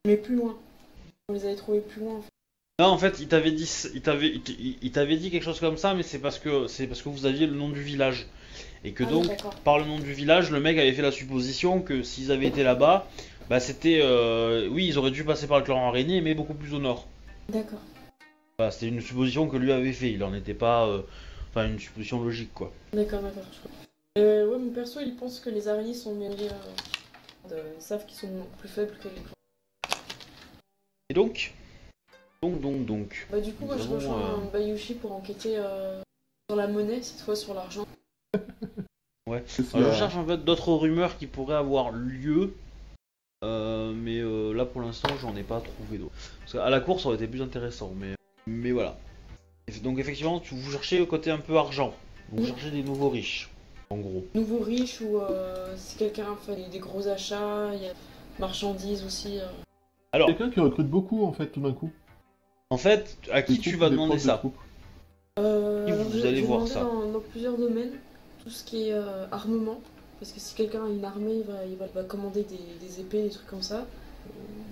[0.05, 0.55] Mais plus loin.
[1.29, 2.15] On les avait trouvés plus loin.
[2.17, 2.29] en fait.
[2.79, 3.69] Non, en fait, il t'avait dit,
[4.03, 4.39] t'avait,
[4.81, 7.25] il t'avait dit quelque chose comme ça, mais c'est parce que c'est parce que vous
[7.25, 8.27] aviez le nom du village
[8.83, 9.27] et que Ah donc
[9.63, 12.63] par le nom du village, le mec avait fait la supposition que s'ils avaient été
[12.63, 13.07] là-bas,
[13.49, 16.73] bah c'était, euh, oui, ils auraient dû passer par le clan araignée, mais beaucoup plus
[16.73, 17.07] au nord.
[17.49, 17.79] D'accord.
[18.57, 20.11] Voilà, c'était une supposition que lui avait fait.
[20.11, 21.01] Il en était pas, euh,
[21.49, 22.71] enfin une supposition logique quoi.
[22.93, 23.43] D'accord, d'accord.
[23.51, 23.71] je crois.
[24.17, 26.49] Euh, ouais, mon perso, il pense que les araignées sont mêlées.
[27.51, 28.27] euh, ils savent qu'ils sont
[28.57, 29.99] plus faibles que les clans.
[31.09, 31.53] Et donc,
[32.41, 33.27] donc, donc, donc.
[33.31, 36.01] Bah, du coup, moi, je rejoins euh, Bayushi pour enquêter euh,
[36.49, 37.85] sur la monnaie, cette fois sur l'argent.
[39.27, 42.53] Qu'est-ce Euh, je cherche en fait d'autres rumeurs qui pourraient avoir lieu,
[43.43, 46.11] euh, mais euh, là pour l'instant j'en ai pas trouvé d'autres.
[46.41, 48.15] Parce qu'à la course ça aurait été plus intéressant, mais,
[48.47, 48.97] mais voilà.
[49.83, 51.93] Donc effectivement, tu- vous cherchez le côté un peu argent,
[52.31, 52.47] vous Oui.
[52.49, 53.51] cherchez des nouveaux riches,
[53.91, 54.25] en gros.
[54.33, 57.93] Nouveau riche ou euh, si quelqu'un fait des- gros achats, il y a
[58.39, 59.39] marchandises aussi.
[59.39, 59.45] euh.
[60.11, 61.91] Alors, Quelqu'un qui recrute beaucoup en fait tout d'un coup.
[62.71, 64.41] en fait, à qui Des tu vas demander de ça.
[65.37, 67.91] Euh, Qui vous allez voir ça dans, dans plusieurs domaines,
[68.49, 69.79] tout ce qui est euh, armement,
[70.19, 73.29] parce que si quelqu'un a une armée, il va, il va, commander des, épées, des
[73.29, 73.85] trucs comme ça.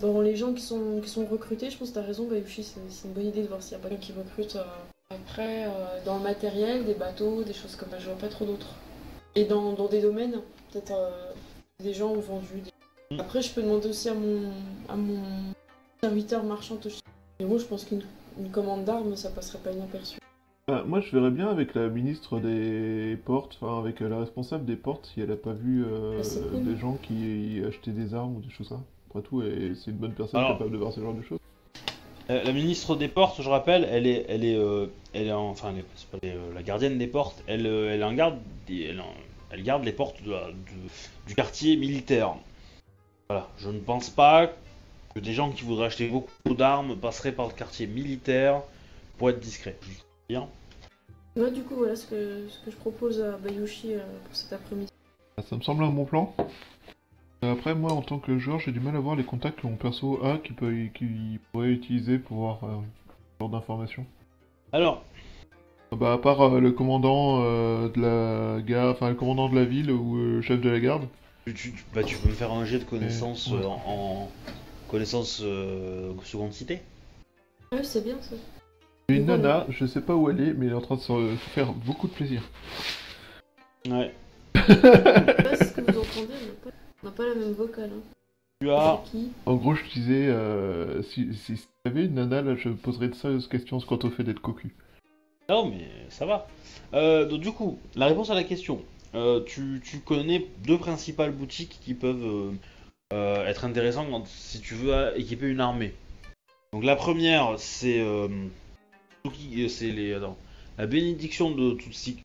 [0.01, 3.07] Dans les gens qui sont, qui sont recrutés, je pense que tu as raison, c'est
[3.07, 4.55] une bonne idée de voir s'il n'y a pas qui recrute.
[4.55, 4.63] euh.
[5.11, 5.69] Après, euh,
[6.05, 8.73] dans le matériel, des bateaux, des choses comme ça, je vois pas trop d'autres.
[9.35, 10.93] Et dans, dans des domaines, peut-être
[11.79, 12.61] des gens ont vendu.
[13.11, 13.19] des-.
[13.19, 14.51] Après, je peux demander aussi à mon,
[14.89, 15.21] à mon
[16.01, 17.01] serviteur marchand Toshi.
[17.39, 18.03] Mais moi, je pense qu'une
[18.39, 20.17] une commande d'armes, ça passerait pas inaperçu.
[20.69, 24.65] Ah, moi je verrais bien avec la ministre des portes, enfin avec euh, la responsable
[24.65, 26.65] des portes, si elle a pas vu euh, Ah, c'est cool.
[26.65, 28.83] des gens qui achetaient des armes ou des choses comme ça.
[29.09, 31.39] Après tout, et c'est une bonne personne Alors- capable de voir ce genre de choses.
[32.29, 35.47] Euh, la ministre des portes, je rappelle, elle est, elle est, euh, elle est en-
[35.51, 37.41] enfin, elle est- c'est pas- elle est, euh, la gardienne des portes.
[37.47, 38.37] Elle, euh, elle en garde,
[38.67, 39.13] des- elle, en-
[39.51, 40.89] elle garde les portes de la- de-
[41.27, 42.35] du quartier militaire.
[43.29, 44.51] Voilà, je ne pense pas
[45.15, 48.63] que des gens qui voudraient acheter beaucoup d'armes passeraient par le quartier militaire
[49.17, 49.77] pour être discrets.
[49.81, 50.45] Juste dire.
[51.37, 54.53] Moi, du coup, voilà ce que, ce que je propose à Bayushi euh, pour cet
[54.53, 54.91] après-midi.
[55.37, 56.33] Ah, Ça me semble un bon plan.
[57.43, 59.67] Euh, Après, moi en tant que joueur, j'ai du mal à voir les contacts que
[59.67, 62.77] mon perso a qui, peut, qui pourrait utiliser pour voir euh,
[63.35, 64.07] ce genre d'informations.
[64.71, 65.03] Alors,
[65.91, 69.65] Bah, à part euh, le commandant euh, de la gare, enfin le commandant de la
[69.65, 71.07] ville ou euh, le chef de la garde,
[71.45, 74.31] Tu, bah, tu peux me faire un jet de connaissances euh, en, en
[74.89, 76.81] connaissances euh, seconde cité.
[77.71, 78.35] Ouais, c'est bien ça.
[79.09, 80.99] J'ai une nana, je sais pas où elle est, mais elle est en train de
[80.99, 82.41] se faire beaucoup de plaisir.
[83.87, 84.13] Ouais.
[84.55, 86.33] Je sais pas ce que vous entendez,
[87.01, 87.89] on n'a pas, la même vocale.
[87.95, 88.01] Hein.
[88.59, 89.01] Tu as.
[89.45, 93.13] En gros, je disais, euh, si, si, si j'avais une nana, là, je poserais de
[93.15, 94.75] sérieuses questions quant au fait d'être cocu.
[95.47, 96.47] Non, mais ça va.
[96.93, 98.81] Euh, donc, du coup, la réponse à la question.
[99.15, 102.51] Euh, tu, tu connais deux principales boutiques qui peuvent euh,
[103.13, 105.93] euh, être intéressantes quand- si tu veux équiper une armée.
[106.73, 108.01] Donc, la première, c'est.
[109.55, 109.93] Euh, c'est
[110.77, 112.17] la bénédiction de Tutsi,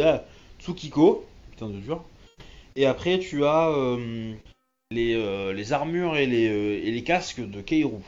[0.00, 0.24] ah,
[0.60, 1.24] Tsukiko.
[1.50, 2.04] Putain de dur.
[2.74, 4.34] Et après, tu as euh,
[4.90, 8.02] les, euh, les armures et les, casques de Keiru.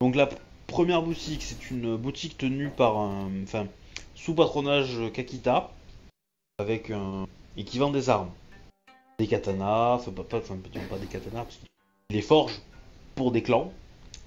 [0.00, 0.28] Donc, la
[0.66, 3.30] première boutique, c'est une boutique tenue par un.
[3.42, 3.66] Enfin,
[4.14, 5.72] sous patronage Kakita,
[6.58, 7.26] avec un.
[7.56, 8.30] et qui vend des armes.
[9.18, 11.68] Des katanas, enfin, pas, pas, des katanas, parce qu'il
[12.16, 12.54] les forge
[13.16, 13.72] pour des clans.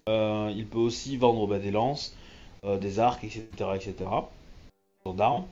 [0.07, 2.13] Il peut aussi vendre bah, des lances,
[2.65, 3.75] euh, des arcs, etc.
[3.77, 4.31] etc.
[5.05, 5.45] D'armes.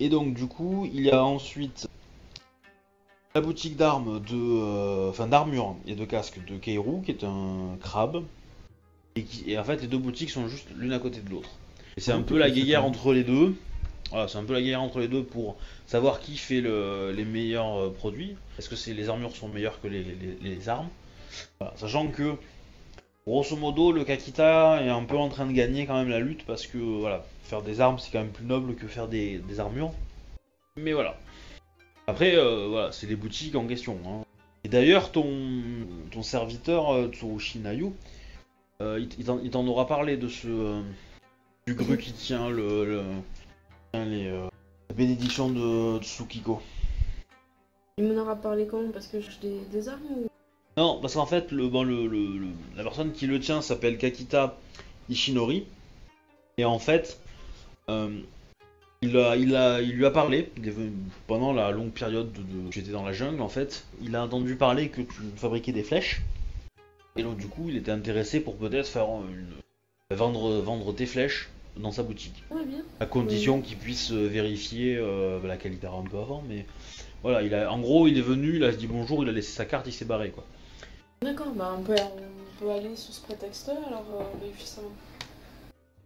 [0.00, 1.86] Et donc, du coup, il y a ensuite
[3.34, 4.34] la boutique d'armes de.
[4.36, 8.22] euh, Enfin, d'armure et de casques de Keiru, qui est un crabe.
[9.16, 11.50] Et, qui, et en fait, les deux boutiques sont juste l'une à côté de l'autre.
[11.96, 13.54] Et c'est un peu la guerre entre les deux.
[14.10, 15.56] Voilà, c'est un peu la guerre entre les deux pour
[15.86, 18.36] savoir qui fait le- les meilleurs euh, produits.
[18.58, 20.88] Est-ce que c'est les armures sont meilleures que les, les- les armes?
[21.60, 22.36] Voilà, Sachant que,
[23.26, 26.44] grosso modo, le Kakita est un peu en train de gagner quand même la lutte
[26.46, 29.92] parce que voilà, faire des armes c'est quand même plus noble que faire des, armures.
[30.76, 31.16] Mais voilà.
[32.06, 33.98] Après, euh, c'est les boutiques en question.
[34.06, 34.24] hein.
[34.64, 35.26] Et d'ailleurs, ton,
[36.10, 37.92] ton serviteur, euh, Tsurushi Nayu,
[38.82, 40.48] euh, il, t'en- aura parlé de ce.
[40.48, 40.82] euh,
[41.66, 42.84] du gru qui tient le.
[42.84, 43.02] le-
[43.94, 44.48] les, euh,
[44.88, 46.60] la bénédiction de Tsukiko.
[47.98, 48.90] Il m'en aura parlé quand?
[48.92, 50.29] Parce que j'ai des, des armes ou...
[50.80, 53.98] Non, parce qu'en fait, le, bon, le, le- le- la personne qui le tient s'appelle
[53.98, 54.56] Kakita
[55.10, 55.66] Ishinori.
[56.56, 57.20] Et en fait,
[57.90, 58.08] euh,
[59.02, 60.92] il, a, il, a, il lui a parlé, il est venu-
[61.26, 64.56] pendant la longue période de, de- j'étais dans la jungle, en fait, il a entendu
[64.56, 66.22] parler que tu fabriquais des flèches.
[67.16, 71.50] Et donc, du coup, il était intéressé pour peut-être faire une, vendre, vendre tes flèches
[71.76, 72.42] dans sa boutique.
[72.50, 72.80] Ouais, bien.
[73.00, 76.64] À condition qu'il puisse euh, vérifier euh, la qualité un peu avant, mais
[77.22, 79.52] voilà, il a, en gros, il est venu, il a dit bonjour, il a laissé
[79.52, 80.46] sa carte, il s'est barré, quoi.
[81.22, 84.80] D'accord, bah on peut, on peut aller sur ce prétexte-là, alors euh, vérifier ça.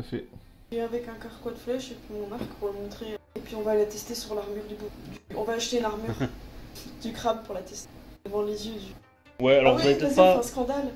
[0.01, 0.27] Ça fait.
[0.73, 3.12] Et avec un carquois de flèche et puis mon arc pour le montrer.
[3.37, 4.91] Et puis on va la tester sur l'armure du bout.
[5.12, 6.15] du- On va acheter une armure
[7.03, 7.89] du crabe pour la tester.
[8.25, 9.45] Devant les yeux du.
[9.45, 10.39] Ouais, alors ah vous oui, peut-être on pas.
[10.39, 10.89] un scandale.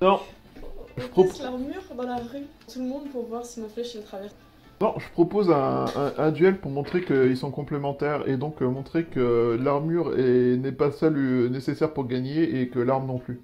[0.00, 0.20] Non,
[0.98, 3.96] On propo- teste l'armure dans la rue, tout le monde pour voir si ma flèche
[3.96, 4.34] elle traverse.
[4.80, 8.68] Non, je propose un, un- un duel pour montrer qu'ils sont complémentaires et donc euh,
[8.68, 13.18] montrer que l'armure est- n'est pas celle euh, nécessaire pour gagner et que l'arme non
[13.18, 13.40] plus.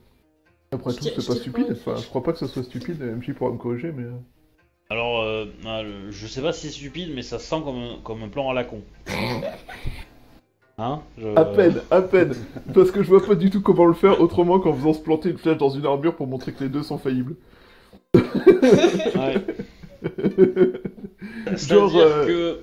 [0.73, 1.67] Après tout, c'est pas stupide.
[1.69, 3.01] pas Enfin, je crois pas que ça soit stupide.
[3.03, 4.05] MJ pourra me corriger, mais.
[4.05, 4.11] euh.
[4.89, 8.23] Alors, euh, ah, je sais pas si c'est stupide, mais ça sent comme un, comme
[8.23, 8.81] un plan à la con.
[10.79, 12.35] Hein je- À peine, à peine.
[12.75, 15.31] Parce que je vois pas du tout comment le faire autrement qu'en faisant se planter
[15.31, 17.35] une flèche dans une armure pour montrer que les deux sont faillibles.
[18.15, 18.21] Ouais.
[21.57, 22.61] Genre, euh, que.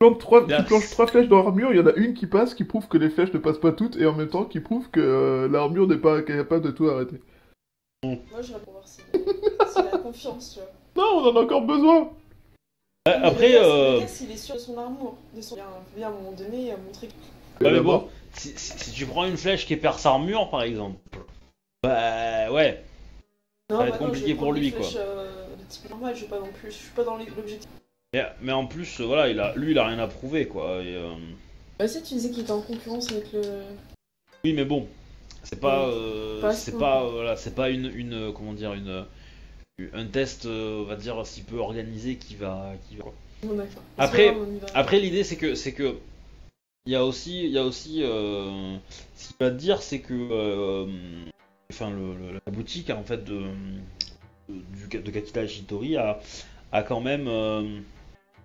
[0.00, 0.58] Plante trois, Yes.
[0.58, 2.88] Tu planches trois flèches dans l'armure, il y en a une qui passe, qui prouve
[2.88, 5.48] que les flèches ne passent pas toutes, et en même temps qui prouve que euh,
[5.48, 7.20] l'armure n'est pas capable de tout arrêter.
[8.04, 9.00] Moi j'irais pour voir si
[9.72, 10.70] s'il a confiance, tu vois.
[10.96, 12.10] Non, on en a encore besoin
[13.06, 15.56] Mais après, le gars, euh, le gars, s'il est sûr de son armure, de son...
[15.56, 17.08] à un moment donné, à montrer
[17.60, 17.64] que.
[17.64, 20.62] ouais, mais bon, si, si- si tu prends une flèche qui perd sa armure, par
[20.64, 20.96] exemple,
[21.84, 22.84] bah ouais.
[23.70, 24.82] Non, va être bah non, compliqué je vais pour lui, quoi.
[24.82, 27.26] flèches, euh, de type normal, je suis pas non plus, je suis pas dans les-
[27.26, 27.68] l'objectif.
[28.12, 30.82] Mais, mais en plus, euh, voilà, il a, lui, il a rien à prouver, quoi.
[30.82, 31.14] et, euh,
[31.78, 33.42] Bah si, tu disais qu'il était en concurrence avec le.
[34.44, 34.86] Oui, mais bon,
[35.42, 39.04] c'est pas, euh, c'est pas, euh, voilà, c'est pas une, une, comment dire, une,
[39.92, 43.04] un test, on va dire, si peu organisé qui va, qui va.
[43.42, 43.82] Bon, d'accord.
[43.98, 44.40] Après- va.
[44.74, 45.96] Après, l'idée, c'est que, c'est que,
[46.86, 50.86] il y a aussi, il y a aussi, ce qu'il va te dire, c'est que,
[51.72, 53.42] enfin, le, le- la boutique, en fait, de,
[54.48, 56.18] du- de Kakita Shitori a,
[56.72, 57.80] a quand même, euh,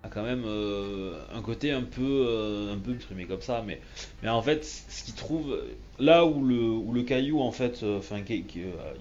[0.02, 3.80] a quand même euh, un côté un peu, euh, un peu exprimé comme ça, mais,
[4.22, 5.58] mais en fait, ce qu'il trouve,
[5.98, 8.20] là où le, où le caillou, en fait, enfin,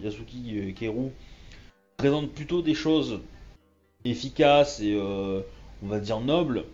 [0.01, 1.11] Yasuki Keru
[1.97, 3.21] présente plutôt des choses
[4.05, 6.65] efficaces et, on va dire, nobles,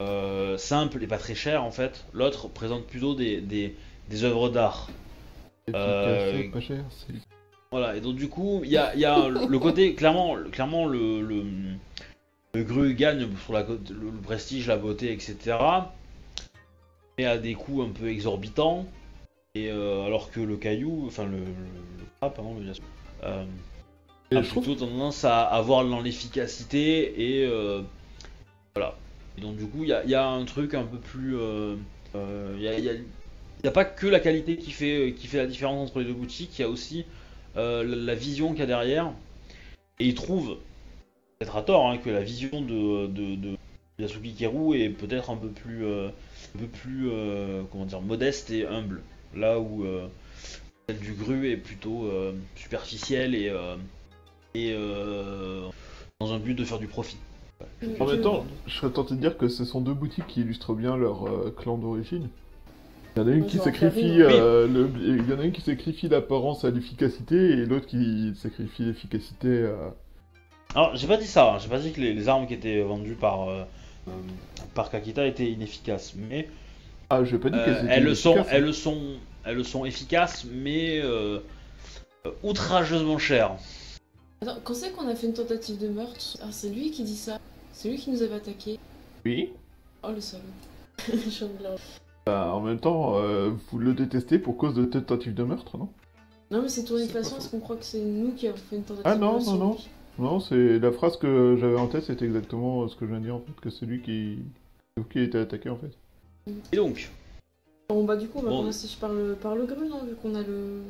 [0.00, 2.04] euh, simple et pas très cher en fait.
[2.12, 3.76] L'autre présente plutôt des, des,
[4.08, 4.88] des œuvres d'art.
[5.74, 6.84] Euh, pas cher.
[7.72, 10.86] Voilà, et donc du coup, il y a, il y a le côté, clairement, clairement
[10.86, 11.44] le, le,
[12.54, 13.78] le Gru gagne sur la, le,
[14.10, 15.56] le prestige, la beauté, etc.
[17.16, 18.86] mais à des coûts un peu exorbitants.
[19.54, 22.72] Et euh, alors que le caillou, enfin le, le, le crabe, pardon, le
[23.24, 23.44] euh,
[24.32, 27.82] Et a trouve- plutôt tendance à avoir dans l'efficacité et euh,
[28.74, 28.96] voilà.
[29.38, 31.36] Et donc du coup, il y a, il y a un truc un peu plus,
[31.36, 31.76] euh,
[32.16, 32.94] il y a- a-
[33.62, 36.14] n'y a pas que la qualité qui fait, qui fait la différence entre les deux
[36.14, 37.04] boutiques, il y a aussi
[37.56, 39.12] euh, la, vision qu'il y a derrière.
[39.98, 40.56] Et ils trouvent,
[41.38, 43.56] peut-être à tort, hein, que la vision de,
[43.98, 46.08] Yasuki Keru est peut-être un peu plus, euh,
[46.54, 49.02] un peu plus euh, comment dire, modeste et humble.
[49.34, 49.84] Là où
[50.88, 52.10] celle du Gru est plutôt
[52.56, 53.52] superficielle et,
[54.54, 54.74] et
[56.18, 57.18] dans un but de faire du profit.
[58.00, 60.74] En même temps, je serais tenté de dire que ce sont deux boutiques qui illustrent
[60.74, 62.28] bien leur clan d'origine.
[63.20, 64.90] Il y en a une qui sacrifie, euh, le...
[64.98, 69.66] il y en a une qui sacrifie l'apparence à l'efficacité et l'autre qui sacrifie l'efficacité
[69.66, 69.94] à...
[70.74, 72.80] Alors, j'ai pas dit ça, hein, j'ai pas dit que les, les armes qui étaient
[72.80, 73.64] vendues par, euh,
[74.74, 76.48] par Kakita étaient inefficaces, mais
[77.10, 78.56] Ah, je vais pas dire euh, qu'elles étaient elles, le sont, efficaces, hein.
[78.56, 79.02] elles, le sont,
[79.44, 81.02] elles le sont efficaces, mais
[82.42, 83.56] outrageusement chères.
[84.40, 87.16] Attends, quand c'est qu'on a fait une tentative de meurtre Ah, c'est lui qui dit
[87.16, 87.38] ça.
[87.72, 88.78] C'est lui qui nous avait attaqué.
[89.26, 89.50] Oui.
[90.02, 90.42] Oh le salaud.
[92.26, 95.88] Bah, en même temps, euh, vous le détestez pour cause de tentative de meurtre, non?
[96.50, 98.56] Non, mais c'est tourné de façon à ce qu'on croit que c'est nous qui avons
[98.56, 99.72] fait une tentative Ah de non, meurtre non, sur non.
[99.72, 99.88] lui.
[100.18, 103.24] Non, c'est la phrase que j'avais en tête, c'était exactement ce que je viens de
[103.24, 104.38] dire en fait, que c'est lui qui...
[105.10, 105.92] qui a été attaqué en fait.
[106.72, 107.10] Et donc,
[107.88, 108.58] Bon, bah, du coup, on va Bon.
[108.58, 110.82] commencer par le, par le gru, non Vu qu'on a le.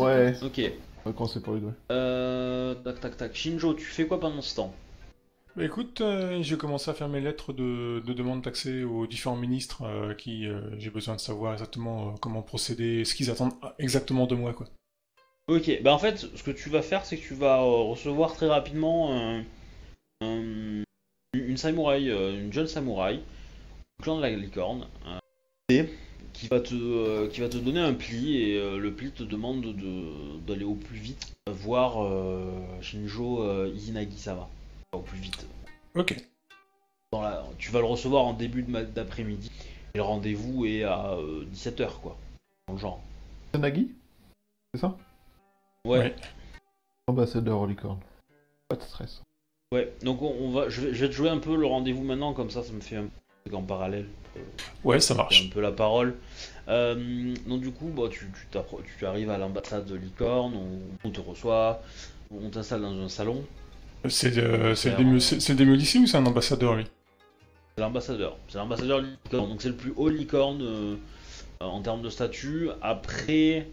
[0.00, 0.34] Ouais.
[0.42, 0.72] ok.
[1.04, 1.72] On va commencer par les deux.
[1.92, 3.34] Euh, tac tac tac.
[3.34, 4.72] Shinjo, tu fais quoi pendant ce temps?
[5.58, 9.34] Bah écoute, euh, j'ai commencé à faire mes lettres de, de demande d'accès aux différents
[9.34, 14.28] ministres euh, qui euh, j'ai besoin de savoir exactement comment procéder, ce qu'ils attendent exactement
[14.28, 14.68] de moi quoi.
[15.48, 18.46] Ok, bah en fait, ce que tu vas faire, c'est que tu vas recevoir très
[18.46, 19.44] rapidement un-
[20.20, 20.84] un-
[21.34, 23.18] une samouraï, une jeune samouraï,
[24.00, 24.86] clan de la licorne,
[25.66, 30.38] qui va te, qui va te donner un pli et le pli te demande de-
[30.46, 31.96] d'aller au plus vite voir
[32.80, 34.48] Shinjo Izanagi-sama,
[34.92, 35.46] au plus vite.
[35.94, 36.16] Ok.
[37.12, 39.50] Dans la, tu vas le recevoir en début d'après-midi
[39.94, 41.16] et le rendez-vous est à
[41.54, 42.18] 17h quoi,
[42.66, 43.00] dans le genre.
[43.58, 43.90] Nagi
[44.74, 44.96] C'est ça?
[45.86, 45.98] Ouais.
[45.98, 46.16] Ouais.
[47.06, 47.98] Ambassadeur licorne.
[48.68, 49.22] Pas de stress.
[49.72, 52.02] Ouais, donc on, on va, je vais, je vais te jouer un peu le rendez-vous
[52.04, 53.08] maintenant, comme ça, ça me fait un
[53.44, 54.06] truc en parallèle.
[54.84, 55.46] Ouais, ça marche.
[55.46, 56.16] un peu la parole.
[56.68, 61.08] Euh, donc du coup, bah, tu, tu, t'appro- tu arrives à l'ambassade de Licorne, on,
[61.08, 61.82] on te reçoit,
[62.30, 63.42] on t'installe dans un salon.
[64.08, 66.86] C'est euh, le lycée ou c'est un ambassadeur lui?
[67.76, 70.96] C'est l'ambassadeur, c'est l'ambassadeur Licorne, donc c'est le plus haut Licorne euh,
[71.60, 72.70] en termes de statut.
[72.82, 73.68] Après,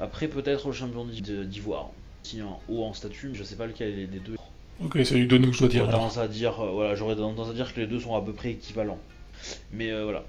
[0.00, 1.90] après peut-être le champion d'Ivoire,
[2.22, 4.36] si en haut en statut, mais je sais pas lequel est des deux.
[4.84, 5.80] Ok, c'est lui nous que je dois dire.
[5.80, 6.00] J'aurais alors.
[6.00, 8.32] tendance à dire, euh, voilà, j'aurais tendance à dire que les deux sont à peu
[8.32, 8.98] près équivalents.
[9.72, 10.24] Mais euh, voilà.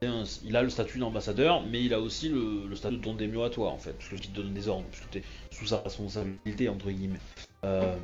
[0.00, 3.50] Il a le statut d'ambassadeur, mais il a aussi le, statut de ton démio à
[3.50, 6.68] toi, en fait, parce qu'il te donne des ordres, puisque tu es sous sa responsabilité,
[6.68, 7.18] entre guillemets.
[7.64, 7.96] Euh,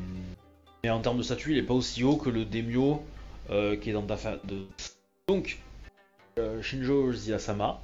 [0.82, 3.02] mais en termes de statut, il est pas aussi haut que le démio
[3.50, 4.38] euh, qui est dans ta fa...
[4.44, 4.66] de...
[5.28, 5.58] Donc,
[6.38, 7.80] euh, Shinjo Ziyasama,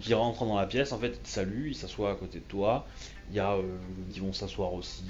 [0.00, 2.44] qui rentre dans la pièce, en fait, il te salue, il s'assoit à côté de
[2.44, 2.86] toi,
[3.30, 3.62] il y a euh,
[4.12, 5.04] qui vont s'asseoir aussi,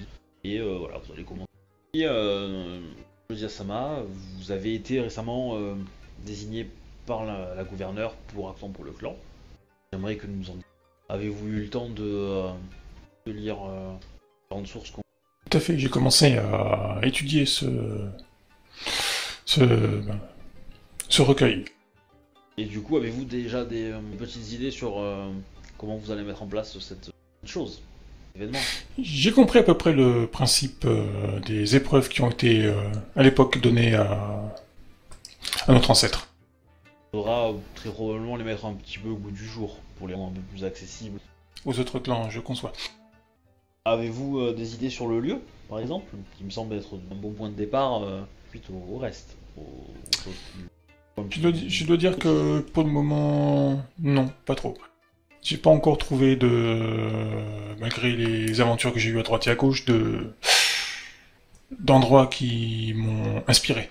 [0.45, 1.49] et euh, voilà, vous allez commencer.
[1.95, 2.81] Et, euh,
[3.49, 4.03] Sama,
[4.37, 5.75] vous avez été récemment euh,
[6.25, 6.69] désigné
[7.07, 9.17] par la, la gouverneure pour absent pour le clan.
[9.93, 10.57] J'aimerais que nous en
[11.09, 12.51] Avez-vous eu le temps de, euh,
[13.27, 13.93] de lire euh,
[14.45, 15.03] différentes sources qu'on-
[15.51, 17.67] Tout à fait, j'ai commencé à étudier ce,
[19.45, 20.19] ce, ben,
[21.09, 21.67] ce recueil.
[22.57, 25.31] Et du coup, avez-vous déjà des euh, petites idées sur euh,
[25.77, 27.11] comment vous allez mettre en place cette
[27.45, 27.83] chose,
[28.35, 28.61] événement?
[28.99, 32.73] J'ai compris à peu près le principe euh, des épreuves qui ont été euh,
[33.15, 34.55] à l'époque données à,
[35.67, 36.29] à notre ancêtre.
[37.15, 40.15] Il faudra très probablement les mettre un petit peu au goût du jour pour les
[40.15, 41.21] rendre un peu plus accessibles.
[41.65, 42.73] Aux autres clans, je conçois.
[43.85, 45.39] Avez-vous euh, des idées sur le lieu,
[45.69, 48.99] par exemple, qui me semble être un bon point de départ euh, suite au, au
[48.99, 54.77] reste au- Je dois, je dois dire que pour le moment, non, pas trop.
[55.41, 56.99] J'ai pas encore trouvé de,
[57.79, 60.35] malgré les aventures que j'ai eues à droite et à gauche, de
[61.79, 63.89] d'endroits qui m'ont inspiré.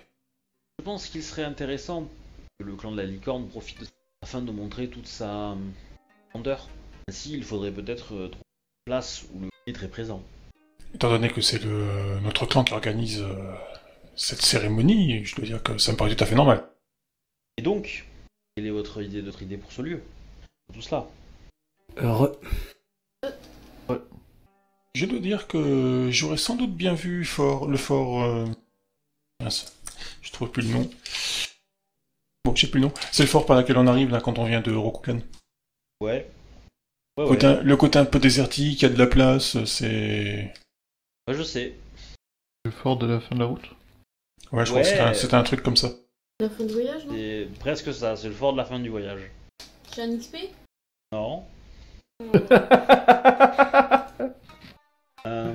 [0.80, 2.10] Je pense qu'il serait intéressant
[2.60, 3.92] que le clan de la licorne profite de ça
[4.24, 5.56] afin de montrer toute sa
[6.32, 6.68] grandeur.
[7.08, 8.46] Ainsi, il faudrait peut-être euh, trouver
[8.86, 10.22] une place où le est très présent.
[10.94, 13.54] Étant donné que c'est le notre clan qui organise euh,
[14.16, 16.70] cette cérémonie, je dois dire que ça me paraît tout à fait normal.
[17.58, 18.06] Et donc,
[18.56, 20.02] quelle est votre idée, votre idée pour ce lieu?
[20.74, 21.08] Tout cela.
[21.98, 22.40] Heureux.
[24.96, 28.24] Je dois dire que j'aurais sans doute bien vu fort, le fort.
[28.24, 28.46] euh,
[29.40, 29.74] mince,
[30.22, 30.90] je trouve plus le nom.
[32.46, 32.94] Bon, je sais plus le nom.
[33.12, 35.20] C'est le fort par lequel on arrive là quand on vient de Rokugan.
[36.02, 36.30] Ouais.
[37.18, 37.64] Ouais, Côté- ouais.
[37.64, 40.54] Le côté un peu désertique, il y a de la place, c'est.
[41.28, 41.74] Ouais, je sais.
[42.66, 43.64] Le fort de la fin de la route.
[44.52, 44.82] Ouais, je Ouais.
[44.84, 45.90] crois que c'était un- truc comme ça.
[46.40, 47.14] La fin de voyage, non?
[47.16, 49.22] C'est presque ça, c'est le fort de la fin du voyage.
[49.96, 50.50] J'ai un XP
[51.12, 51.44] Non.
[55.26, 55.54] Euh,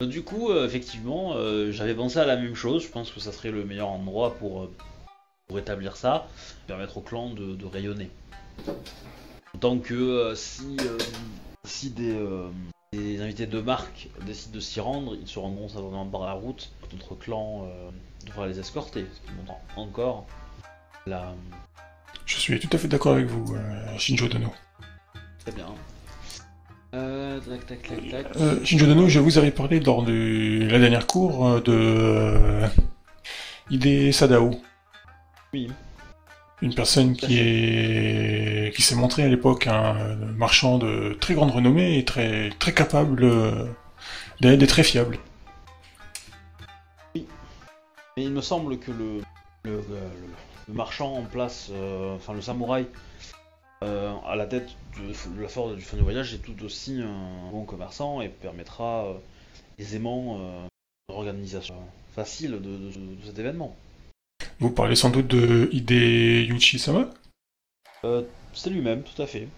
[0.00, 2.82] Du coup, euh, effectivement, euh, j'avais pensé à la même chose.
[2.82, 4.74] Je pense que ça serait le meilleur endroit pour, euh,
[5.48, 6.26] pour établir ça,
[6.66, 8.10] permettre au clan de, de rayonner.
[9.60, 10.98] Tant que euh, si, euh,
[11.64, 12.48] si des, euh,
[12.92, 16.72] des invités de marque décident de s'y rendre, ils se rendront simplement par la route.
[16.92, 17.68] Notre clan
[18.24, 20.26] devra les escorter, ce qui montre encore
[21.06, 21.34] la.
[22.24, 23.56] Je suis tout à fait d'accord avec vous,
[23.98, 24.52] Shinjo Dono.
[25.40, 25.66] Très bien.
[26.94, 28.36] Euh, tac, tac, tac, tac.
[28.36, 32.60] Euh, Shinjo Dono, je vous avais parlé lors de la dernière cour de
[33.70, 34.52] Hide Sadao.
[35.54, 35.70] Oui.
[36.62, 41.96] Une personne qui est qui s'est montré à l'époque un marchand de très grande renommée
[41.96, 43.66] et très très capable euh,
[44.40, 45.18] d'être et très fiable.
[47.14, 47.24] Mais
[48.24, 49.20] il me semble que le,
[49.64, 50.34] le, euh, le-
[50.68, 52.86] le marchand en place, euh, enfin le samouraï,
[53.84, 57.00] euh, à la tête de, de la force du fin du voyage est tout aussi
[57.00, 59.14] un bon commerçant et permettra euh,
[59.78, 60.66] aisément euh,
[61.10, 61.76] une organisation
[62.12, 62.88] facile de, de-
[63.20, 63.76] de cet événement.
[64.60, 67.10] Vous parlez sans doute de Hideyuchi Sama?
[68.04, 69.48] Euh, C'est lui-même, tout à fait.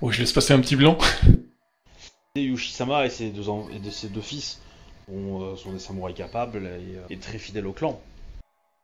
[0.00, 0.98] Oh, je laisse passer un petit blanc.
[2.34, 4.58] Et Yushisama et ses deux, en- et de ses deux fils
[5.06, 8.00] sont, euh, sont des samouraïs capables et, euh, et très fidèles au clan.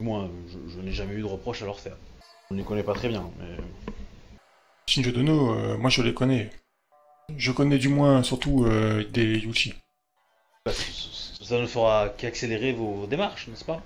[0.01, 1.97] Moi, je, je n'ai jamais eu de reproche à leur faire.
[2.51, 3.57] Je ne les connais pas très bien, mais
[4.87, 6.51] Shinjo Dono, euh, moi je les connais.
[7.39, 9.73] Je connais du moins surtout euh, Hideyuchi.
[10.67, 10.73] Bah,
[11.41, 13.83] ça ne fera qu'accélérer vos démarches, n'est-ce pas?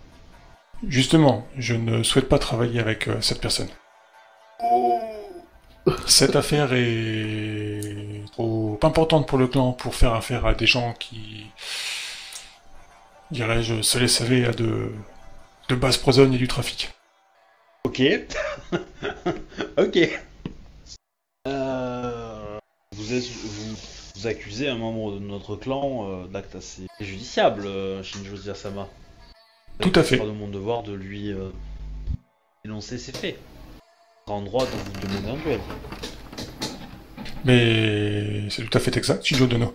[0.89, 3.69] Justement, je ne souhaite pas travailler avec euh, cette personne.
[6.07, 11.47] Cette affaire est trop importante pour le clan pour faire affaire à des gens qui,
[13.31, 14.93] dirais-je, se laissent aller à de,
[15.69, 16.91] de basse besogne et du trafic.
[17.85, 18.03] Ok.
[19.79, 19.99] ok.
[21.49, 22.59] Euh,
[22.93, 27.69] vous, accusez un membre de notre clan euh, d'actes assez préjudiciables,
[28.03, 28.89] Shinjo Sama.
[29.81, 30.19] Tout à fait.
[30.19, 31.51] C'est de mon devoir de lui euh,
[32.65, 33.39] énoncer ses faits.
[34.27, 35.61] En droit de vous demander un duel.
[37.45, 39.75] Mais c'est tout à fait exact, Shinjo Dono.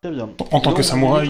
[0.00, 0.30] Très bien.
[0.52, 1.28] En tant Donc, que samouraï,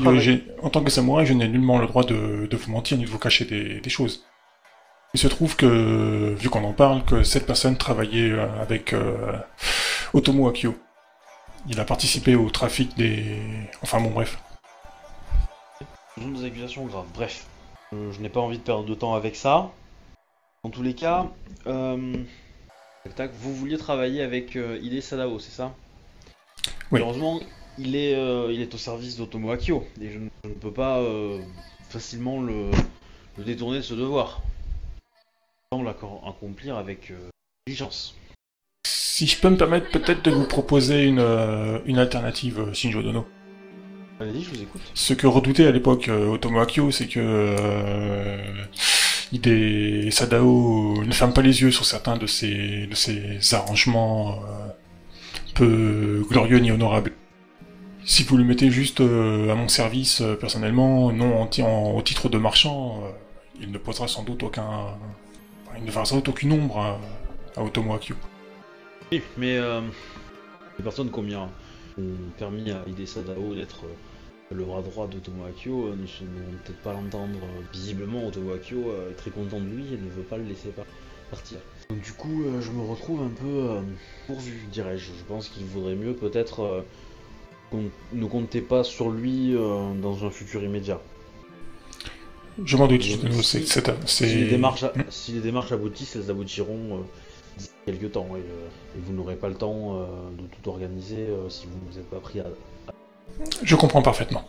[0.63, 3.09] en tant que samouraï, je n'ai nullement le droit de, de vous mentir ni de
[3.09, 4.27] vous cacher des, des choses.
[5.15, 9.39] Il se trouve que, vu qu'on en parle, que cette personne travaillait euh, avec euh,
[10.13, 10.77] Otomo Akio.
[11.67, 13.41] Il a participé au trafic des...
[13.83, 14.39] Enfin bon, bref.
[16.19, 17.07] Des accusations graves.
[17.15, 17.47] Bref,
[17.93, 19.71] Euh, je n'ai pas envie de perdre de temps avec ça.
[20.63, 21.27] En tous les cas,
[21.67, 22.15] euh,
[23.17, 25.75] tac, vous vouliez travailler avec euh, Hide Sadao, c'est ça?
[26.91, 27.01] Oui.
[27.01, 27.41] Malheureusement,
[27.79, 30.73] il est, euh, il est au service d'Otomo Akio et je ne, je ne peux
[30.73, 31.03] pas
[31.89, 32.71] facilement le,
[33.39, 34.43] le détourner de ce devoir.
[35.73, 37.13] Il semble accor- accomplir avec
[37.67, 38.15] diligence.
[38.85, 41.21] Si je peux me permettre peut-être de vous proposer une,
[41.87, 43.27] une alternative, Shinjo Dono.
[44.21, 44.81] Allez-y, je vous écoute.
[44.95, 48.37] Ce que redoutait à l'époque euh, Otomo Akio, c'est que euh,
[49.33, 54.69] Hide Sadao ne ferme pas les yeux sur certains de ses, de ses arrangements euh,
[55.55, 57.13] peu glorieux ni honorables.
[58.05, 61.93] Si vous le mettez juste euh, à mon service euh, personnellement, non en ti- en-
[61.95, 63.11] au titre de marchand, euh,
[63.61, 64.65] il ne posera sans doute aucun...
[65.67, 66.99] enfin, il ne fera sans doute aucune ombre à,
[67.57, 68.17] à Otomo Akio.
[69.13, 69.81] Oui, mais euh,
[70.79, 71.49] les personnes qui ont,
[72.39, 73.89] permis à Hide Sadao d'être euh,
[74.51, 77.39] le bras droit de Tomo Akio euh, ne peut-être pas l'entendre.
[77.43, 80.45] euh, Visiblement, Tomo Akio euh, est très content de lui et ne veut pas le
[80.45, 80.87] laisser par-
[81.31, 81.59] partir.
[81.91, 83.81] Donc du coup, euh, je me retrouve un peu euh,
[84.27, 85.07] pourvu, dirais-je.
[85.07, 86.81] Je pense qu'il vaudrait mieux peut-être euh,
[87.71, 87.85] qu'on
[88.15, 91.01] ne comptez pas sur lui euh, dans un futur immédiat.
[92.65, 93.03] Je m'en doute,
[94.07, 97.01] Si- les, démarches, a- si les démarches aboutissent, elles aboutiront euh,
[97.59, 98.29] d'ici quelques temps.
[98.35, 98.67] Et, euh,
[98.97, 100.07] et vous n'aurez pas le temps euh,
[100.39, 102.47] de tout organiser euh, si vous ne vous êtes pas pris à...
[103.63, 104.45] Je comprends parfaitement.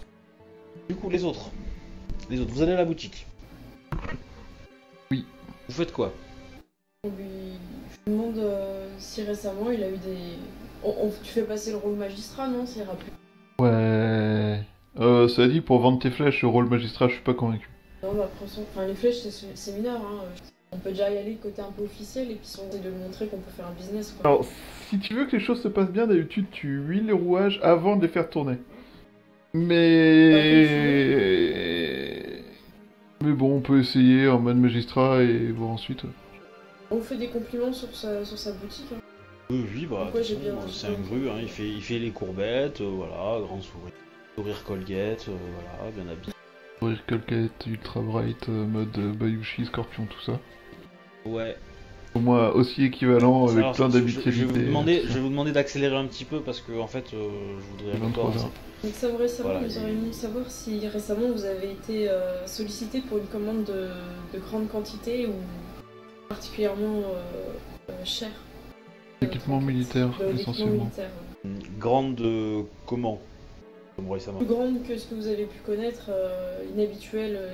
[0.87, 1.49] Du coup, les autres.
[2.29, 3.25] Les autres, vous allez à la boutique.
[5.11, 5.25] Oui.
[5.67, 6.11] Vous faites quoi?
[7.03, 7.25] On lui...
[8.05, 10.17] Je lui demande euh, si récemment il a eu des.
[10.83, 13.11] On, on- Tu fais passer le rôle magistrat, non Ça ira plus?
[13.59, 14.61] Ouais.
[14.99, 17.69] Euh, ça dit, pour vendre tes flèches, rôle magistrat, je suis pas convaincu.
[18.03, 19.97] Non, bah, après, enfin, les flèches, c'est c'est mineur.
[20.01, 20.23] Hein.
[20.71, 23.25] On peut déjà y aller côté un peu officiel et puis on de lui montrer
[23.27, 24.11] qu'on peut faire un business.
[24.21, 24.29] Quoi.
[24.29, 24.45] Alors,
[24.89, 27.95] si tu veux que les choses se passent bien, d'habitude, tu huiles les rouages avant
[27.95, 28.57] de les faire tourner.
[29.53, 31.23] Mais...
[33.21, 36.03] Mais bon, on peut essayer en mode magistrat et voir ensuite.
[36.91, 38.85] On vous fait des compliments sur sa, sur sa boutique.
[38.95, 38.99] hein.
[39.49, 40.11] Oui, oui, bah,
[40.67, 43.93] c'est un gru, hein, il, fait, il fait les courbettes, euh, voilà, grand sourire.
[44.35, 45.35] Sourire Colgate, euh,
[45.77, 46.33] voilà, bien habillé.
[46.81, 50.39] Rire Colgate, Ultra Bright, euh, mode Bayushi, Scorpion, tout ça.
[51.25, 51.57] Ouais.
[52.13, 54.19] Pour moi, aussi équivalent avec Alors, plein je- je-.
[54.21, 55.13] Je, vais vous demander, tout je ça.
[55.15, 57.29] vais vous demander d'accélérer un petit peu parce que en fait, euh,
[57.59, 58.51] je voudrais 23 encore-.
[58.83, 63.01] Donc ça récemment, Voilà, nous aurions aimé savoir si récemment vous avez été euh, sollicité
[63.01, 63.89] pour une commande de,
[64.33, 65.33] de grande quantité ou
[66.29, 68.29] particulièrement euh, euh, cher.
[69.21, 70.83] Équipement militaire, essentiellement.
[70.85, 71.09] militaire.
[71.77, 73.19] Grande euh, comment.
[73.97, 77.53] Plus grande que ce que vous avez pu connaître, euh, inhabituelle, euh.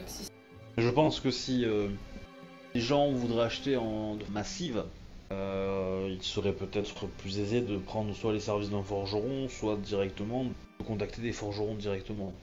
[0.78, 1.88] Je pense que si euh,
[2.76, 4.84] les gens voudraient acheter en massive,
[5.32, 10.44] euh, il serait peut-être plus aisé de prendre soit les services d'un forgeron, soit directement
[10.44, 12.34] de contacter des forgerons directement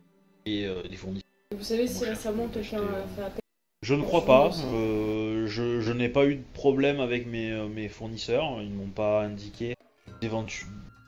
[0.47, 1.23] et euh, des fournisseurs.
[1.57, 3.41] Vous savez si récemment que quelqu'un a euh, fait appel
[3.83, 4.51] Je ne crois pas.
[4.73, 8.61] euh, je je n'ai pas eu de problème avec mes, euh, mes fournisseurs.
[8.63, 9.75] Ils ne m'ont pas indiqué
[10.23, 10.29] de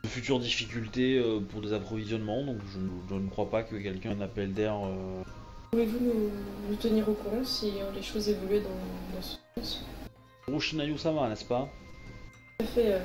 [0.07, 2.45] futures difficultés euh, pour des approvisionnements.
[2.45, 4.75] Donc je, ne- je ne crois pas que quelqu'un ait un appel d'air.
[5.75, 6.31] Pouvez-vous nous,
[6.71, 8.69] nous tenir au courant si les choses évoluaient dans,
[9.17, 9.85] dans ce sens?
[10.47, 11.69] Roshinayu-sama, n'est-ce pas?
[12.61, 12.93] Tout à fait.
[12.93, 13.01] euh,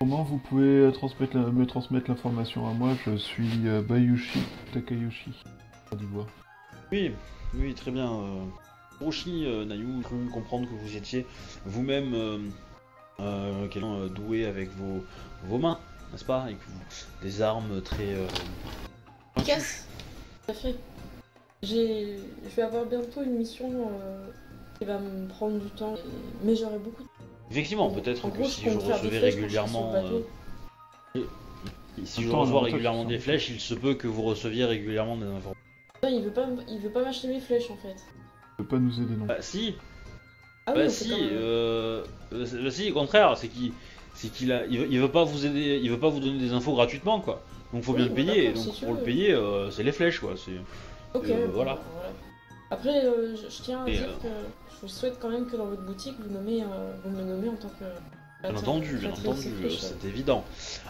[0.00, 2.96] Comment vous pouvez euh, transmettre la- me transmettre l'information à moi?
[3.06, 4.40] Je suis euh, Bayushi
[4.74, 5.30] Takayoshi.
[5.92, 6.26] d'Ivoire.
[6.90, 7.12] Oui,
[7.54, 8.10] oui, très bien.
[8.12, 8.42] Euh,
[9.00, 11.26] Roshi euh, Nayu, j'ai cru comprendre que vous étiez
[11.64, 12.38] vous-même euh,
[13.20, 15.04] euh, quelqu'un euh, doué avec vos,
[15.44, 15.78] vos mains,
[16.10, 16.50] n'est-ce pas?
[16.50, 18.14] Et que vous, des armes très.
[18.14, 18.26] euh,
[19.36, 19.86] Efficace
[20.44, 20.74] Tout à fait.
[21.62, 22.16] J'ai...
[22.44, 24.26] Je vais avoir bientôt une mission euh,
[24.78, 27.08] qui va me prendre du temps, et- mais j'aurai beaucoup de
[27.50, 29.94] Effectivement, peut-être En que gros, si je recevais régulièrement.
[29.96, 31.22] euh,
[32.04, 35.54] si je reçois régulièrement des flèches, il se peut que vous receviez régulièrement des informations.
[36.02, 37.96] Non, il veut pas, il veut pas m'acheter mes flèches en fait.
[38.58, 39.24] peut pas nous aider non.
[39.24, 39.74] Bah si,
[40.66, 42.04] Ah bah fait si, euh,
[42.34, 43.72] euh, bah si, au contraire, c'est qu'il,
[44.14, 46.38] c'est qu'il a, il veut, il veut pas vous aider, il veut pas vous donner
[46.38, 47.42] des infos gratuitement quoi.
[47.72, 48.52] Donc faut Oui, bien le payer.
[48.52, 50.34] Donc si pour le payer, euh, c'est les flèches quoi.
[50.36, 50.52] C'est.
[51.14, 51.78] Ok, bon, voilà.
[52.70, 54.28] Après, euh, je, je tiens à Et, dire euh, que
[54.74, 56.66] je vous souhaite quand même que dans votre boutique, vous, nommez, euh,
[57.04, 57.84] vous me nommez en tant que.
[58.42, 60.44] Bien entendu, bien entendu, c'est évident.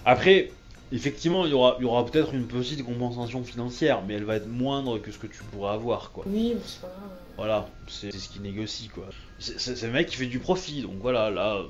[0.05, 0.51] Après,
[0.93, 4.36] effectivement, il y aura, il y aura peut-être une petite compensation financière, mais elle va
[4.36, 6.24] être moindre que ce que tu pourrais avoir, quoi.
[6.27, 7.11] Oui, mais c'est pas grave.
[7.36, 9.07] Voilà, c'est ce qu'il négocie, quoi.
[9.39, 11.62] C'est le mec qui fait du profit, donc voilà, là,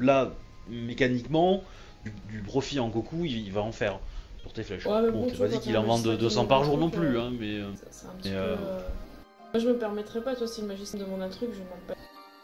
[0.00, 0.32] là
[0.68, 1.62] mécaniquement,
[2.04, 4.00] du, du profit en Goku, il, il va en faire
[4.52, 4.86] sur tes flèches.
[4.86, 6.64] Ouais, mais bon, bon, t'es pas dit qu'il en vende magicien qui 200 vend par
[6.64, 7.58] jour non plus, euh, hein, mais...
[7.58, 8.40] euh, C'est un petit Mais, peu.
[8.40, 8.56] euh,
[9.54, 11.94] Moi, je me permettrais pas, toi, si le magicien demande un truc, je demande pas.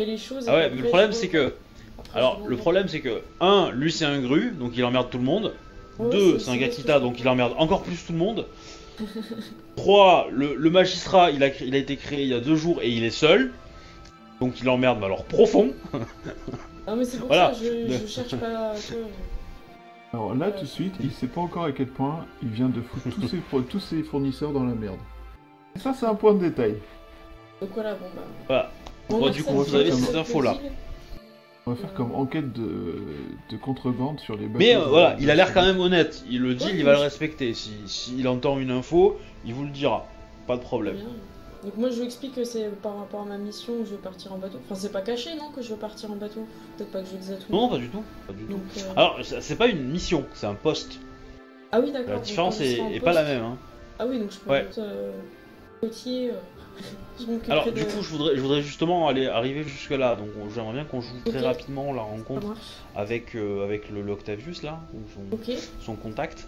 [0.01, 0.45] Et les choses.
[0.49, 1.55] Ah ouais, mais le problème c'est que...
[1.99, 5.19] après, Alors, le problème c'est que, un, lui c'est un gru, donc il emmerde tout
[5.19, 5.55] le monde.
[5.99, 8.47] Ouais, Deux, c'est un je donc il emmerde encore plus tout le monde.
[9.77, 12.79] Trois, le, le magistrat, il a, il a été créé il y a deux jours
[12.83, 13.53] et il est seul.
[14.41, 15.73] Donc il emmerde, mais alors profond.
[16.87, 17.53] Ah, mais c'est pour Voilà.
[17.53, 18.75] ça, je, je cherche pas.
[20.13, 22.81] Alors là, tout de suite, il sait pas encore à quel point il vient de
[22.81, 24.97] foutre tous ses, pro- tous ses fournisseurs dans la merde.
[25.77, 26.77] Et ça, c'est un point de détail.
[27.61, 28.23] Donc voilà, bon bah.
[28.47, 28.71] Voilà.
[29.11, 30.57] Bon, Bon, bah, du coup, vous avez ces infos-là.
[31.67, 33.03] On va faire comme enquête de,
[33.51, 34.59] de contrebande sur les bateaux.
[34.59, 36.25] Mais euh, voilà, il a l'air quand même honnête.
[36.31, 37.53] Il le dit, Ouais, il va le respecter.
[37.53, 40.07] Si, s'il entend une info, il vous le dira.
[40.47, 40.97] Pas de problème.
[41.65, 43.97] Donc moi je lui explique que c'est par rapport à ma mission où je veux
[43.97, 44.59] partir en bateau.
[44.65, 46.47] Enfin c'est pas caché non que je veux partir en bateau.
[46.77, 48.03] Peut-être pas que je le à tout Non, non, pas du tout.
[48.27, 48.53] Pas du tout.
[48.53, 51.01] Donc, euh, Alors, c'est pas une mission, c'est un poste.
[51.73, 52.15] Ah oui d'accord.
[52.15, 53.43] La différence est, pas la même.
[53.43, 53.57] Hein.
[53.99, 54.61] Ah oui donc je peux Ouais.
[54.61, 55.11] être euh,
[55.81, 56.31] côtier.
[56.31, 56.35] euh,
[57.49, 60.15] Alors, de- du coup, je voudrais, je voudrais justement aller arriver jusque là.
[60.15, 62.55] Donc, on- j'aimerais bien qu'on joue très rapidement la rencontre
[62.95, 66.47] avec, euh, avec le l'Octavius là, ou son, son contact.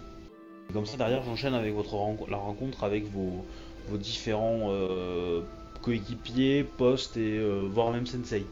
[0.69, 1.95] Et comme ça, derrière, j'enchaîne avec votre
[2.29, 3.43] la rencontre avec vos,
[3.89, 5.41] vos différents euh,
[5.81, 8.45] coéquipiers, postes et euh, voire même sensei.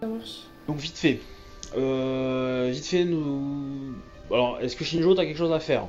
[0.00, 0.42] Ça marche.
[0.66, 1.20] Donc vite fait.
[1.76, 3.94] Euh, vite fait, nous.
[4.30, 5.86] Alors, est-ce que Shinjo, t'as quelque chose à faire?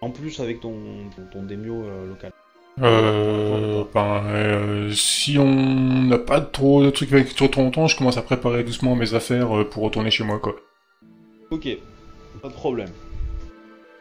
[0.00, 0.74] En plus, avec ton,
[1.16, 2.32] ton, ton démio euh, local.
[2.80, 8.16] Euh, ben, euh, si on n'a pas trop de trucs avec trop longtemps, je commence
[8.16, 10.56] à préparer doucement mes affaires pour retourner chez moi, quoi.
[11.50, 11.68] Ok,
[12.40, 12.90] pas de problème.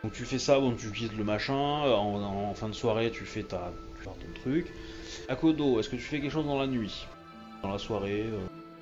[0.03, 1.53] Donc tu fais ça, bon, tu quittes le machin.
[1.55, 4.67] En, en fin de soirée, tu fais ta, tu fais ton truc.
[5.27, 7.05] Akodo, est-ce que tu fais quelque chose dans la nuit?
[7.63, 8.23] Dans la soirée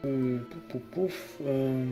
[0.06, 0.38] euh, Euh,
[0.70, 1.86] pouf, pouf, pouf, euh,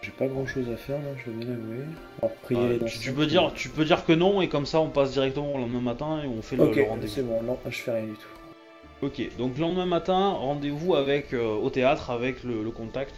[0.00, 1.84] J'ai pas grand chose à faire là, je vais bien avouer.
[2.22, 4.88] Alors, prier euh, tu, peux dire, tu peux dire que non et comme ça on
[4.88, 7.12] passe directement au lendemain matin et on fait le- rendez-vous.
[7.14, 9.06] c'est bon, non, je fais rien du tout.
[9.06, 13.14] Ok, donc le lendemain matin, rendez-vous avec euh, au théâtre avec le, le contact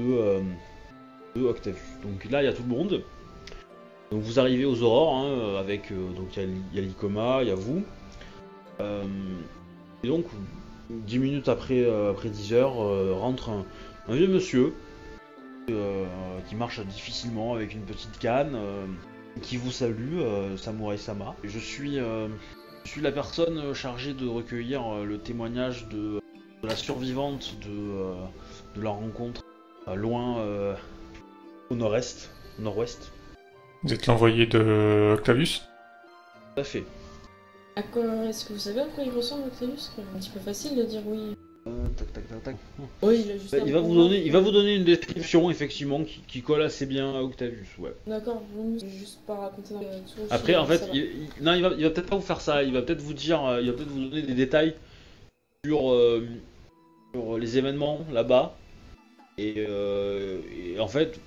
[0.00, 0.40] de, euh,
[1.36, 1.80] de Octavius.
[2.02, 3.02] Donc là, il y a tout le monde.
[4.12, 7.48] Donc vous arrivez aux aurores hein, euh, avec euh, donc il y a l'Icoma, il
[7.48, 7.82] y a vous.
[8.78, 9.04] Euh,
[10.04, 10.26] et donc
[10.90, 12.74] 10 minutes après après 10 heures
[13.18, 13.64] rentre un,
[14.08, 14.74] vieux monsieur
[15.66, 18.58] qui marche difficilement avec une petite canne,
[19.40, 20.18] qui vous salue,
[20.56, 21.34] Samurai Sama.
[21.44, 26.20] Je suis, je suis la personne chargée de recueillir le témoignage de,
[26.64, 28.12] la survivante de,
[28.74, 29.42] de la rencontre
[29.94, 30.44] loin
[31.70, 33.11] au nord-est, nord-ouest.
[33.84, 35.62] Vous êtes l'envoyé de Octavius
[36.54, 36.84] Tout à fait.
[37.76, 39.92] À quoi est-ce que vous savez à quoi il ressemble Octavius?
[39.96, 41.34] C'est un petit peu facile de dire oui.
[41.66, 42.56] Euh, tac, tac, tac, tac.
[43.02, 43.52] Oui, il a juste.
[43.52, 46.42] Bah, un il va vous donner, il va vous donner une description effectivement qui, qui
[46.42, 47.92] colle assez bien à Octavius, ouais.
[48.06, 50.26] D'accord, vous je vais juste pas raconter dans le tour.
[50.30, 51.00] Après, en ça fait, il,
[51.38, 52.62] il- non, il va, il va peut-être pas vous faire ça.
[52.64, 54.74] Il va peut-être vous dire, euh, il va peut-être vous donner des détails
[55.64, 56.26] sur, euh,
[57.14, 58.56] sur les événements là-bas.
[59.38, 61.20] Et, euh, et en fait,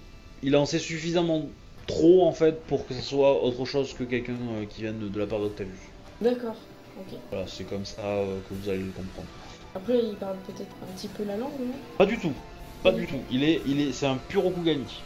[0.43, 1.47] il en sait suffisamment
[1.87, 5.07] trop en fait pour que ce soit autre chose que quelqu'un euh, qui vienne de,
[5.07, 5.79] de la part d'Octavius.
[6.21, 6.55] D'accord,
[6.97, 7.17] ok.
[7.31, 9.27] Voilà, c'est comme ça euh, que vous allez le comprendre.
[9.75, 11.73] Après, il parle peut-être un petit peu la langue, non?
[11.97, 12.33] Pas du tout,
[12.81, 13.19] pas du tout.
[13.29, 15.01] Il est, il est, c'est un pur Okugani.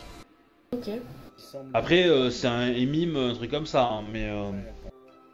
[0.74, 0.88] Ok.
[0.88, 1.02] Ouais,
[1.74, 4.30] Après, euh, c'est un émime, un truc comme ça, hein, mais.
[4.30, 4.52] euh,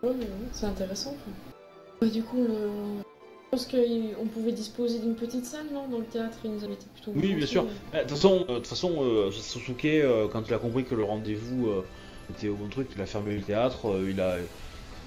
[0.04, 0.16] mais ouais,
[0.54, 1.12] c'est intéressant.
[1.12, 2.08] quoi.
[2.08, 3.02] Ouais, du coup, le...
[3.46, 6.74] je pense qu'on pouvait disposer d'une petite salle, non Dans le théâtre, il nous avait
[6.74, 7.12] été plutôt.
[7.16, 7.66] Oui, bien sûr.
[7.94, 10.84] Eh, De toute façon, euh, de toute façon euh, Sasuke, euh, quand il a compris
[10.84, 11.86] que le rendez-vous euh,
[12.32, 14.38] était au bon truc, il a fermé le théâtre, euh, il, a,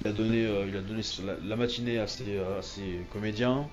[0.02, 1.02] il a donné, euh, il a donné
[1.44, 3.66] la, matinée à ses, euh, à ses comédiens.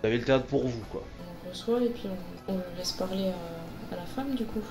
[0.00, 1.02] Vous avez le théâtre pour vous, quoi.
[1.46, 2.04] On reçoit et puis
[2.48, 4.62] on, laisse parler à, à la femme, du coup.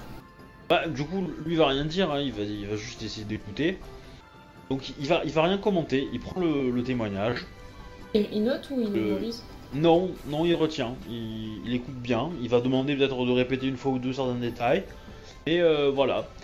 [0.70, 3.26] Bah, du coup, lui il va rien dire, hein, il, va, il va juste essayer
[3.26, 3.78] d'écouter.
[4.70, 7.46] Donc il va, il va rien commenter, il prend le, le témoignage.
[8.14, 9.44] Il note ou il Euh, mémorise
[9.74, 13.78] Non, non, il retient, il, il écoute bien, il va demander peut-être de répéter une
[13.78, 14.86] fois ou deux certains détails,
[15.46, 16.36] et euh, voilà.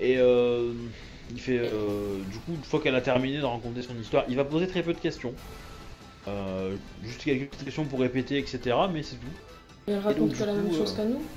[0.00, 0.90] Et euh,
[1.28, 4.36] il fait, euh, du coup, une fois qu'elle a terminé de raconter son histoire, il
[4.36, 5.38] va poser très peu de questions.
[7.00, 9.34] Juste quelques petites questions pour répéter, etc., mais c'est tout.
[9.86, 11.30] Et elle raconte pas la même chose qu'à nous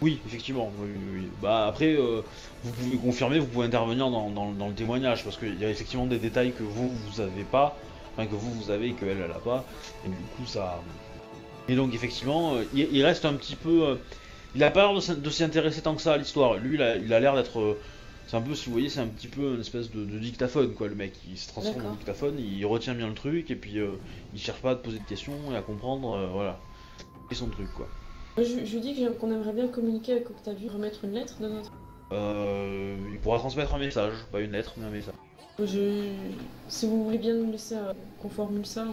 [0.00, 0.72] Oui, effectivement.
[0.76, 1.32] oui, oui, oui.
[1.36, 2.22] Bah après, euh,
[2.62, 5.70] vous pouvez confirmer, vous pouvez intervenir dans, dans- dans le témoignage parce qu'il y a
[5.70, 7.80] effectivement des détails que vous vous avez pas,
[8.18, 9.64] enfin que vous vous avez et qu'elle elle a pas,
[10.04, 10.82] et du coup ça.
[11.68, 13.94] Et donc effectivement, euh, il, il reste un petit peu, euh,
[14.54, 16.56] il a pas l'air de s'y intéresser tant que ça à l'histoire.
[16.56, 16.82] Lui, il
[17.12, 17.78] a l'air d'être, euh,
[18.26, 20.74] c'est un peu, si vous voyez, c'est un petit peu une espèce de, de dictaphone
[20.74, 21.12] quoi, le mec.
[21.30, 23.92] Il se transforme en dictaphone, il retient bien le truc et puis euh,
[24.34, 26.58] il cherche pas à te poser de questions et à comprendre, euh, voilà.
[27.30, 27.86] Et son truc quoi.
[28.38, 31.72] Je, je lui dis qu'on aimerait bien communiquer avec Octavius, remettre une lettre de notre.
[32.12, 35.14] Euh, il pourra transmettre un message, pas une lettre, mais un message.
[35.64, 36.12] Je...
[36.68, 38.86] Si vous voulez bien nous laisser euh, qu'on formule ça.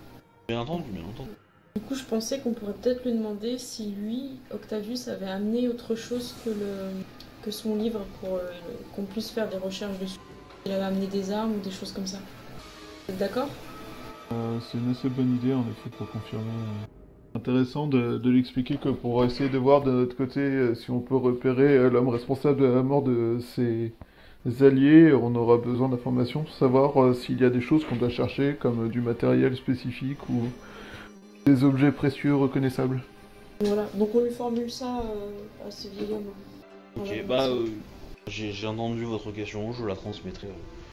[0.48, 1.30] Bien entendu, bien entendu.
[1.76, 5.94] Du coup, je pensais qu'on pourrait peut-être lui demander si lui, Octavius, avait amené autre
[5.94, 6.92] chose que, le...
[7.44, 8.50] que son livre pour euh,
[8.96, 10.18] qu'on puisse faire des recherches dessus.
[10.66, 12.18] Il avait amené des armes ou des choses comme ça.
[13.08, 13.50] Vous êtes d'accord?
[14.32, 16.46] Euh, c'est une assez bonne idée en effet pour confirmer.
[17.36, 21.18] Intéressant de, de l'expliquer que pour essayer de voir de notre côté si on peut
[21.18, 23.38] repérer l'homme responsable de la mort de
[24.46, 27.96] ses alliés, on aura besoin d'informations pour savoir euh, s'il y a des choses qu'on
[27.96, 30.44] doit chercher comme euh, du matériel spécifique ou
[31.46, 33.02] des objets précieux reconnaissables.
[33.62, 33.88] Voilà.
[33.96, 36.24] Donc on lui formule ça euh, à ce vieil homme.
[36.98, 37.66] Ok, bah euh,
[38.28, 40.48] j'ai entendu votre question, je la transmettrai